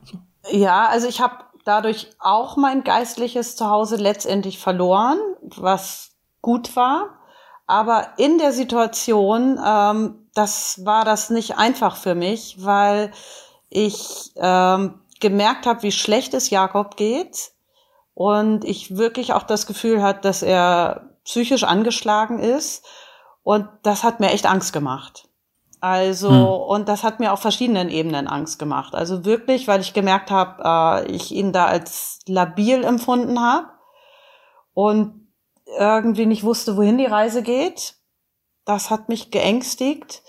[0.52, 6.12] Ja, also ich habe dadurch auch mein geistliches Zuhause letztendlich verloren, was
[6.42, 7.20] gut war.
[7.66, 13.12] Aber in der Situation, ähm, das war das nicht einfach für mich, weil
[13.70, 17.52] ich ähm, gemerkt habe, wie schlecht es Jakob geht
[18.14, 22.86] und ich wirklich auch das Gefühl hat, dass er psychisch angeschlagen ist
[23.44, 25.28] und das hat mir echt Angst gemacht.
[25.80, 26.46] Also, hm.
[26.46, 28.96] und das hat mir auf verschiedenen Ebenen Angst gemacht.
[28.96, 33.68] Also wirklich, weil ich gemerkt habe, äh, ich ihn da als labil empfunden habe
[34.74, 35.23] und
[35.66, 37.96] irgendwie nicht wusste, wohin die Reise geht.
[38.66, 40.24] Das hat mich geängstigt.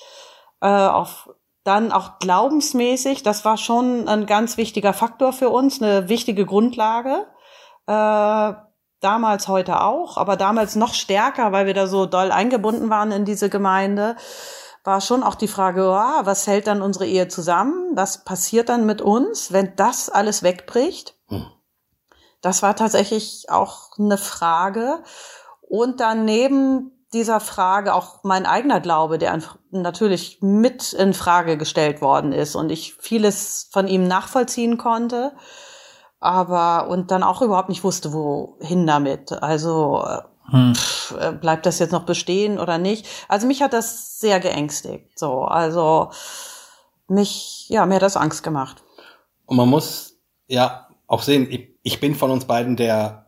[0.60, 1.30] Äh, auf,
[1.64, 7.26] dann auch glaubensmäßig, das war schon ein ganz wichtiger Faktor für uns, eine wichtige Grundlage.
[7.86, 8.54] Äh,
[9.00, 13.24] damals, heute auch, aber damals noch stärker, weil wir da so doll eingebunden waren in
[13.24, 14.16] diese Gemeinde
[14.84, 17.92] war schon auch die Frage, oh, was hält dann unsere Ehe zusammen?
[17.94, 21.16] Was passiert dann mit uns, wenn das alles wegbricht?
[21.28, 21.46] Hm.
[22.44, 25.02] Das war tatsächlich auch eine Frage.
[25.62, 29.40] Und dann neben dieser Frage auch mein eigener Glaube, der
[29.70, 35.32] natürlich mit in Frage gestellt worden ist und ich vieles von ihm nachvollziehen konnte,
[36.20, 39.32] aber und dann auch überhaupt nicht wusste, wohin damit.
[39.32, 40.04] Also
[40.50, 40.74] hm.
[40.74, 43.06] Pff, äh, bleibt das jetzt noch bestehen oder nicht?
[43.28, 45.18] Also mich hat das sehr geängstigt.
[45.18, 46.10] So, also
[47.08, 48.82] mich, ja, mir hat das Angst gemacht.
[49.46, 53.20] Und man muss ja auch sehen, ich, ich bin von uns beiden der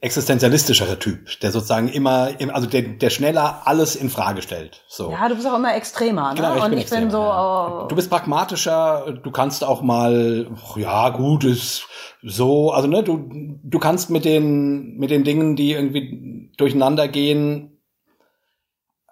[0.00, 4.82] existenzialistischere Typ, der sozusagen immer, also der, der schneller alles in Frage stellt.
[4.88, 5.10] So.
[5.12, 6.36] Ja, du bist auch immer extremer, ne?
[6.36, 7.18] Genau, ich Und bin ich extremer, bin so.
[7.18, 7.86] Ja.
[7.86, 11.86] Du bist pragmatischer, du kannst auch mal, ja gut, ist
[12.22, 17.82] so, also ne, du, du kannst mit den, mit den Dingen, die irgendwie durcheinander gehen,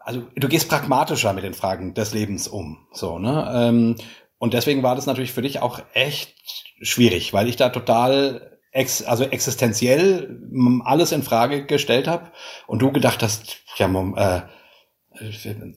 [0.01, 2.79] also du gehst pragmatischer mit den Fragen des Lebens um.
[2.93, 3.53] So, ne?
[3.55, 3.97] Ähm,
[4.39, 6.35] und deswegen war das natürlich für dich auch echt
[6.81, 10.41] schwierig, weil ich da total ex, also existenziell
[10.85, 12.31] alles in Frage gestellt habe
[12.67, 14.43] und du gedacht hast, ja, Mom, äh,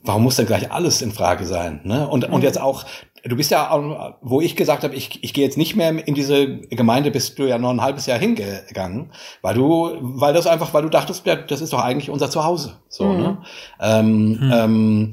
[0.04, 1.82] warum muss denn gleich alles in Frage sein?
[1.84, 2.08] Ne?
[2.08, 2.34] Und, mhm.
[2.36, 2.86] und jetzt auch,
[3.24, 6.58] du bist ja, wo ich gesagt habe, ich, ich gehe jetzt nicht mehr in diese
[6.58, 9.12] Gemeinde, bist du ja noch ein halbes Jahr hingegangen,
[9.42, 12.80] weil du, weil das einfach, weil du dachtest, ja, das ist doch eigentlich unser Zuhause.
[12.90, 13.22] So, mhm.
[13.22, 13.44] ne?
[13.80, 14.52] Ähm, mhm.
[14.54, 15.12] ähm,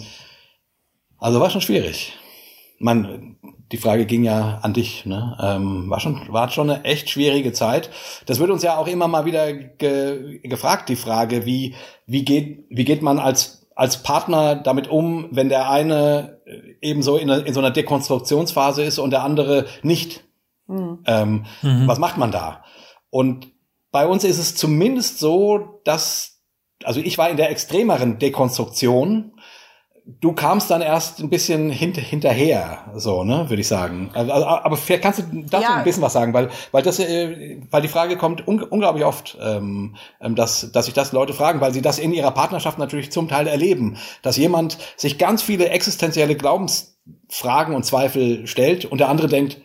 [1.18, 2.12] also war schon schwierig.
[2.78, 3.36] Man,
[3.72, 5.04] die Frage ging ja an dich.
[5.04, 5.36] Ne?
[5.40, 7.90] Ähm, war schon war schon eine echt schwierige Zeit.
[8.26, 11.74] Das wird uns ja auch immer mal wieder ge gefragt, die Frage, wie
[12.06, 16.40] wie geht wie geht man als als Partner damit um, wenn der eine
[16.80, 20.24] eben so in, in so einer Dekonstruktionsphase ist und der andere nicht?
[20.66, 20.98] Mhm.
[21.06, 21.86] Ähm, mhm.
[21.86, 22.64] Was macht man da?
[23.10, 23.48] Und
[23.90, 26.38] bei uns ist es zumindest so, dass
[26.84, 29.32] also ich war in der extremeren Dekonstruktion
[30.20, 34.10] du kamst dann erst ein bisschen hint hinterher, so, ne, würde ich sagen.
[34.14, 35.76] Also, also, aber vielleicht kannst du dazu ja.
[35.76, 39.36] ein bisschen was sagen, weil, weil das, äh, weil die Frage kommt un unglaublich oft,
[39.40, 43.12] ähm, ähm, dass, dass sich das Leute fragen, weil sie das in ihrer Partnerschaft natürlich
[43.12, 49.10] zum Teil erleben, dass jemand sich ganz viele existenzielle Glaubensfragen und Zweifel stellt und der
[49.10, 49.60] andere denkt,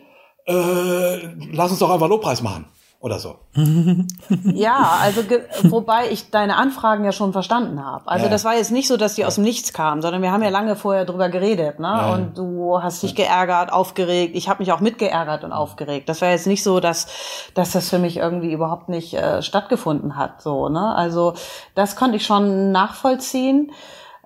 [0.46, 1.16] äh,
[1.52, 2.66] lass uns doch einfach Lobpreis machen
[3.04, 3.36] oder so.
[4.44, 5.20] ja, also
[5.64, 8.08] wobei ich deine Anfragen ja schon verstanden habe.
[8.08, 8.30] Also ja.
[8.30, 10.48] das war jetzt nicht so, dass die aus dem Nichts kamen, sondern wir haben ja
[10.48, 11.86] lange vorher drüber geredet, ne?
[11.86, 12.14] Ja.
[12.14, 14.34] Und du hast dich geärgert, aufgeregt.
[14.34, 16.08] Ich habe mich auch mitgeärgert und aufgeregt.
[16.08, 17.06] Das war jetzt nicht so, dass
[17.52, 20.94] dass das für mich irgendwie überhaupt nicht äh, stattgefunden hat, so, ne?
[20.94, 21.34] Also
[21.74, 23.70] das konnte ich schon nachvollziehen.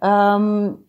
[0.00, 0.84] Ähm,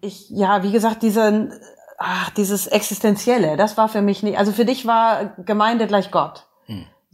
[0.00, 1.50] ich ja, wie gesagt, diese
[1.98, 6.46] ach, dieses Existenzielle, das war für mich nicht, also für dich war Gemeinde gleich Gott.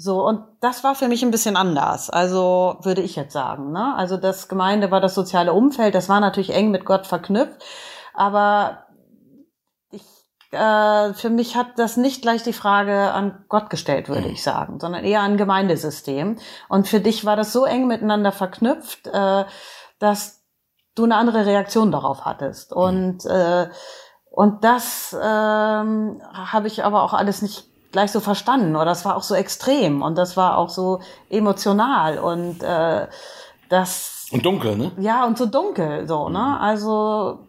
[0.00, 3.72] So, und das war für mich ein bisschen anders, also würde ich jetzt sagen.
[3.72, 3.94] Ne?
[3.96, 7.64] Also das Gemeinde war das soziale Umfeld, das war natürlich eng mit Gott verknüpft,
[8.14, 8.84] aber
[9.90, 10.04] ich,
[10.52, 14.34] äh, für mich hat das nicht gleich die Frage an Gott gestellt, würde mhm.
[14.34, 16.36] ich sagen, sondern eher an Gemeindesystem.
[16.68, 19.46] Und für dich war das so eng miteinander verknüpft, äh,
[19.98, 20.44] dass
[20.94, 22.70] du eine andere Reaktion darauf hattest.
[22.70, 22.76] Mhm.
[22.76, 23.68] Und äh,
[24.30, 27.66] und das ähm, habe ich aber auch alles nicht
[27.98, 31.00] gleich so verstanden oder das war auch so extrem und das war auch so
[31.30, 33.08] emotional und äh,
[33.68, 34.92] das und dunkel, ne?
[34.98, 36.38] Ja, und so dunkel so, ne?
[36.38, 36.44] Mhm.
[36.60, 37.40] Also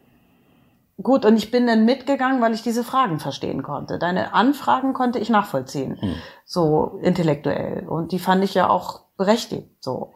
[1.03, 3.99] gut und ich bin dann mitgegangen, weil ich diese Fragen verstehen konnte.
[3.99, 6.15] Deine Anfragen konnte ich nachvollziehen, mhm.
[6.45, 10.13] so intellektuell und die fand ich ja auch berechtigt so.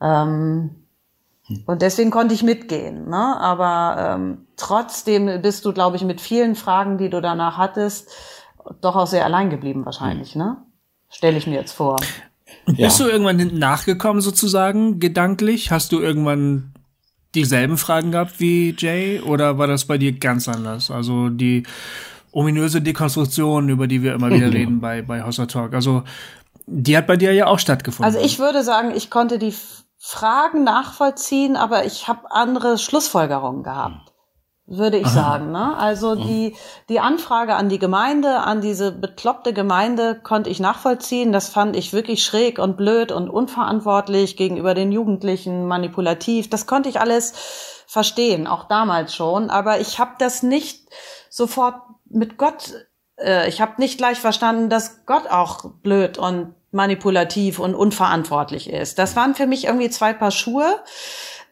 [0.00, 0.86] Ähm,
[1.48, 1.64] hm.
[1.66, 3.36] und deswegen konnte ich mitgehen, ne?
[3.38, 8.10] Aber ähm, trotzdem bist du, glaube ich, mit vielen Fragen, die du danach hattest,
[8.80, 10.42] doch auch sehr allein geblieben wahrscheinlich, mhm.
[10.42, 10.56] ne?
[11.08, 11.96] Stelle ich mir jetzt vor.
[12.66, 13.06] Und bist ja.
[13.06, 15.70] du irgendwann hinten nachgekommen sozusagen, gedanklich?
[15.70, 16.72] Hast du irgendwann
[17.34, 20.90] dieselben Fragen gehabt wie Jay oder war das bei dir ganz anders?
[20.90, 21.64] Also die
[22.32, 24.52] ominöse Dekonstruktion, über die wir immer wieder mhm.
[24.52, 25.74] reden bei, bei Hossa Talk.
[25.74, 26.04] Also
[26.66, 28.04] die hat bei dir ja auch stattgefunden.
[28.04, 29.54] Also ich würde sagen, ich konnte die
[29.98, 34.09] Fragen nachvollziehen, aber ich habe andere Schlussfolgerungen gehabt.
[34.70, 35.14] Würde ich Aha.
[35.14, 35.52] sagen.
[35.52, 35.76] Ne?
[35.76, 36.22] Also mhm.
[36.22, 36.56] die,
[36.88, 41.32] die Anfrage an die Gemeinde, an diese bekloppte Gemeinde konnte ich nachvollziehen.
[41.32, 46.48] Das fand ich wirklich schräg und blöd und unverantwortlich gegenüber den Jugendlichen, manipulativ.
[46.48, 47.34] Das konnte ich alles
[47.86, 49.50] verstehen, auch damals schon.
[49.50, 50.88] Aber ich habe das nicht
[51.28, 51.74] sofort
[52.08, 52.86] mit Gott,
[53.18, 59.00] äh, ich habe nicht gleich verstanden, dass Gott auch blöd und manipulativ und unverantwortlich ist.
[59.00, 60.78] Das waren für mich irgendwie zwei Paar Schuhe.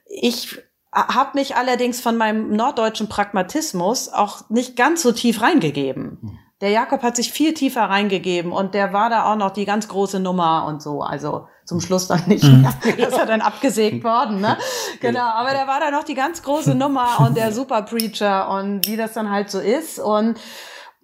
[0.06, 0.58] Ich
[0.92, 6.18] habe mich allerdings von meinem norddeutschen Pragmatismus auch nicht ganz so tief reingegeben.
[6.20, 6.38] Hm.
[6.60, 9.86] Der Jakob hat sich viel tiefer reingegeben und der war da auch noch die ganz
[9.86, 11.02] große Nummer und so.
[11.02, 12.62] Also zum Schluss dann nicht hm.
[12.62, 12.74] mehr.
[12.98, 14.56] Das ist ja dann abgesägt worden, ne?
[15.00, 15.20] Genau.
[15.20, 18.96] Aber der war da noch die ganz große Nummer und der Super Preacher und wie
[18.96, 20.00] das dann halt so ist.
[20.00, 20.38] Und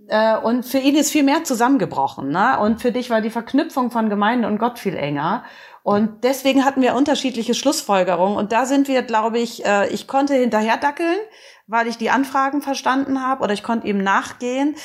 [0.09, 2.29] äh, und für ihn ist viel mehr zusammengebrochen.
[2.31, 2.59] Ne?
[2.59, 5.45] Und für dich war die Verknüpfung von Gemeinde und Gott viel enger.
[5.85, 8.39] Und deswegen hatten wir unterschiedliche Schlussfolgerungen.
[8.39, 11.19] Und da sind wir, glaube ich, äh, ich konnte hinterher dackeln,
[11.67, 14.77] weil ich die Anfragen verstanden habe oder ich konnte ihm nachgehen.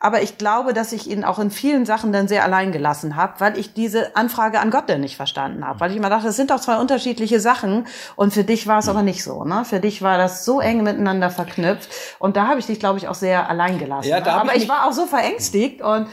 [0.00, 3.34] Aber ich glaube, dass ich ihn auch in vielen Sachen dann sehr allein gelassen habe,
[3.38, 5.78] weil ich diese Anfrage an Gott dann nicht verstanden habe.
[5.80, 7.86] Weil ich immer dachte, das sind doch zwei unterschiedliche Sachen.
[8.14, 9.44] Und für dich war es aber nicht so.
[9.44, 9.66] Ne?
[9.66, 11.90] Für dich war das so eng miteinander verknüpft.
[12.18, 14.08] Und da habe ich dich, glaube ich, auch sehr allein gelassen.
[14.08, 14.32] Ja, ne?
[14.32, 16.06] Aber ich, ich war auch so verängstigt und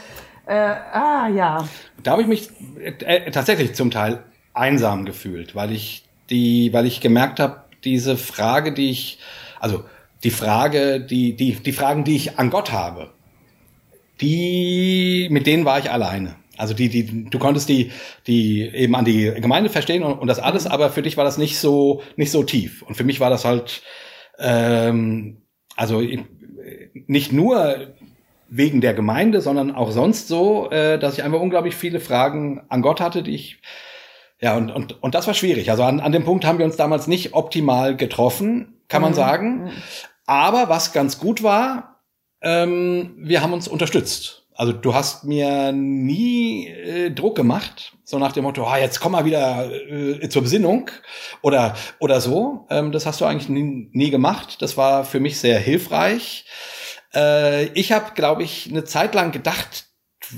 [0.44, 1.64] äh, ah ja.
[2.02, 4.22] Da habe ich mich äh, tatsächlich zum Teil
[4.54, 9.18] einsam gefühlt, weil ich die, weil ich gemerkt habe, diese Frage, die ich,
[9.60, 9.84] also
[10.22, 13.10] die Frage, die, die, die Fragen, die ich an Gott habe,
[14.20, 16.36] die, mit denen war ich alleine.
[16.56, 17.90] Also die, die, du konntest die,
[18.26, 21.36] die eben an die Gemeinde verstehen und, und das alles, aber für dich war das
[21.36, 22.82] nicht so, nicht so tief.
[22.82, 23.82] Und für mich war das halt,
[24.38, 25.42] ähm,
[25.76, 26.00] also
[27.06, 27.88] nicht nur
[28.48, 32.82] wegen der Gemeinde, sondern auch sonst so, äh, dass ich einfach unglaublich viele Fragen an
[32.82, 33.60] Gott hatte, die ich
[34.44, 35.70] ja, und, und, und das war schwierig.
[35.70, 39.16] Also an, an dem Punkt haben wir uns damals nicht optimal getroffen, kann man mhm.
[39.16, 39.64] sagen.
[39.64, 39.70] Mhm.
[40.26, 42.02] Aber was ganz gut war,
[42.42, 44.46] ähm, wir haben uns unterstützt.
[44.54, 49.12] Also du hast mir nie äh, Druck gemacht, so nach dem Motto, ah, jetzt komm
[49.12, 50.90] mal wieder äh, zur Besinnung
[51.40, 52.66] oder oder so.
[52.68, 54.60] Ähm, das hast du eigentlich nie, nie gemacht.
[54.60, 56.44] Das war für mich sehr hilfreich.
[57.14, 59.86] Äh, ich habe, glaube ich, eine Zeit lang gedacht,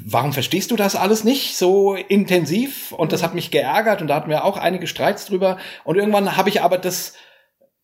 [0.04, 2.92] warum verstehst du das alles nicht so intensiv?
[2.92, 5.58] Und das hat mich geärgert und da hatten wir auch einige Streits drüber.
[5.84, 7.14] Und irgendwann habe ich aber das,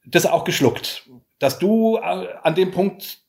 [0.04, 1.08] das auch geschluckt,
[1.38, 3.21] dass du äh, an dem Punkt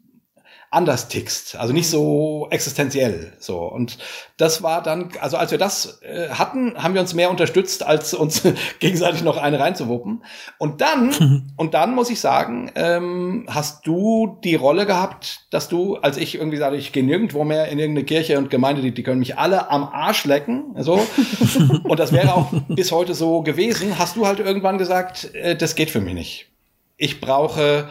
[0.73, 3.59] anders tickst, also nicht so existenziell so.
[3.59, 3.97] Und
[4.37, 8.13] das war dann also als wir das äh, hatten, haben wir uns mehr unterstützt als
[8.13, 8.43] uns
[8.79, 10.23] gegenseitig noch eine reinzuwuppen.
[10.57, 15.97] Und dann und dann muss ich sagen, ähm, hast du die Rolle gehabt, dass du
[15.97, 19.03] als ich irgendwie sage, ich gehe nirgendwo mehr in irgendeine Kirche und Gemeinde, die, die
[19.03, 20.99] können mich alle am Arsch lecken, so.
[21.83, 25.75] Und das wäre auch bis heute so gewesen, hast du halt irgendwann gesagt, äh, das
[25.75, 26.49] geht für mich nicht.
[26.97, 27.89] Ich brauche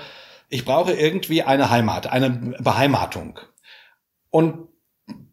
[0.53, 2.31] ich brauche irgendwie eine Heimat, eine
[2.61, 3.41] Beheimatung.
[4.31, 4.69] Und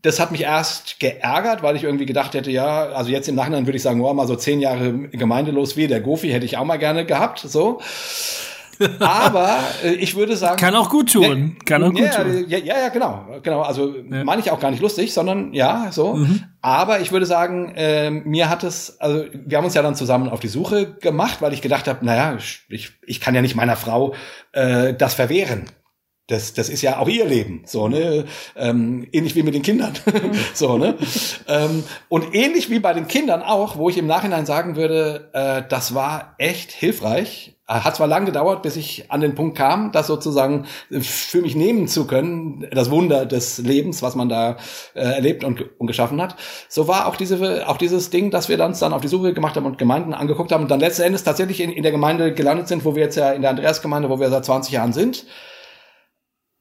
[0.02, 3.68] das hat mich erst geärgert, weil ich irgendwie gedacht hätte, ja, also jetzt im Nachhinein
[3.68, 6.64] würde ich sagen, oh, mal so zehn Jahre gemeindelos wie der Gofi hätte ich auch
[6.64, 7.82] mal gerne gehabt, so.
[9.00, 10.58] Aber äh, ich würde sagen.
[10.58, 11.40] Kann auch gut tun.
[11.40, 12.46] Ne, Kann auch gut ja, tun.
[12.48, 13.26] Ja, ja, ja, genau.
[13.44, 13.62] Genau.
[13.62, 14.24] Also ja.
[14.24, 16.16] meine ich auch gar nicht lustig, sondern ja, so.
[16.16, 16.44] Mhm.
[16.62, 20.30] Aber ich würde sagen, äh, mir hat es, also wir haben uns ja dann zusammen
[20.30, 22.38] auf die Suche gemacht, weil ich gedacht habe, naja,
[22.70, 24.14] ich, ich kann ja nicht meiner Frau
[24.54, 25.66] äh, das verwehren.
[26.28, 28.26] Das, das ist ja auch ihr Leben, so ne,
[28.56, 29.94] ähm, ähnlich wie mit den Kindern,
[30.54, 30.96] so ne,
[31.48, 35.64] ähm, und ähnlich wie bei den Kindern auch, wo ich im Nachhinein sagen würde, äh,
[35.68, 40.08] das war echt hilfreich, hat zwar lange gedauert, bis ich an den Punkt kam, das
[40.08, 44.58] sozusagen für mich nehmen zu können, das Wunder des Lebens, was man da
[44.96, 46.36] äh, erlebt und, und geschaffen hat.
[46.68, 49.56] So war auch diese, auch dieses Ding, dass wir uns dann auf die Suche gemacht
[49.56, 52.68] haben und Gemeinden angeguckt haben und dann letzten Endes tatsächlich in, in der Gemeinde gelandet
[52.68, 55.26] sind, wo wir jetzt ja in der Andreasgemeinde, wo wir seit 20 Jahren sind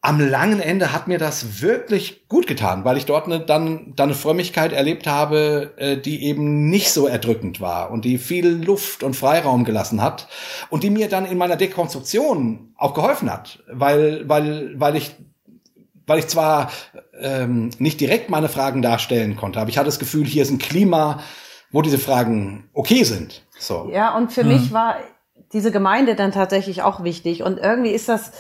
[0.08, 4.08] am langen Ende hat mir das wirklich gut getan, weil ich dort eine, dann, dann
[4.08, 9.02] eine Frömmigkeit erlebt habe, äh, die eben nicht so erdrückend war und die viel Luft
[9.02, 10.26] und Freiraum gelassen hat
[10.70, 15.14] und die mir dann in meiner Dekonstruktion auch geholfen hat, weil, weil, weil ich
[16.06, 16.70] weil ich zwar
[17.20, 20.56] ähm, nicht direkt meine Fragen darstellen konnte, aber ich hatte das Gefühl, hier ist ein
[20.56, 21.20] Klima,
[21.70, 23.44] wo diese Fragen okay sind.
[23.58, 23.90] So.
[23.92, 24.48] Ja, und für hm.
[24.48, 24.96] mich war
[25.52, 27.42] diese Gemeinde dann tatsächlich auch wichtig.
[27.42, 28.32] Und irgendwie ist das,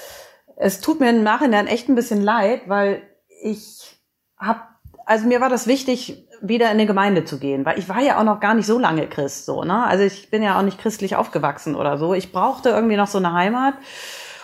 [0.60, 3.02] es tut mir im Nachhinein echt ein bisschen leid, weil
[3.42, 3.96] ich
[4.36, 4.60] habe,
[5.06, 8.18] also mir war das wichtig, wieder in eine Gemeinde zu gehen, weil ich war ja
[8.18, 9.84] auch noch gar nicht so lange Christ, so, ne?
[9.84, 12.14] Also ich bin ja auch nicht christlich aufgewachsen oder so.
[12.14, 13.74] Ich brauchte irgendwie noch so eine Heimat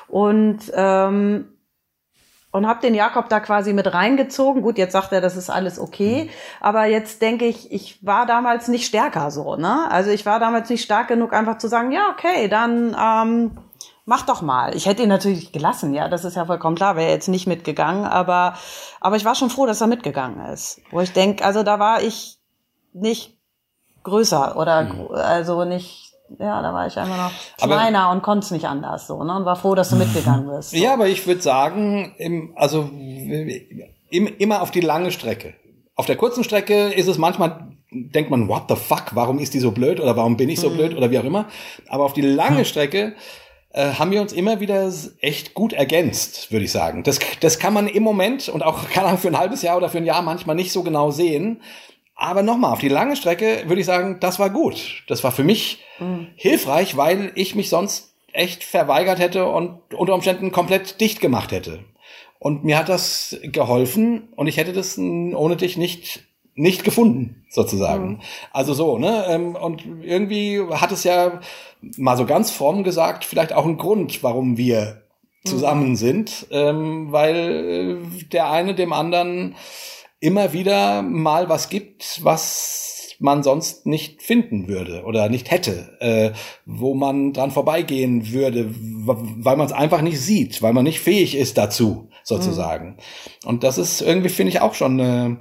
[0.09, 1.49] und ähm,
[2.51, 4.62] und habe den Jakob da quasi mit reingezogen.
[4.62, 6.31] Gut, jetzt sagt er, das ist alles okay,
[6.61, 9.91] aber jetzt denke ich, ich war damals nicht stärker so, ne?
[9.91, 13.51] Also ich war damals nicht stark genug, einfach zu sagen, ja okay, dann ähm,
[14.05, 14.74] mach doch mal.
[14.76, 18.05] Ich hätte ihn natürlich gelassen, ja, das ist ja vollkommen klar, wäre jetzt nicht mitgegangen,
[18.05, 18.55] aber,
[19.01, 20.81] aber ich war schon froh, dass er mitgegangen ist.
[20.90, 22.39] Wo ich denke, also da war ich
[22.93, 23.36] nicht
[24.02, 25.09] größer oder mhm.
[25.12, 29.06] also nicht, ja, da war ich einfach noch kleiner aber, und konnte es nicht anders
[29.06, 29.36] so, ne?
[29.36, 30.70] Und war froh, dass du mitgegangen bist.
[30.70, 30.76] So.
[30.76, 32.90] Ja, aber ich würde sagen, im, also
[34.10, 35.55] im, immer auf die lange Strecke.
[35.97, 39.60] Auf der kurzen Strecke ist es manchmal denkt man, what the fuck, warum ist die
[39.60, 40.76] so blöd oder warum bin ich so mhm.
[40.76, 41.47] blöd oder wie auch immer.
[41.89, 43.14] Aber auf die lange Strecke
[43.74, 44.90] äh, haben wir uns immer wieder
[45.20, 47.02] echt gut ergänzt, würde ich sagen.
[47.02, 49.88] Das, das kann man im Moment und auch kann man für ein halbes Jahr oder
[49.88, 51.60] für ein Jahr manchmal nicht so genau sehen.
[52.14, 55.02] Aber nochmal, auf die lange Strecke würde ich sagen, das war gut.
[55.09, 56.28] Das war für mich mhm.
[56.36, 61.80] hilfreich, weil ich mich sonst echt verweigert hätte und unter Umständen komplett dicht gemacht hätte.
[62.38, 66.24] Und mir hat das geholfen und ich hätte das ohne dich nicht
[66.55, 68.09] nicht gefunden, sozusagen.
[68.09, 68.20] Mhm.
[68.52, 69.24] Also so, ne?
[69.28, 71.40] Ähm, und irgendwie hat es ja
[71.97, 75.02] mal so ganz fromm gesagt, vielleicht auch einen Grund, warum wir
[75.44, 75.97] zusammen mhm.
[75.97, 79.56] sind, ähm, weil äh, der eine dem anderen
[80.20, 86.32] immer wieder mal was gibt, was man sonst nicht finden würde oder nicht hätte, äh,
[86.64, 91.36] wo man dran vorbeigehen würde, weil man es einfach nicht sieht, weil man nicht fähig
[91.36, 92.89] ist dazu, sozusagen.
[92.89, 93.48] Mhm.
[93.48, 95.39] Und das ist irgendwie, finde ich, auch schon eine,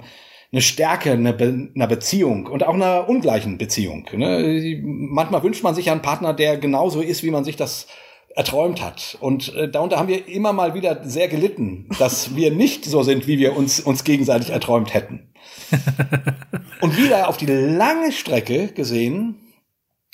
[0.54, 4.06] eine Stärke einer, Be einer Beziehung und auch einer ungleichen Beziehung.
[4.12, 4.80] Ne?
[4.84, 7.88] Manchmal wünscht man sich einen Partner, der genauso ist, wie man sich das
[8.36, 9.18] erträumt hat.
[9.20, 13.26] Und äh, darunter haben wir immer mal wieder sehr gelitten, dass wir nicht so sind,
[13.26, 15.32] wie wir uns, uns gegenseitig erträumt hätten.
[16.80, 19.40] Und wieder auf die lange Strecke gesehen,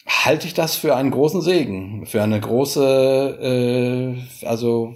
[0.07, 4.95] halte ich das für einen großen Segen, für eine große, äh, also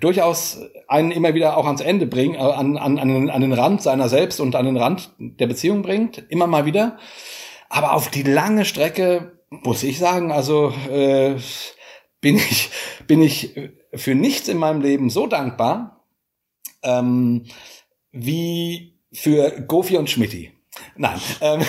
[0.00, 3.82] durchaus einen immer wieder auch ans Ende bringen, äh, an, an, an, an den Rand
[3.82, 6.98] seiner selbst und an den Rand der Beziehung bringt, immer mal wieder.
[7.68, 11.36] Aber auf die lange Strecke muss ich sagen, also äh,
[12.20, 12.70] bin ich
[13.06, 13.54] bin ich
[13.94, 16.04] für nichts in meinem Leben so dankbar
[16.82, 17.44] ähm,
[18.12, 20.51] wie für Gofi und Schmidti.
[20.96, 21.20] Nein.
[21.40, 21.60] Ähm.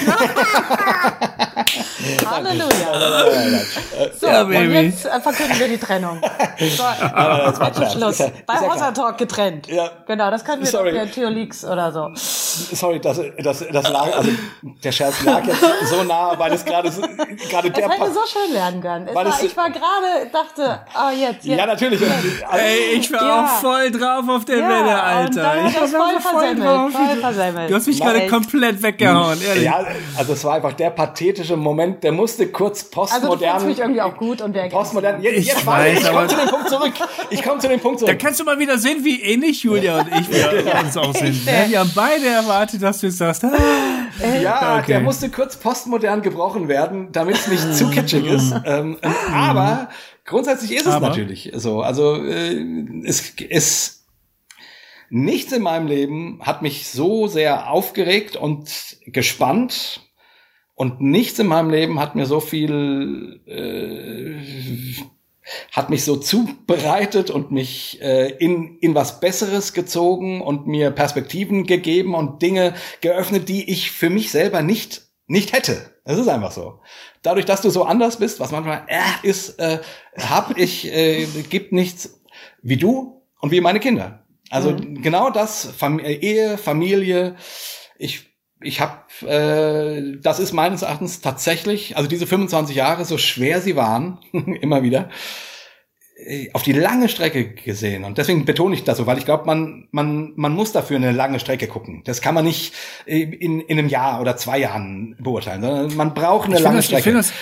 [2.25, 3.59] Halleluja.
[4.19, 6.21] So, ja, und jetzt äh, verkünden wir die Trennung.
[6.59, 6.83] So,
[7.83, 8.19] jetzt Schluss.
[8.19, 9.67] Ja, Bei Hossa Talk getrennt.
[9.67, 9.89] Ja.
[10.07, 10.91] Genau, das können wir Sorry.
[10.91, 12.11] doch per Theolix oder so.
[12.15, 14.29] Sorry, das, das, das lag, also
[14.61, 16.89] der Scherz lag jetzt so nah, weil es gerade
[17.49, 19.07] gerade der hätte so schön werden können.
[19.07, 21.57] Es war, ich war gerade, dachte, ah, jetzt, jetzt.
[21.57, 22.01] Ja, natürlich.
[22.51, 23.45] Ey, ich war ja.
[23.45, 25.67] auch voll drauf auf der ja, Welle, Alter.
[25.67, 26.91] Ich war voll, voll drauf.
[26.91, 27.71] Voll versemmelt.
[27.71, 29.63] Du hast mich gerade komplett weggehauen, ehrlich.
[29.63, 29.85] Ja,
[30.17, 33.53] also es war einfach der pathetische Moment, der musste kurz postmodern.
[33.53, 35.21] Also mich irgendwie auch gut und der postmodern.
[35.21, 36.93] Jetzt, ich jetzt weiß, ich komme zu dem Punkt zurück.
[37.29, 38.17] Ich komme zu dem Punkt zurück.
[38.17, 41.45] Da kannst du mal wieder sehen, wie ähnlich Julia und ich wir uns auch sind.
[41.45, 41.65] Ne?
[41.67, 43.43] Wir haben beide erwartet, dass du sagst.
[43.43, 44.85] Ah, ja, okay.
[44.87, 48.53] der musste kurz postmodern gebrochen werden, damit es nicht zu kitschig ist.
[48.65, 48.97] Ähm,
[49.33, 49.89] aber
[50.25, 51.09] grundsätzlich ist es aber.
[51.09, 51.81] natürlich so.
[51.81, 52.63] Also äh,
[53.05, 54.02] es ist
[55.15, 60.09] Nichts in meinem Leben hat mich so sehr aufgeregt und gespannt
[60.73, 64.91] und nichts in meinem Leben hat mir so viel, äh,
[65.71, 71.67] hat mich so zubereitet und mich äh, in, in was Besseres gezogen und mir Perspektiven
[71.67, 75.91] gegeben und Dinge geöffnet, die ich für mich selber nicht, nicht hätte.
[76.05, 76.79] Es ist einfach so.
[77.21, 79.77] Dadurch, dass du so anders bist, was manchmal äh, ist, äh,
[80.17, 82.19] hab ich, äh, gibt nichts
[82.63, 84.22] wie du und wie meine Kinder.
[84.53, 85.01] Also mhm.
[85.01, 87.35] genau das, Fam äh, Ehe, Familie.
[87.97, 88.29] Ich
[88.61, 93.75] ich habe, äh, das ist meines Erachtens tatsächlich, also diese 25 Jahre, so schwer sie
[93.75, 95.09] waren, immer wieder,
[96.15, 98.05] äh, auf die lange Strecke gesehen.
[98.05, 101.11] Und deswegen betone ich das so, weil ich glaube, man, man, man muss dafür eine
[101.11, 102.03] lange Strecke gucken.
[102.05, 102.73] Das kann man nicht
[103.05, 106.85] äh, in, in einem Jahr oder zwei Jahren beurteilen, sondern man braucht eine lange das,
[106.85, 106.99] Strecke.
[106.99, 107.33] Ich finde das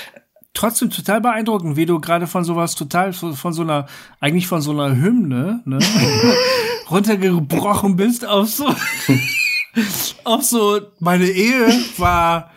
[0.54, 3.88] trotzdem total beeindruckend, wie du gerade von sowas total, von so einer,
[4.20, 5.80] eigentlich von so einer Hymne, ne?
[6.90, 8.68] runtergebrochen bist auf so,
[10.26, 11.68] auf so, meine Ehe
[11.98, 12.52] war,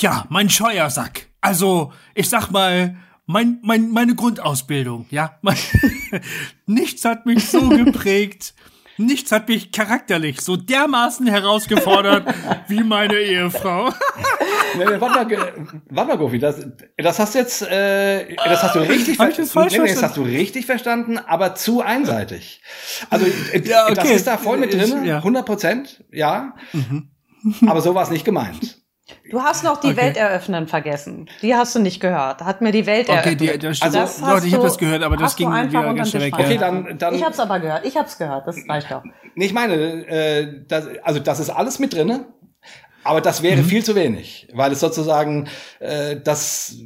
[0.00, 1.28] ja, mein Scheuersack.
[1.40, 2.96] Also, ich sag mal,
[3.26, 5.38] mein, mein, meine Grundausbildung, ja.
[6.66, 8.54] nichts hat mich so geprägt.
[8.96, 12.32] Nichts hat mich charakterlich so dermaßen herausgefordert
[12.68, 13.88] wie meine Ehefrau.
[14.78, 15.54] nee, nee, warte mal,
[15.90, 16.66] warte mal, Gofi, das,
[16.96, 19.50] das hast du jetzt, äh, das hast du richtig verstanden.
[19.70, 22.62] Nee, nee, das hast du richtig verstanden, aber zu einseitig.
[23.10, 23.94] Also äh, ja, okay.
[23.96, 25.16] das ist da voll mit drin, ja.
[25.18, 26.54] 100 Prozent, ja.
[26.72, 27.10] Mhm.
[27.66, 28.83] aber so war es nicht gemeint.
[29.30, 29.96] Du hast noch die okay.
[29.98, 31.28] Welt eröffnen vergessen.
[31.42, 32.40] Die hast du nicht gehört.
[32.40, 33.40] Hat mir die Welt okay, eröffnet.
[33.40, 36.22] Die, das also, das doch, ich habe das gehört, aber das ging wieder ganz schnell
[36.22, 36.34] weg.
[36.34, 37.14] Okay, dann, dann.
[37.14, 37.84] Ich habe es aber gehört.
[37.84, 38.46] Ich habe es gehört.
[38.46, 39.02] Das reicht doch.
[39.34, 42.26] Nee, ich meine, äh, das, also das ist alles mit drinne,
[43.02, 43.66] aber das wäre mhm.
[43.66, 45.48] viel zu wenig, weil es sozusagen
[45.80, 46.76] äh, das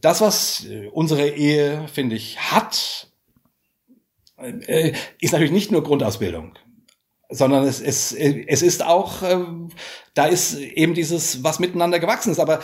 [0.00, 3.08] das, was unsere Ehe, finde ich, hat,
[4.36, 6.54] äh, ist natürlich nicht nur Grundausbildung,
[7.30, 9.38] sondern es, es, es ist auch, äh,
[10.14, 12.40] da ist eben dieses, was miteinander gewachsen ist.
[12.40, 12.60] Aber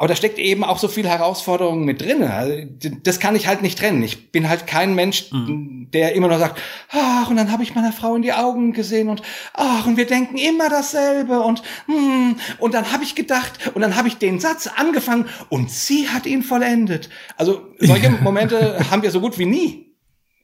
[0.00, 2.22] aber da steckt eben auch so viel Herausforderungen mit drin.
[2.22, 2.54] Also,
[3.02, 4.02] das kann ich halt nicht trennen.
[4.02, 5.88] Ich bin halt kein Mensch, mhm.
[5.92, 6.58] der immer nur sagt,
[6.90, 9.20] ach, und dann habe ich meiner Frau in die Augen gesehen und
[9.52, 13.94] ach, und wir denken immer dasselbe und hm, und dann habe ich gedacht und dann
[13.94, 17.10] habe ich den Satz angefangen und sie hat ihn vollendet.
[17.36, 19.96] Also solche Momente haben wir so gut wie nie.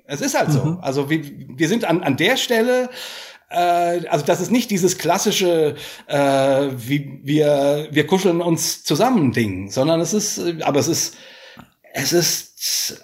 [0.04, 0.62] Es ist halt so.
[0.62, 0.78] Mhm.
[0.82, 2.90] Also wir, wir sind an, an der Stelle
[3.48, 10.00] also das ist nicht dieses klassische, äh, wie wir wir kuscheln uns zusammen Ding, sondern
[10.00, 11.16] es ist, aber es ist
[11.92, 12.45] es ist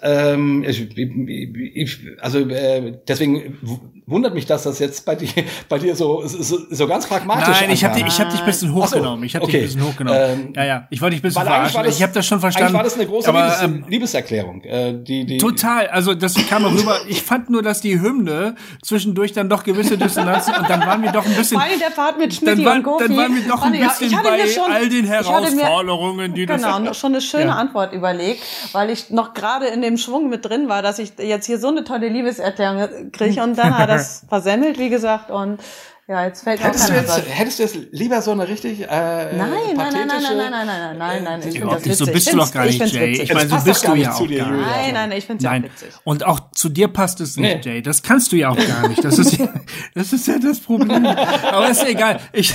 [0.01, 3.59] ähm, ich, ich, also äh, deswegen
[4.07, 5.29] wundert mich das, dass jetzt bei dir,
[5.69, 8.45] bei dir so, so, so ganz pragmatisch Nein, ich habe dich, ich hab dich ein
[8.47, 9.19] bisschen hochgenommen.
[9.19, 9.61] So, ich habe okay.
[9.61, 10.19] dich ein bisschen hochgenommen.
[10.19, 11.83] Ähm, ja, ja, ich wollte dich ein bisschen verarschen.
[11.83, 12.75] Das, ich habe das schon verstanden.
[12.75, 14.63] Eigentlich war das eine große aber, Liebes ähm, Liebeserklärung.
[14.63, 17.01] Äh, die, die total, also das kam rüber.
[17.07, 21.11] Ich fand nur, dass die Hymne zwischendurch dann doch gewisse Dissonanzen und dann waren wir
[21.11, 21.59] doch ein bisschen...
[21.59, 23.07] Vor allem der Part mit Schmidt und Gofi.
[23.07, 26.61] Dann waren wir doch ein bisschen ja, bei schon, all den Herausforderungen, mir, die das...
[26.61, 27.55] Genau, schon eine schöne ja.
[27.55, 31.45] Antwort überlegt, weil ich noch gerade in dem Schwung mit drin war, dass ich jetzt
[31.45, 35.59] hier so eine tolle Liebeserklärung kriege und dann hat das versemmelt wie gesagt, und
[36.07, 39.35] ja, jetzt fällt hättest du jetzt, Hättest du jetzt lieber so eine richtig äh, nein,
[39.37, 41.97] nein, nein, nein, nein, nein, nein, nein, nein, nein, ich finde das witzig.
[41.97, 43.21] So bist du doch gar nicht, Jay.
[43.21, 44.41] Ich meine, so bist du ja auch gar nicht.
[44.41, 45.89] Nein, nein, ich finde es ja witzig.
[46.03, 47.81] Und auch zu dir passt es nicht, Jay.
[47.81, 49.03] Das kannst du ja auch gar nicht.
[49.03, 49.37] Das ist,
[49.93, 51.05] das ist ja das Problem.
[51.05, 52.19] Aber ist ja egal.
[52.31, 52.53] Ich,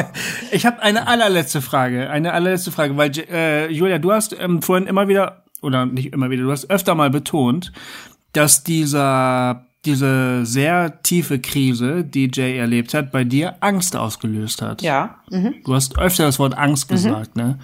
[0.50, 2.10] ich habe eine allerletzte Frage.
[2.10, 6.30] Eine allerletzte Frage, weil äh, Julia, du hast ähm, vorhin immer wieder oder nicht immer
[6.30, 7.72] wieder, du hast öfter mal betont,
[8.32, 14.82] dass dieser diese sehr tiefe Krise, die Jay erlebt hat, bei dir Angst ausgelöst hat.
[14.82, 15.20] Ja.
[15.30, 15.54] Mhm.
[15.64, 16.94] Du hast öfter das Wort Angst mhm.
[16.94, 17.42] gesagt, mhm.
[17.42, 17.58] ne?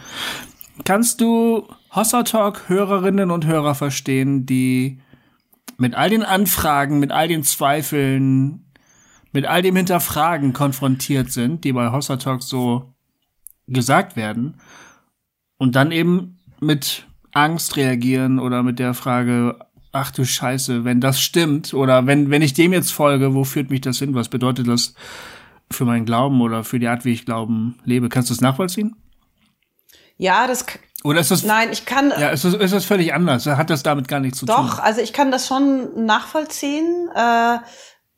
[0.84, 5.00] Kannst du Hossa Talk Hörerinnen und Hörer verstehen, die
[5.76, 8.64] mit all den Anfragen, mit all den Zweifeln,
[9.32, 12.94] mit all dem Hinterfragen konfrontiert sind, die bei Hossa Talk so
[13.66, 14.54] gesagt werden
[15.58, 19.58] und dann eben mit Angst reagieren oder mit der Frage,
[19.92, 23.70] ach du Scheiße, wenn das stimmt oder wenn, wenn ich dem jetzt folge, wo führt
[23.70, 24.14] mich das hin?
[24.14, 24.94] Was bedeutet das
[25.70, 28.08] für meinen Glauben oder für die Art, wie ich Glauben lebe?
[28.08, 28.96] Kannst du es nachvollziehen?
[30.16, 30.66] Ja, das
[31.04, 33.46] oder ist das Nein, ich kann Ja, ist das, ist das völlig anders?
[33.46, 34.66] Hat das damit gar nichts zu doch, tun?
[34.66, 37.08] Doch, also ich kann das schon nachvollziehen.
[37.14, 37.58] Äh,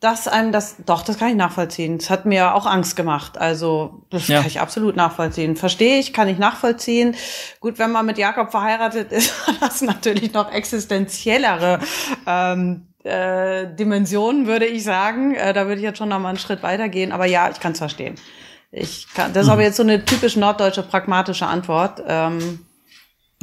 [0.04, 1.96] dass einem das, doch, das kann ich nachvollziehen.
[1.96, 3.38] Es hat mir auch Angst gemacht.
[3.38, 4.40] Also, das ja.
[4.40, 5.56] kann ich absolut nachvollziehen.
[5.56, 7.16] Verstehe ich, kann ich nachvollziehen.
[7.58, 11.80] Gut, wenn man mit Jakob verheiratet ist, hat das natürlich noch existenziellere
[12.26, 15.36] ähm, äh, Dimensionen, würde ich sagen.
[15.36, 17.10] Äh, da würde ich jetzt schon noch mal einen Schritt weitergehen.
[17.10, 18.16] Aber ja, ich kann es verstehen.
[18.72, 22.02] Ich kann, das ist aber jetzt so eine typisch norddeutsche pragmatische Antwort.
[22.06, 22.66] Ähm,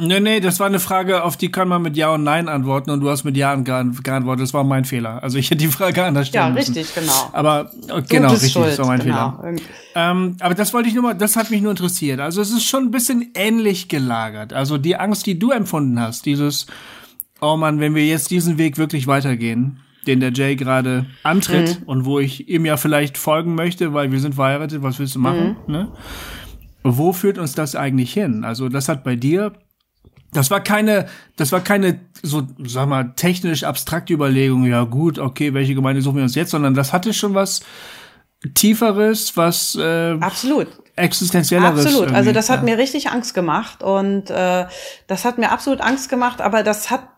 [0.00, 2.90] Nee, nee, das war eine Frage, auf die kann man mit Ja und Nein antworten
[2.90, 4.42] und du hast mit Ja geantwortet.
[4.42, 5.22] Das war mein Fehler.
[5.22, 7.00] Also ich hätte die Frage anders stellen Ja, richtig, müssen.
[7.00, 7.30] genau.
[7.32, 9.38] Aber äh, genau, richtig, schuld, das war mein genau.
[9.40, 9.56] Fehler.
[9.94, 12.20] Ähm, aber das wollte ich nur mal, das hat mich nur interessiert.
[12.20, 14.52] Also es ist schon ein bisschen ähnlich gelagert.
[14.52, 16.66] Also die Angst, die du empfunden hast, dieses,
[17.40, 21.86] oh man, wenn wir jetzt diesen Weg wirklich weitergehen, den der Jay gerade antritt mhm.
[21.86, 25.20] und wo ich ihm ja vielleicht folgen möchte, weil wir sind verheiratet, was willst du
[25.20, 25.56] machen?
[25.66, 25.72] Mhm.
[25.72, 25.88] Ne?
[26.82, 28.44] Wo führt uns das eigentlich hin?
[28.44, 29.52] Also das hat bei dir
[30.32, 35.54] das war keine, das war keine so, sag mal, technisch abstrakte Überlegung, ja gut, okay,
[35.54, 37.60] welche Gemeinde suchen wir uns jetzt, sondern das hatte schon was
[38.54, 41.86] Tieferes, was äh, absolut existenzielleres.
[41.86, 42.12] Absolut.
[42.12, 42.64] Also das hat ja.
[42.64, 44.66] mir richtig Angst gemacht und äh,
[45.06, 47.08] das hat mir absolut Angst gemacht, aber das hat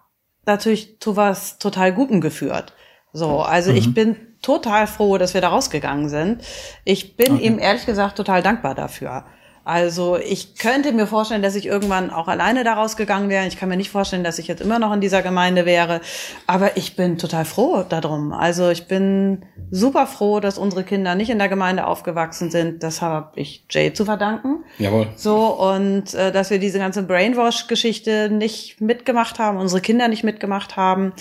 [0.47, 2.73] natürlich zu was total Gutem geführt.
[3.13, 3.77] So, also mhm.
[3.77, 6.43] ich bin total froh, dass wir da rausgegangen sind.
[6.85, 7.47] Ich bin okay.
[7.47, 9.25] ihm ehrlich gesagt total dankbar dafür.
[9.65, 13.47] Also ich könnte mir vorstellen, dass ich irgendwann auch alleine daraus gegangen wäre.
[13.47, 16.03] Ich kann mir nicht vorstellen, dass ich jetzt immer noch in dieser Gemeinde wäre.
[16.47, 18.33] Aber ich bin total froh darum.
[18.33, 22.83] Also ich bin super froh, dass unsere Kinder nicht in der Gemeinde aufgewachsen sind.
[22.83, 24.65] Das habe ich Jay zu verdanken.
[24.79, 25.09] Jawohl.
[25.17, 30.77] So und äh, dass wir diese ganze Brainwash-Geschichte nicht mitgemacht haben, unsere Kinder nicht mitgemacht
[30.77, 31.15] haben.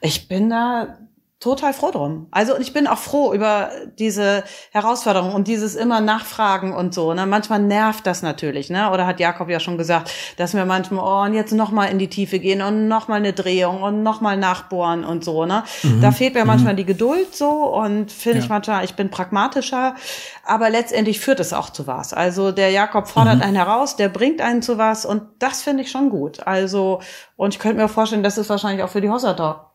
[0.00, 0.96] Ich bin da
[1.40, 2.26] total froh drum.
[2.30, 7.14] Also und ich bin auch froh über diese Herausforderung und dieses immer Nachfragen und so.
[7.14, 7.24] Ne?
[7.24, 8.90] Manchmal nervt das natürlich, ne?
[8.90, 11.98] Oder hat Jakob ja schon gesagt, dass wir manchmal oh und jetzt noch mal in
[11.98, 15.46] die Tiefe gehen und noch mal eine Drehung und noch mal nachbohren und so.
[15.46, 15.64] Ne?
[15.82, 16.02] Mhm.
[16.02, 16.78] Da fehlt mir manchmal mhm.
[16.78, 18.44] die Geduld so und finde ja.
[18.44, 19.94] ich manchmal, ich bin pragmatischer,
[20.44, 22.12] aber letztendlich führt es auch zu was.
[22.12, 23.42] Also der Jakob fordert mhm.
[23.42, 26.46] einen heraus, der bringt einen zu was und das finde ich schon gut.
[26.46, 27.00] Also
[27.36, 29.08] und ich könnte mir vorstellen, das ist wahrscheinlich auch für die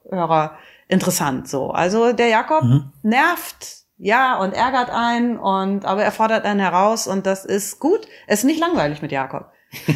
[0.06, 0.58] Hossa-Hörer
[0.88, 1.72] interessant so.
[1.72, 2.92] Also der Jakob mhm.
[3.02, 8.08] nervt, ja, und ärgert einen und aber er fordert einen heraus und das ist gut.
[8.28, 9.52] Es ist nicht langweilig mit Jakob.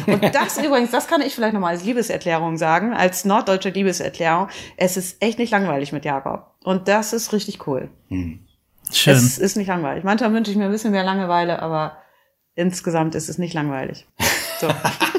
[0.06, 4.48] Und das übrigens, das kann ich vielleicht nochmal als Liebeserklärung sagen, als norddeutsche Liebeserklärung.
[4.76, 6.54] Es ist echt nicht langweilig mit Jakob.
[6.64, 7.90] Und das ist richtig cool.
[8.08, 8.46] Hm.
[8.92, 9.14] Schön.
[9.14, 10.02] Es ist nicht langweilig.
[10.02, 11.98] Manchmal wünsche ich mir ein bisschen mehr Langeweile, aber
[12.54, 14.08] insgesamt ist es nicht langweilig.
[14.58, 14.68] So.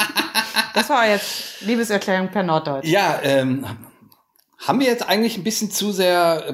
[0.73, 2.85] das war jetzt Liebeserklärung per Norddeutsch.
[2.85, 3.65] Ja, ähm,
[4.61, 6.53] haben wir jetzt eigentlich ein bisschen zu sehr äh,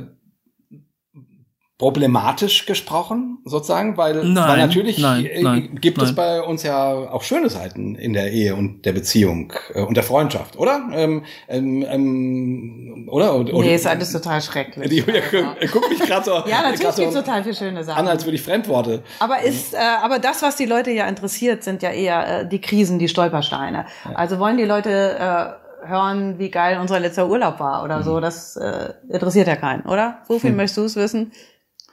[1.77, 6.07] problematisch gesprochen, sozusagen, weil, nein, weil natürlich nein, äh, nein, gibt nein.
[6.07, 9.95] es bei uns ja auch schöne Seiten in der Ehe und der Beziehung äh, und
[9.95, 10.89] der Freundschaft, oder?
[10.91, 13.35] Ähm, ähm, ähm, oder?
[13.35, 14.89] oder nee, ist alles total schrecklich.
[14.89, 15.21] Die Julia
[15.71, 17.99] guckt mich gerade so, ja, natürlich grad so gibt's total viele schöne Sachen.
[17.99, 19.03] an, als würde ich Fremdworte.
[19.19, 22.59] Aber ist, äh, aber das, was die Leute ja interessiert, sind ja eher äh, die
[22.59, 23.85] Krisen, die Stolpersteine.
[24.15, 28.03] Also wollen die Leute äh, hören, wie geil unser letzter Urlaub war oder Mhm.
[28.03, 28.19] so.
[28.19, 30.19] Das äh, interessiert ja keinen, oder?
[30.27, 31.31] So viel möchtest du es wissen?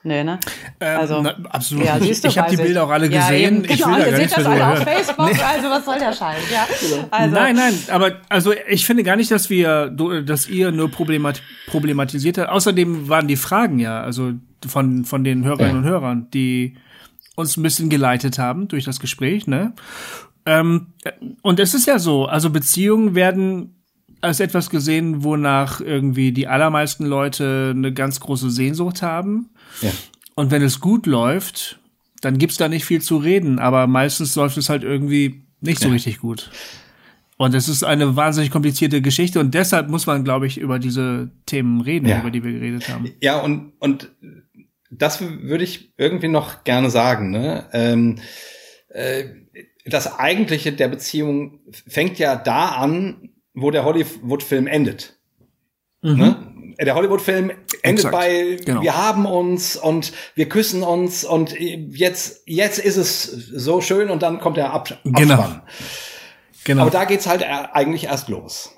[0.06, 0.38] Nee, ne?
[0.80, 3.56] Ähm, Also, na, absolut Ja, siehst du, ich habe die Bilder auch alle Ja, gesehen.
[3.56, 4.78] eben, ich genau, will ihr gar seht das alle auf.
[4.80, 6.66] Facebook, also was soll der Scheiß, ja.
[7.10, 11.40] Also, nein, nein, aber also ich finde gar nicht, dass wir, dass ihr nur problemat
[11.68, 12.50] problematisiert habt.
[12.50, 14.32] Außerdem waren die Fragen ja, also
[14.66, 15.78] von von den Hörerinnen Ja.
[15.78, 16.76] und Hörern, die
[17.34, 19.72] uns ein bisschen geleitet haben durch das Gespräch, ne?
[20.44, 20.88] Ähm,
[21.40, 23.83] und es ist ja so, also Beziehungen werden
[24.24, 29.50] als etwas gesehen, wonach irgendwie die allermeisten Leute eine ganz große Sehnsucht haben.
[29.82, 29.90] Ja.
[30.34, 31.78] Und wenn es gut läuft,
[32.20, 35.88] dann gibt's da nicht viel zu reden, aber meistens läuft es halt irgendwie nicht so
[35.90, 36.50] richtig gut.
[37.36, 41.30] Und es ist eine wahnsinnig komplizierte Geschichte und deshalb muss man, glaube ich, über diese
[41.46, 42.20] Themen reden, Ja.
[42.20, 43.10] über die wir geredet haben.
[43.20, 44.10] Ja, und, und
[44.90, 47.30] das würde ich irgendwie noch gerne sagen.
[47.30, 47.66] Ne?
[47.72, 48.18] Ähm,
[48.88, 49.24] äh,
[49.84, 55.16] das Eigentliche der Beziehung fängt ja da an, wo der Hollywood-Film endet.
[56.02, 56.36] Ne?
[56.80, 57.90] Der Hollywood-Film endet Mhm.
[57.90, 58.82] Exakt, bei, genau.
[58.82, 64.22] wir haben uns und wir küssen uns und jetzt, jetzt ist es so schön und
[64.22, 65.34] dann kommt der Ab Genau.
[65.34, 65.62] Abspann.
[66.64, 66.82] Genau.
[66.82, 68.72] Aber da geht's halt äh, eigentlich erst los.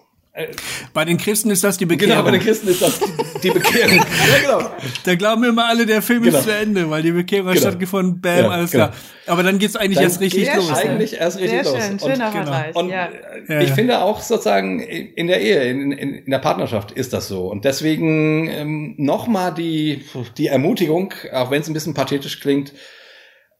[0.92, 2.12] Bei den Christen ist das die Bekehrung.
[2.16, 3.00] Genau, bei den Christen ist das
[3.42, 3.96] die Bekehrung.
[3.96, 4.70] ja, genau.
[5.04, 6.38] da glauben immer alle, der Film Genau.
[6.38, 7.68] ist zu Ende, weil die Bekehrung hat Genau.
[7.68, 8.86] stattgefunden, bam, Ja, alles genau.
[8.88, 8.96] klar.
[9.28, 10.70] Aber dann geht's eigentlich Dann erst richtig los.
[10.72, 11.82] eigentlich erst richtig Sehr los.
[11.82, 12.44] schön, Und- schöner genau.
[12.44, 12.76] Vergleich.
[12.76, 13.06] Und ja.
[13.06, 13.74] äh, Ja, ich ja.
[13.74, 17.46] finde auch sozusagen in der Ehe, in, in, in der Partnerschaft ist das so.
[17.50, 20.04] Und deswegen ähm, nochmal die,
[20.38, 22.72] die Ermutigung, auch wenn es ein bisschen pathetisch klingt,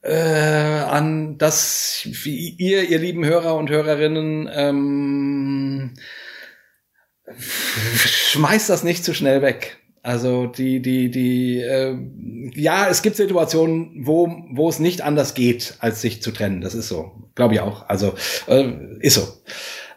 [0.03, 5.95] äh, an das wie ihr, ihr lieben Hörer und Hörerinnen, ähm,
[7.39, 9.79] schmeißt das nicht zu schnell weg.
[10.03, 11.97] Also die, die, die, äh,
[12.55, 16.61] ja, es gibt Situationen, wo, wo es nicht anders geht, als sich zu trennen.
[16.61, 17.89] Das ist so, glaube ich auch.
[17.89, 18.15] Also
[18.47, 18.71] äh,
[19.01, 19.27] ist so.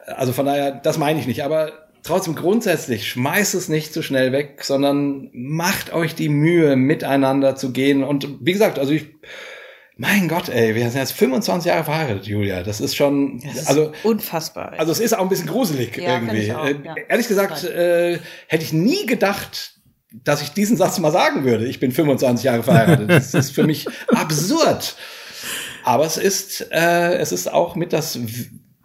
[0.08, 1.44] Also von daher, das meine ich nicht.
[1.44, 7.56] Aber trotzdem grundsätzlich schmeißt es nicht zu schnell weg, sondern macht euch die Mühe, miteinander
[7.56, 8.04] zu gehen.
[8.04, 9.10] Und wie gesagt, also ich,
[10.02, 12.64] mein Gott, ey, wir sind jetzt 25 Jahre verheiratet, Julia.
[12.64, 14.74] Das ist schon, Das ist also unfassbar.
[14.78, 16.54] also es ist auch ein bisschen gruselig Ja, irgendwie.
[16.54, 16.96] auch, Äh, ja.
[17.10, 18.18] Ehrlich gesagt, äh,
[18.48, 19.74] hätte ich nie gedacht,
[20.24, 21.68] dass ich diesen Satz mal sagen würde.
[21.68, 23.10] Ich bin 25 Jahre verheiratet.
[23.10, 24.96] Das ist für mich absurd.
[25.84, 28.18] Aber es ist, äh, es ist auch mit das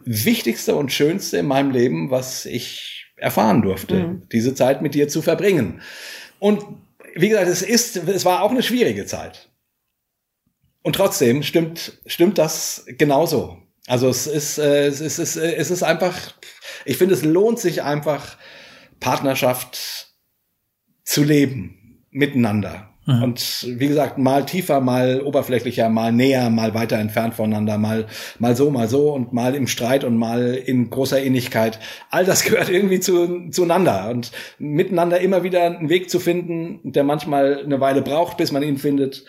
[0.04, 4.22] Wichtigste und Schönste in meinem Leben, was ich erfahren durfte, Mhm.
[4.32, 5.80] diese Zeit mit dir zu verbringen.
[6.40, 6.62] Und
[7.14, 9.48] wie gesagt, es ist, es war auch eine schwierige Zeit.
[10.84, 13.56] Und trotzdem stimmt, stimmt das genauso.
[13.86, 16.14] Also es ist, äh, es ist, es ist, äh, es ist einfach,
[16.84, 18.36] ich finde, es lohnt sich einfach,
[19.00, 20.12] Partnerschaft
[21.02, 22.90] zu leben, miteinander.
[23.06, 28.06] Und wie gesagt, mal tiefer, mal oberflächlicher, mal näher, mal weiter entfernt voneinander, mal,
[28.38, 31.80] mal so, mal so und mal im Streit und mal in großer Innigkeit.
[32.10, 37.04] All das gehört irgendwie zu, zueinander und miteinander immer wieder einen Weg zu finden, der
[37.04, 39.24] manchmal eine Weile braucht, bis man ihn findet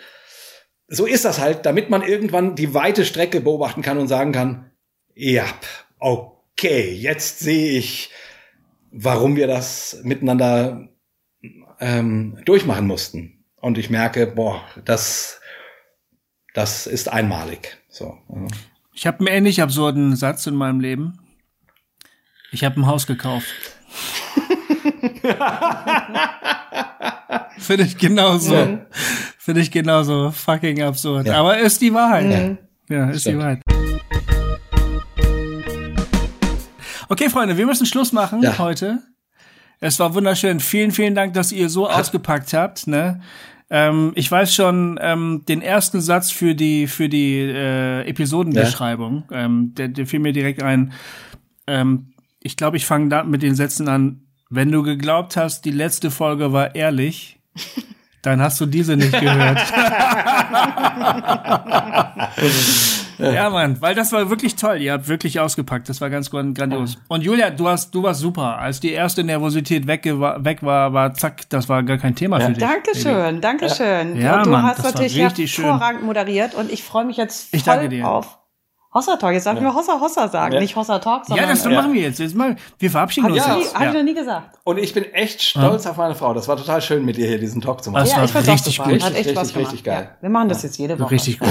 [0.87, 4.71] so ist das halt, damit man irgendwann die weite Strecke beobachten kann und sagen kann,
[5.15, 5.45] ja,
[5.99, 8.11] okay, jetzt sehe ich,
[8.91, 10.89] warum wir das miteinander
[11.79, 13.43] ähm, durchmachen mussten.
[13.55, 15.41] Und ich merke, boah, das,
[16.53, 17.77] das ist einmalig.
[17.89, 18.17] So.
[18.29, 18.47] ja.
[18.93, 21.19] Ich habe einen ähnlich absurden Satz in meinem Leben.
[22.51, 23.47] Ich habe ein Haus gekauft.
[27.57, 28.79] Finde ich genauso.
[29.37, 31.27] Finde ich genauso fucking absurd.
[31.27, 31.39] Ja.
[31.39, 32.57] Aber ist die Wahrheit.
[32.89, 33.39] Ja, ist die Stimmt.
[33.39, 33.61] Wahrheit.
[37.07, 38.57] Okay, Freunde, wir müssen Schluss machen Ja.
[38.57, 38.99] heute.
[39.79, 40.59] Es war wunderschön.
[40.59, 42.87] Vielen, vielen Dank, dass ihr so ausgepackt habt.
[42.87, 43.21] Ne?
[43.69, 49.25] Ähm, ich weiß schon ähm, den ersten Satz für die für die äh, Episodenbeschreibung.
[49.31, 50.93] Ähm, der, der fiel mir direkt ein.
[51.67, 54.21] Ähm, ich glaube, ich fange da mit den Sätzen an.
[54.49, 57.39] Wenn du geglaubt hast, die letzte Folge war ehrlich,
[58.21, 59.59] dann hast du diese nicht gehört.
[63.17, 64.81] Ja, Mann, weil das war wirklich toll.
[64.81, 65.89] Ihr habt wirklich ausgepackt.
[65.89, 66.97] Das war ganz grandios.
[67.07, 68.57] Und Julia, du hast, du warst super.
[68.57, 72.47] Als die erste Nervosität weg, weg war, war zack, das war gar kein Thema ja.
[72.47, 72.63] für dich.
[72.63, 74.17] Dankeschön, Dankeschön.
[74.17, 76.05] Ja, und du Mann, hast natürlich hervorragend schön.
[76.05, 78.07] moderiert und ich freue mich jetzt voll ich danke dir.
[78.07, 78.37] auf
[78.95, 79.33] Hossa Talk.
[79.33, 79.61] Jetzt darf ja.
[79.61, 80.61] wir Hossa Hossa sagen, ja.
[80.61, 81.45] nicht Hossa Talk, sondern.
[81.45, 82.19] Ja, das machen wir jetzt.
[82.19, 83.37] jetzt mal, wir verabschieden uns.
[83.37, 83.59] Ja.
[83.73, 84.57] Habe ich noch nie gesagt.
[84.63, 86.33] Und ich bin echt stolz auf meine Frau.
[86.33, 88.03] Das war total schön, mit dir hier diesen Talk zu machen.
[88.03, 88.87] Das ja, war ich richtig gut.
[88.87, 89.03] gut.
[89.03, 89.67] Hat echt richtig, Spaß gemacht.
[89.67, 90.15] richtig geil.
[90.21, 91.11] Wir machen das jetzt jede Woche.
[91.11, 91.49] Richtig gut.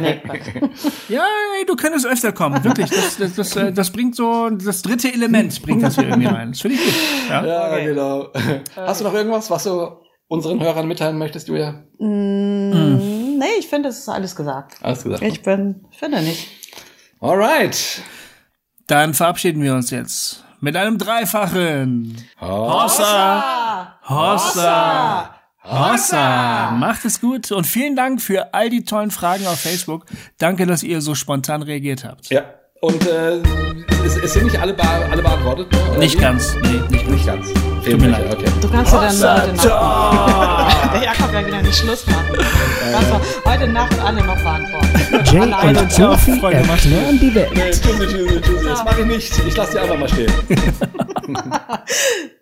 [0.00, 0.20] nee,
[1.08, 1.24] ja,
[1.58, 2.62] ey, du könntest öfter kommen.
[2.62, 2.90] Wirklich.
[2.90, 6.50] Das, das, das, äh, das bringt so, das dritte Element bringt das hier irgendwie rein.
[6.52, 6.94] Das finde ich gut.
[7.30, 7.84] Ja, ja okay.
[7.86, 8.28] genau.
[8.76, 9.88] Hast du noch irgendwas, was du
[10.28, 11.84] unseren Hörern mitteilen möchtest, Julia?
[11.98, 14.76] Mm, Nee, ich finde, es ist alles gesagt.
[14.82, 15.20] Alles gesagt.
[15.22, 16.46] Ich bin, finde nicht.
[17.22, 18.02] Alright.
[18.88, 25.32] Dann verabschieden wir uns jetzt mit einem dreifachen Hossa, Hossa,
[25.62, 26.72] Hossa.
[26.72, 30.06] Macht es gut und vielen Dank für all die tollen Fragen auf Facebook.
[30.38, 32.28] Danke, dass ihr so spontan reagiert habt.
[32.28, 32.44] Ja.
[32.84, 33.36] Und äh,
[34.04, 35.70] es, es sind nicht alle, bar, alle beantwortet?
[35.70, 35.98] Ne?
[35.98, 36.20] Nicht wie?
[36.20, 36.56] ganz.
[36.62, 37.52] Nee, nicht, Nicht ganz.
[37.84, 38.24] Tut mir leid.
[38.28, 38.50] Okay.
[38.60, 40.92] Du kannst ja dann heute Nacht.
[40.92, 42.26] Der Jakob ja wieder nicht Schluss machen.
[42.34, 45.24] Du heute Nacht alle noch beantworten.
[45.32, 45.78] Jay Alleine.
[45.78, 47.50] und Sophie erklären die Welt.
[47.54, 48.64] Nee, tschüssi, tschüssi, tschüssi.
[48.64, 49.32] Das mache ich nicht.
[49.46, 50.32] Ich lasse die einfach mal stehen.